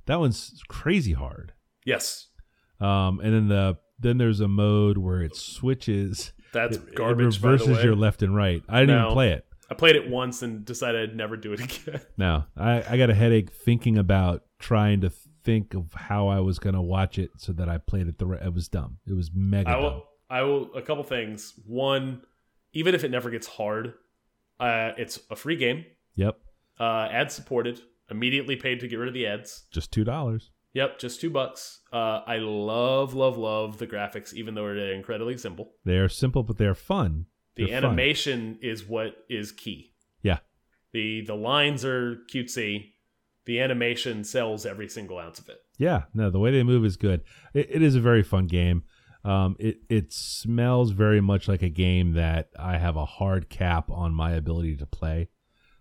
That 0.07 0.21
one's 0.21 0.63
crazy 0.69 1.13
hard. 1.13 1.53
yes, 1.85 2.29
Um, 2.81 3.21
and 3.21 3.35
then 3.35 3.49
the 3.49 3.79
then 3.99 4.17
there's 4.17 4.41
a 4.41 4.49
mode 4.49 4.97
where 4.97 5.21
it 5.23 5.37
switches. 5.37 6.33
that's 6.55 6.79
it, 6.79 6.95
garbage. 6.95 7.37
It 7.37 7.43
reverses 7.43 7.85
your 7.85 7.95
left 7.95 8.23
and 8.23 8.35
right. 8.35 8.63
I 8.69 8.81
didn't 8.81 8.97
No. 8.97 9.03
even 9.07 9.13
play 9.13 9.31
it. 9.33 9.45
I 9.71 9.75
played 9.75 9.95
it 9.95 10.09
once 10.09 10.43
and 10.43 10.65
decided 10.65 11.11
I'd 11.11 11.17
never 11.17 11.37
do 11.37 11.53
it 11.53 11.61
again. 11.89 12.01
No, 12.17 12.45
I, 12.57 12.83
I 12.89 12.97
got 12.97 13.11
a 13.11 13.15
headache 13.15 13.53
thinking 13.53 13.99
about 13.99 14.43
trying 14.59 15.01
to 15.03 15.11
think 15.45 15.75
of 15.75 15.93
how 15.95 16.29
I 16.29 16.41
was 16.41 16.59
gonna 16.59 16.83
watch 16.83 17.19
it 17.19 17.31
so 17.37 17.53
that 17.53 17.69
I 17.69 17.79
played 17.79 18.09
it 18.09 18.19
the 18.19 18.27
right. 18.27 18.43
It 18.43 18.55
was 18.55 18.69
dumb. 18.69 18.99
It 19.07 19.13
was 19.15 19.31
mega 19.35 19.71
I 19.71 19.81
dumb. 19.81 20.03
I 20.31 20.43
will. 20.43 20.73
A 20.75 20.81
couple 20.83 21.03
things. 21.05 21.55
One, 21.67 22.23
even 22.73 22.95
if 22.95 23.03
it 23.05 23.11
never 23.11 23.31
gets 23.31 23.47
hard, 23.47 23.95
uh, 24.59 24.93
it's 24.97 25.19
a 25.31 25.37
free 25.37 25.57
game, 25.57 25.85
Yep. 26.15 26.39
uh, 26.79 27.09
ad 27.11 27.33
supported. 27.33 27.81
Immediately 28.11 28.57
paid 28.57 28.81
to 28.81 28.89
get 28.89 28.97
rid 28.97 29.09
of 29.09 29.15
the 29.15 29.27
ads. 29.27 29.65
Just 29.71 29.93
two 29.93 30.03
dollars. 30.05 30.51
Yep, 30.73 30.99
just 31.01 31.21
two 31.21 31.31
bucks. 31.31 31.81
Uh, 31.93 32.21
I 32.27 32.37
love, 32.39 33.15
love, 33.15 33.37
love 33.37 33.79
the 33.79 33.87
graphics, 33.89 34.33
even 34.35 34.55
though 34.55 34.73
they're 34.75 34.93
incredibly 34.95 35.37
simple. 35.37 35.73
They 35.85 35.97
are 35.99 36.09
simple, 36.09 36.43
but 36.45 36.59
they're 36.59 36.75
fun. 36.77 37.27
The 37.57 37.67
They're 37.67 37.81
fun. 37.81 37.85
animation 37.91 38.59
is 38.63 38.85
what 38.87 39.17
is 39.29 39.51
key. 39.53 39.95
Yeah. 40.23 40.39
The 40.93 41.23
the 41.23 41.35
lines 41.35 41.85
are 41.85 42.17
cutesy. 42.33 42.93
The 43.47 43.61
animation 43.61 44.23
sells 44.25 44.65
every 44.67 44.89
single 44.89 45.19
ounce 45.19 45.39
of 45.41 45.49
it. 45.49 45.59
Yeah, 45.79 46.05
no, 46.15 46.31
the 46.31 46.39
way 46.39 46.51
they 46.53 46.63
move 46.63 46.85
is 46.85 46.97
good. 46.97 47.23
It, 47.55 47.69
it 47.71 47.83
is 47.83 47.95
a 47.97 48.01
very 48.01 48.23
fun 48.23 48.47
game. 48.47 48.85
Um, 49.25 49.57
it 49.59 49.79
it 49.89 50.13
smells 50.13 50.93
very 50.93 51.21
much 51.21 51.47
like 51.47 51.63
a 51.63 51.69
game 51.69 52.13
that 52.13 52.49
I 52.59 52.79
have 52.79 52.97
a 52.97 53.05
hard 53.05 53.51
cap 53.51 53.91
on 53.91 54.15
my 54.15 54.33
ability 54.33 54.77
to 54.77 54.87
play. 54.87 55.29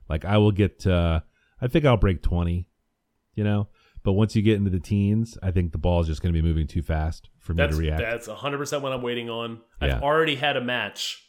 Like 0.09 0.25
I 0.25 0.37
will 0.37 0.51
get, 0.51 0.85
uh, 0.85 1.21
I 1.61 1.67
think 1.67 1.85
I'll 1.85 1.97
break 1.97 2.21
twenty, 2.21 2.67
you 3.35 3.43
know. 3.43 3.69
But 4.03 4.13
once 4.13 4.35
you 4.35 4.41
get 4.41 4.55
into 4.57 4.69
the 4.69 4.79
teens, 4.79 5.37
I 5.43 5.51
think 5.51 5.71
the 5.71 5.77
ball 5.77 6.01
is 6.01 6.07
just 6.07 6.21
going 6.21 6.33
to 6.33 6.41
be 6.41 6.47
moving 6.47 6.67
too 6.67 6.81
fast 6.81 7.29
for 7.37 7.53
me 7.53 7.57
That's 7.63 7.75
to 7.75 7.81
react. 7.81 8.01
that's 8.01 8.27
hundred 8.27 8.57
percent 8.57 8.81
what 8.81 8.91
I'm 8.91 9.01
waiting 9.01 9.29
on. 9.29 9.61
Yeah. 9.81 9.97
I've 9.97 10.03
already 10.03 10.35
had 10.35 10.57
a 10.57 10.61
match 10.61 11.23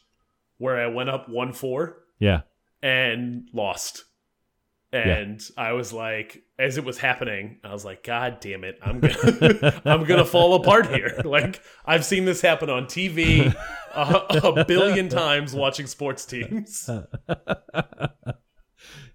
where 0.57 0.77
I 0.77 0.87
went 0.87 1.09
up 1.09 1.29
one 1.29 1.53
four 1.53 1.97
yeah, 2.19 2.41
and 2.81 3.47
lost. 3.53 4.03
And 4.93 5.41
I 5.57 5.71
was 5.71 5.93
like, 5.93 6.43
as 6.59 6.77
it 6.77 6.83
was 6.83 6.97
happening, 6.97 7.59
I 7.63 7.71
was 7.71 7.85
like, 7.85 8.03
God 8.03 8.41
damn 8.41 8.65
it, 8.65 8.77
I'm 8.81 8.99
gonna, 8.99 9.81
I'm 9.85 10.03
gonna 10.03 10.25
fall 10.25 10.53
apart 10.55 10.87
here. 10.87 11.21
Like 11.25 11.61
I've 11.85 12.03
seen 12.03 12.25
this 12.25 12.41
happen 12.41 12.69
on 12.69 12.87
TV 12.87 13.55
a, 13.95 14.61
a 14.61 14.65
billion 14.65 15.07
times 15.07 15.53
watching 15.53 15.87
sports 15.87 16.25
teams. 16.25 16.89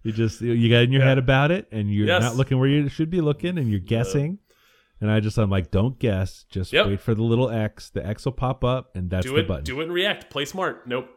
you 0.03 0.13
just 0.13 0.41
you 0.41 0.71
got 0.71 0.85
in 0.85 0.93
your 0.93 1.03
Yeah. 1.03 1.09
head 1.09 1.19
about 1.19 1.51
it, 1.51 1.69
and 1.73 1.93
you're 1.93 2.07
Yes. 2.07 2.23
not 2.23 2.37
looking 2.37 2.59
where 2.59 2.69
you 2.69 2.89
should 2.89 3.11
be 3.11 3.21
looking, 3.21 3.59
and 3.59 3.69
you're 3.71 3.81
guessing. 3.81 4.39
And 5.01 5.11
I 5.11 5.21
just 5.21 5.37
I'm 5.37 5.51
like, 5.51 5.71
don't 5.71 5.99
guess, 5.99 6.45
just 6.49 6.73
Yep. 6.73 6.87
wait 6.87 7.01
for 7.01 7.15
the 7.15 7.23
little 7.23 7.51
X. 7.51 7.91
The 7.91 8.07
X 8.07 8.25
will 8.25 8.33
pop 8.33 8.65
up, 8.65 8.97
and 8.97 9.11
that's 9.11 9.27
do 9.27 9.37
the 9.37 9.43
button. 9.43 9.65
do 9.65 9.81
it 9.81 9.85
and 9.85 9.93
react. 9.93 10.31
Play 10.31 10.47
smart. 10.47 10.87
Nope. 10.89 11.09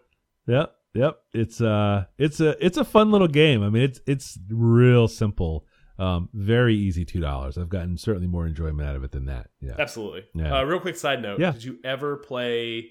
Yep, 0.47 0.74
yep. 0.99 1.19
It's 1.33 1.61
uh, 1.61 2.05
it's 2.17 2.39
a 2.39 2.63
it's 2.63 2.77
a 2.77 2.85
fun 2.85 3.11
little 3.11 3.27
game. 3.27 3.63
I 3.63 3.69
mean, 3.69 3.83
it's 3.83 4.01
it's 4.05 4.37
real 4.49 5.07
simple. 5.07 5.65
Um, 5.97 6.29
very 6.33 6.75
easy 6.75 7.03
two 7.03 7.19
dollars. 7.19 7.57
I've 7.57 7.69
gotten 7.69 7.97
certainly 7.97 8.27
more 8.27 8.45
enjoyment 8.45 8.87
out 8.87 8.95
of 8.95 9.03
it 9.03 9.11
than 9.11 9.25
that. 9.25 9.47
Yeah. 9.61 9.75
Absolutely. 9.77 10.23
Yeah. 10.33 10.57
Uh, 10.57 10.63
real 10.63 10.79
quick 10.79 10.95
side 10.95 11.21
note: 11.21 11.39
Yeah. 11.39 11.51
Did 11.51 11.63
you 11.63 11.79
ever 11.83 12.17
play 12.17 12.87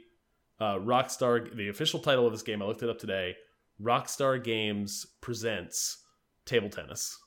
uh, 0.60 0.76
Rockstar? 0.76 1.54
The 1.54 1.68
official 1.68 2.00
title 2.00 2.26
of 2.26 2.32
this 2.32 2.42
game, 2.42 2.62
I 2.62 2.66
looked 2.66 2.82
it 2.82 2.90
up 2.90 2.98
today. 2.98 3.36
Rockstar 3.82 4.42
Games 4.42 5.06
presents 5.20 6.04
table 6.44 6.68
tennis. 6.68 7.18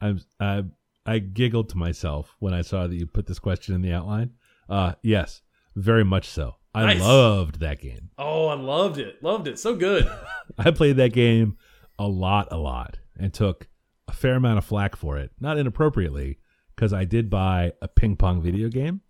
I'm 0.00 0.20
I 0.40 0.64
I 1.06 1.18
giggled 1.18 1.68
to 1.70 1.78
myself 1.78 2.36
when 2.38 2.52
I 2.52 2.62
saw 2.62 2.86
that 2.86 2.94
you 2.94 3.06
put 3.06 3.26
this 3.26 3.38
question 3.38 3.74
in 3.74 3.82
the 3.82 3.92
outline. 3.92 4.32
Uh, 4.68 4.94
yes, 5.02 5.42
very 5.76 6.04
much 6.04 6.28
so. 6.28 6.56
I 6.74 6.84
Nice. 6.94 7.00
loved 7.00 7.60
that 7.60 7.80
game. 7.80 8.10
Oh, 8.18 8.46
I 8.48 8.54
loved 8.54 8.98
it. 8.98 9.22
Loved 9.22 9.46
it. 9.46 9.58
So 9.58 9.76
good. 9.76 10.08
I 10.58 10.70
played 10.72 10.96
that 10.96 11.12
game 11.12 11.56
a 11.98 12.08
lot, 12.08 12.48
a 12.50 12.56
lot, 12.56 12.98
and 13.18 13.32
took 13.32 13.68
a 14.08 14.12
fair 14.12 14.34
amount 14.34 14.58
of 14.58 14.64
flack 14.64 14.96
for 14.96 15.16
it, 15.16 15.30
not 15.38 15.56
inappropriately, 15.58 16.38
because 16.74 16.92
I 16.92 17.04
did 17.04 17.30
buy 17.30 17.72
a 17.80 17.86
ping 17.88 18.16
pong 18.16 18.42
video 18.42 18.68
game. 18.68 19.02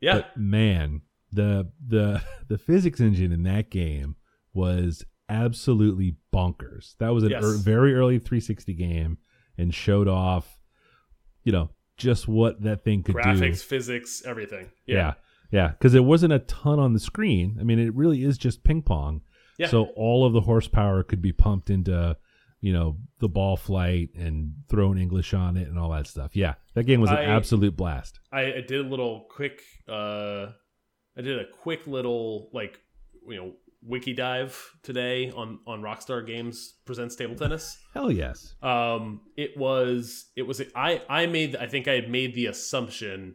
Yeah. 0.00 0.14
But 0.18 0.36
man, 0.36 1.02
the 1.32 1.70
the 1.84 2.22
the 2.48 2.58
physics 2.58 3.00
engine 3.00 3.32
in 3.32 3.42
that 3.44 3.70
game 3.70 4.16
was 4.54 5.04
absolutely 5.28 6.16
bonkers. 6.32 6.96
That 6.98 7.10
was 7.10 7.24
a 7.24 7.30
Yes. 7.30 7.44
very 7.56 7.94
early 7.94 8.18
360 8.18 8.74
game 8.74 9.18
and 9.58 9.74
showed 9.74 10.06
off, 10.08 10.58
you 11.42 11.52
know, 11.52 11.70
just 11.96 12.28
what 12.28 12.62
that 12.62 12.84
thing 12.84 13.02
could 13.02 13.14
do. 13.14 13.20
Graphics, 13.20 13.62
physics, 13.64 14.22
everything. 14.24 14.70
Yeah. 14.86 14.96
Yeah. 14.96 15.14
Yeah. 15.52 15.68
Because 15.68 15.94
it 15.94 16.04
wasn't 16.04 16.32
a 16.32 16.40
ton 16.40 16.80
on 16.80 16.92
the 16.94 16.98
screen. 17.00 17.58
I 17.60 17.62
mean, 17.62 17.78
it 17.78 17.94
really 17.94 18.24
is 18.24 18.36
just 18.38 18.64
ping 18.64 18.82
pong. 18.82 19.20
Yeah. 19.58 19.68
So 19.68 19.84
all 19.94 20.26
of 20.26 20.32
the 20.32 20.40
horsepower 20.40 21.04
could 21.04 21.22
be 21.22 21.32
pumped 21.32 21.70
into, 21.70 22.16
you 22.60 22.72
know, 22.72 22.96
the 23.20 23.28
ball 23.28 23.56
flight 23.56 24.08
and 24.16 24.54
throwing 24.68 24.98
English 24.98 25.34
on 25.34 25.56
it 25.56 25.68
and 25.68 25.78
all 25.78 25.90
that 25.90 26.06
stuff. 26.08 26.34
Yeah. 26.34 26.54
That 26.74 26.84
game 26.84 27.00
was 27.00 27.10
an 27.10 27.18
I- 27.18 27.24
absolute 27.26 27.76
blast. 27.76 28.18
I, 28.32 28.40
I 28.54 28.60
did 28.66 28.84
a 28.84 28.88
little 28.88 29.26
quick. 29.30 29.60
Uh, 29.88 30.46
I 31.16 31.20
did 31.20 31.38
a 31.38 31.44
quick 31.62 31.86
little 31.86 32.48
like 32.52 32.80
you 33.28 33.36
know 33.36 33.52
wiki 33.82 34.14
dive 34.14 34.58
today 34.82 35.30
on 35.30 35.58
on 35.66 35.82
Rockstar 35.82 36.26
Games 36.26 36.76
presents 36.86 37.16
table 37.16 37.34
tennis. 37.34 37.78
Hell 37.92 38.10
yes. 38.10 38.54
um 38.62 39.20
it 39.36 39.56
was 39.56 40.30
it 40.36 40.42
was 40.42 40.62
i 40.74 41.02
i 41.08 41.26
made 41.26 41.56
i 41.56 41.66
think 41.66 41.88
i 41.88 41.92
had 41.92 42.08
made 42.08 42.34
the 42.34 42.46
assumption 42.46 43.34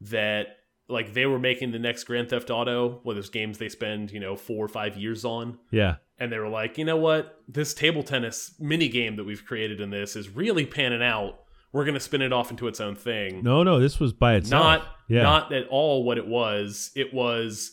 that 0.00 0.57
like 0.88 1.12
they 1.14 1.26
were 1.26 1.38
making 1.38 1.70
the 1.72 1.78
next 1.78 2.04
grand 2.04 2.28
theft 2.30 2.50
auto 2.50 3.00
well 3.04 3.14
there's 3.14 3.30
games 3.30 3.58
they 3.58 3.68
spend 3.68 4.10
you 4.10 4.20
know 4.20 4.36
four 4.36 4.64
or 4.64 4.68
five 4.68 4.96
years 4.96 5.24
on 5.24 5.58
Yeah. 5.70 5.96
and 6.18 6.32
they 6.32 6.38
were 6.38 6.48
like 6.48 6.78
you 6.78 6.84
know 6.84 6.96
what 6.96 7.40
this 7.48 7.74
table 7.74 8.02
tennis 8.02 8.54
mini 8.58 8.88
game 8.88 9.16
that 9.16 9.24
we've 9.24 9.44
created 9.44 9.80
in 9.80 9.90
this 9.90 10.16
is 10.16 10.28
really 10.30 10.64
panning 10.66 11.02
out 11.02 11.40
we're 11.72 11.84
going 11.84 11.94
to 11.94 12.00
spin 12.00 12.22
it 12.22 12.32
off 12.32 12.50
into 12.50 12.66
its 12.66 12.80
own 12.80 12.94
thing 12.96 13.42
No, 13.42 13.62
no, 13.62 13.78
this 13.78 14.00
was 14.00 14.12
by 14.14 14.36
itself. 14.36 14.62
not 14.64 14.86
yeah. 15.08 15.22
not 15.22 15.52
at 15.52 15.68
all 15.68 16.04
what 16.04 16.16
it 16.18 16.26
was 16.26 16.90
it 16.96 17.12
was 17.12 17.72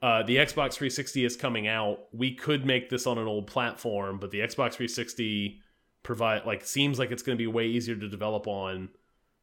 uh, 0.00 0.20
the 0.24 0.34
Xbox 0.36 0.74
360 0.74 1.24
is 1.24 1.36
coming 1.36 1.68
out. 1.68 2.00
We 2.12 2.34
could 2.34 2.66
make 2.66 2.90
this 2.90 3.06
on 3.06 3.18
an 3.18 3.28
old 3.28 3.46
platform, 3.46 4.18
but 4.18 4.32
the 4.32 4.40
Xbox 4.40 4.72
360 4.74 5.60
provide 6.02 6.44
like 6.44 6.64
seems 6.64 6.98
like 6.98 7.12
it's 7.12 7.22
going 7.22 7.38
to 7.38 7.40
be 7.40 7.46
way 7.46 7.66
easier 7.68 7.94
to 7.94 8.08
develop 8.08 8.48
on. 8.48 8.88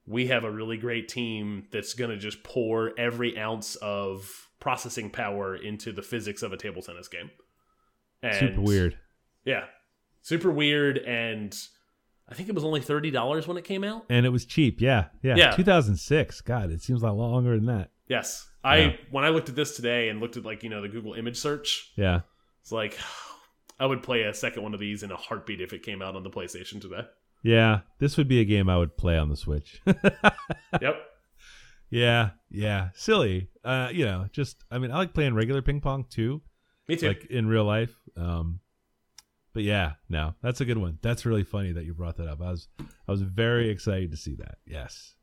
We 0.10 0.28
have 0.28 0.44
a 0.44 0.52
really 0.52 0.76
great 0.78 1.08
team 1.08 1.68
that's 1.72 1.94
going 1.94 2.10
to 2.10 2.18
just 2.18 2.44
pour 2.44 2.98
every 3.00 3.38
ounce 3.38 3.76
of 3.76 4.50
processing 4.60 5.10
power 5.12 5.56
into 5.56 5.92
the 5.92 6.02
physics 6.02 6.42
of 6.42 6.52
a 6.52 6.58
table 6.58 6.82
tennis 6.82 7.08
game. 7.08 7.30
And 8.24 8.36
super 8.36 8.62
weird. 8.62 8.98
Yeah. 9.46 9.66
Super 10.22 10.52
weird 10.52 10.98
and 10.98 11.56
I 12.28 12.34
think 12.34 12.50
it 12.50 12.56
was 12.56 12.64
only 12.64 12.82
$30 12.82 13.48
when 13.48 13.58
it 13.58 13.64
came 13.64 13.84
out. 13.84 14.06
And 14.10 14.26
it 14.26 14.30
was 14.30 14.46
cheap. 14.46 14.82
Yeah. 14.82 15.06
Yeah. 15.24 15.36
Yeah. 15.36 15.56
2006. 15.56 16.42
God, 16.42 16.72
it 16.72 16.82
seems 16.82 17.02
a 17.02 17.06
lot 17.12 17.16
longer 17.32 17.56
than 17.56 17.66
that. 17.68 17.92
Yes. 18.08 18.48
I 18.64 18.78
Yeah. 18.78 18.96
when 19.12 19.24
I 19.24 19.30
looked 19.30 19.50
at 19.50 19.56
this 19.56 19.76
today 19.76 20.10
and 20.10 20.20
looked 20.20 20.38
at 20.38 20.44
like, 20.44 20.64
you 20.64 20.70
know, 20.70 20.82
the 20.82 20.90
Google 20.90 21.14
image 21.14 21.38
search, 21.38 21.92
Yeah. 21.96 22.22
it's 22.62 22.72
like 22.72 22.98
I 23.80 23.86
would 23.86 24.04
play 24.04 24.24
a 24.24 24.34
second 24.34 24.64
one 24.64 24.74
of 24.74 24.80
these 24.80 25.04
in 25.04 25.12
a 25.12 25.16
heartbeat 25.16 25.62
if 25.62 25.72
it 25.72 25.84
came 25.84 26.02
out 26.02 26.16
on 26.16 26.24
the 26.24 26.30
PlayStation 26.30 26.82
today. 26.82 27.04
Yeah. 27.44 27.82
This 28.00 28.18
would 28.18 28.28
be 28.28 28.40
a 28.40 28.46
game 28.46 28.70
I 28.70 28.78
would 28.78 28.98
play 28.98 29.18
on 29.18 29.30
the 29.30 29.38
Switch. 29.38 29.82
Yep. 30.82 30.96
yeah. 31.90 32.30
Yeah. 32.50 32.90
Silly. 32.94 33.50
Uh, 33.64 33.90
you 33.92 34.06
know, 34.06 34.28
just, 34.32 34.64
I 34.72 34.78
mean, 34.78 34.92
I 34.92 34.98
like 34.98 35.14
playing 35.14 35.34
regular 35.34 35.62
ping 35.62 35.82
pong 35.82 36.06
too. 36.10 36.42
Me 36.88 36.96
too. 36.96 37.08
like 37.10 37.26
in 37.26 37.48
real 37.48 37.66
life. 37.66 37.96
Um, 38.18 38.60
but 39.54 39.64
yeah, 39.64 39.94
no, 40.10 40.36
that's 40.42 40.62
a 40.62 40.66
good 40.66 40.78
one. 40.78 41.00
That's 41.02 41.26
really 41.26 41.44
funny 41.44 41.72
that 41.72 41.86
you 41.86 41.94
brought 41.94 42.18
that 42.18 42.28
up. 42.28 42.42
I 42.42 42.52
was 42.52 42.68
I 42.80 43.12
was 43.12 43.22
very 43.24 43.70
excited 43.70 44.12
to 44.12 44.18
see 44.18 44.36
that. 44.36 44.60
Yes. 44.66 45.16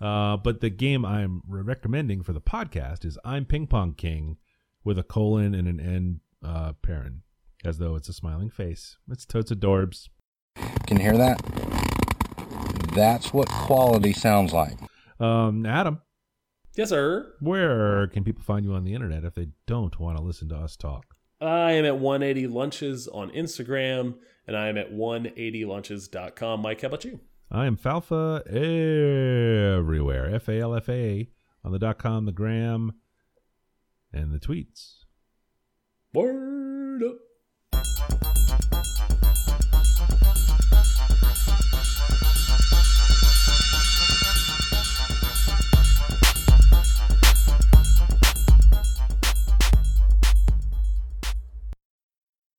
Uh, 0.00 0.36
but 0.36 0.60
the 0.60 0.70
game 0.70 1.04
I'm 1.04 1.42
re- 1.48 1.62
recommending 1.62 2.22
for 2.22 2.32
the 2.32 2.40
podcast 2.40 3.04
is 3.04 3.18
I'm 3.24 3.44
Ping 3.44 3.66
Pong 3.66 3.94
King 3.94 4.36
with 4.84 4.98
a 4.98 5.02
colon 5.02 5.54
and 5.54 5.66
an 5.66 5.80
end 5.80 6.20
uh, 6.44 6.74
parent, 6.74 7.16
as 7.64 7.78
though 7.78 7.96
it's 7.96 8.08
a 8.08 8.12
smiling 8.12 8.50
face. 8.50 8.98
It's 9.10 9.24
totes 9.26 9.50
adorbs. 9.50 10.08
Can 10.86 10.96
you 10.98 11.02
hear 11.02 11.16
that? 11.16 11.40
That's 12.94 13.32
what 13.32 13.48
quality 13.48 14.12
sounds 14.12 14.52
like. 14.52 14.78
Um, 15.20 15.64
Adam, 15.66 16.00
yes, 16.76 16.90
sir. 16.90 17.32
where 17.40 18.06
can 18.08 18.24
people 18.24 18.42
find 18.42 18.64
you 18.64 18.72
on 18.74 18.84
the 18.84 18.94
internet 18.94 19.24
if 19.24 19.34
they 19.34 19.48
don't 19.66 19.98
want 19.98 20.16
to 20.18 20.22
listen 20.22 20.48
to 20.50 20.56
us 20.56 20.76
talk? 20.76 21.06
I 21.40 21.72
am 21.72 21.84
at 21.84 21.98
180 21.98 22.46
lunches 22.46 23.08
on 23.08 23.30
Instagram 23.30 24.14
and 24.46 24.56
I 24.56 24.68
am 24.68 24.78
at 24.78 24.92
180lunches.com. 24.92 26.60
Mike, 26.62 26.80
how 26.82 26.88
about 26.88 27.04
you? 27.04 27.20
I 27.50 27.66
am 27.66 27.76
Falfa 27.76 28.46
everywhere. 28.46 30.34
F 30.34 30.48
A 30.48 30.60
L 30.60 30.74
F 30.74 30.88
A 30.88 31.28
on 31.64 31.72
the 31.72 31.78
dot 31.78 31.98
com, 31.98 32.24
the 32.26 32.32
gram, 32.32 32.92
and 34.12 34.32
the 34.32 34.38
tweets. 34.38 35.04
Word. 36.12 37.02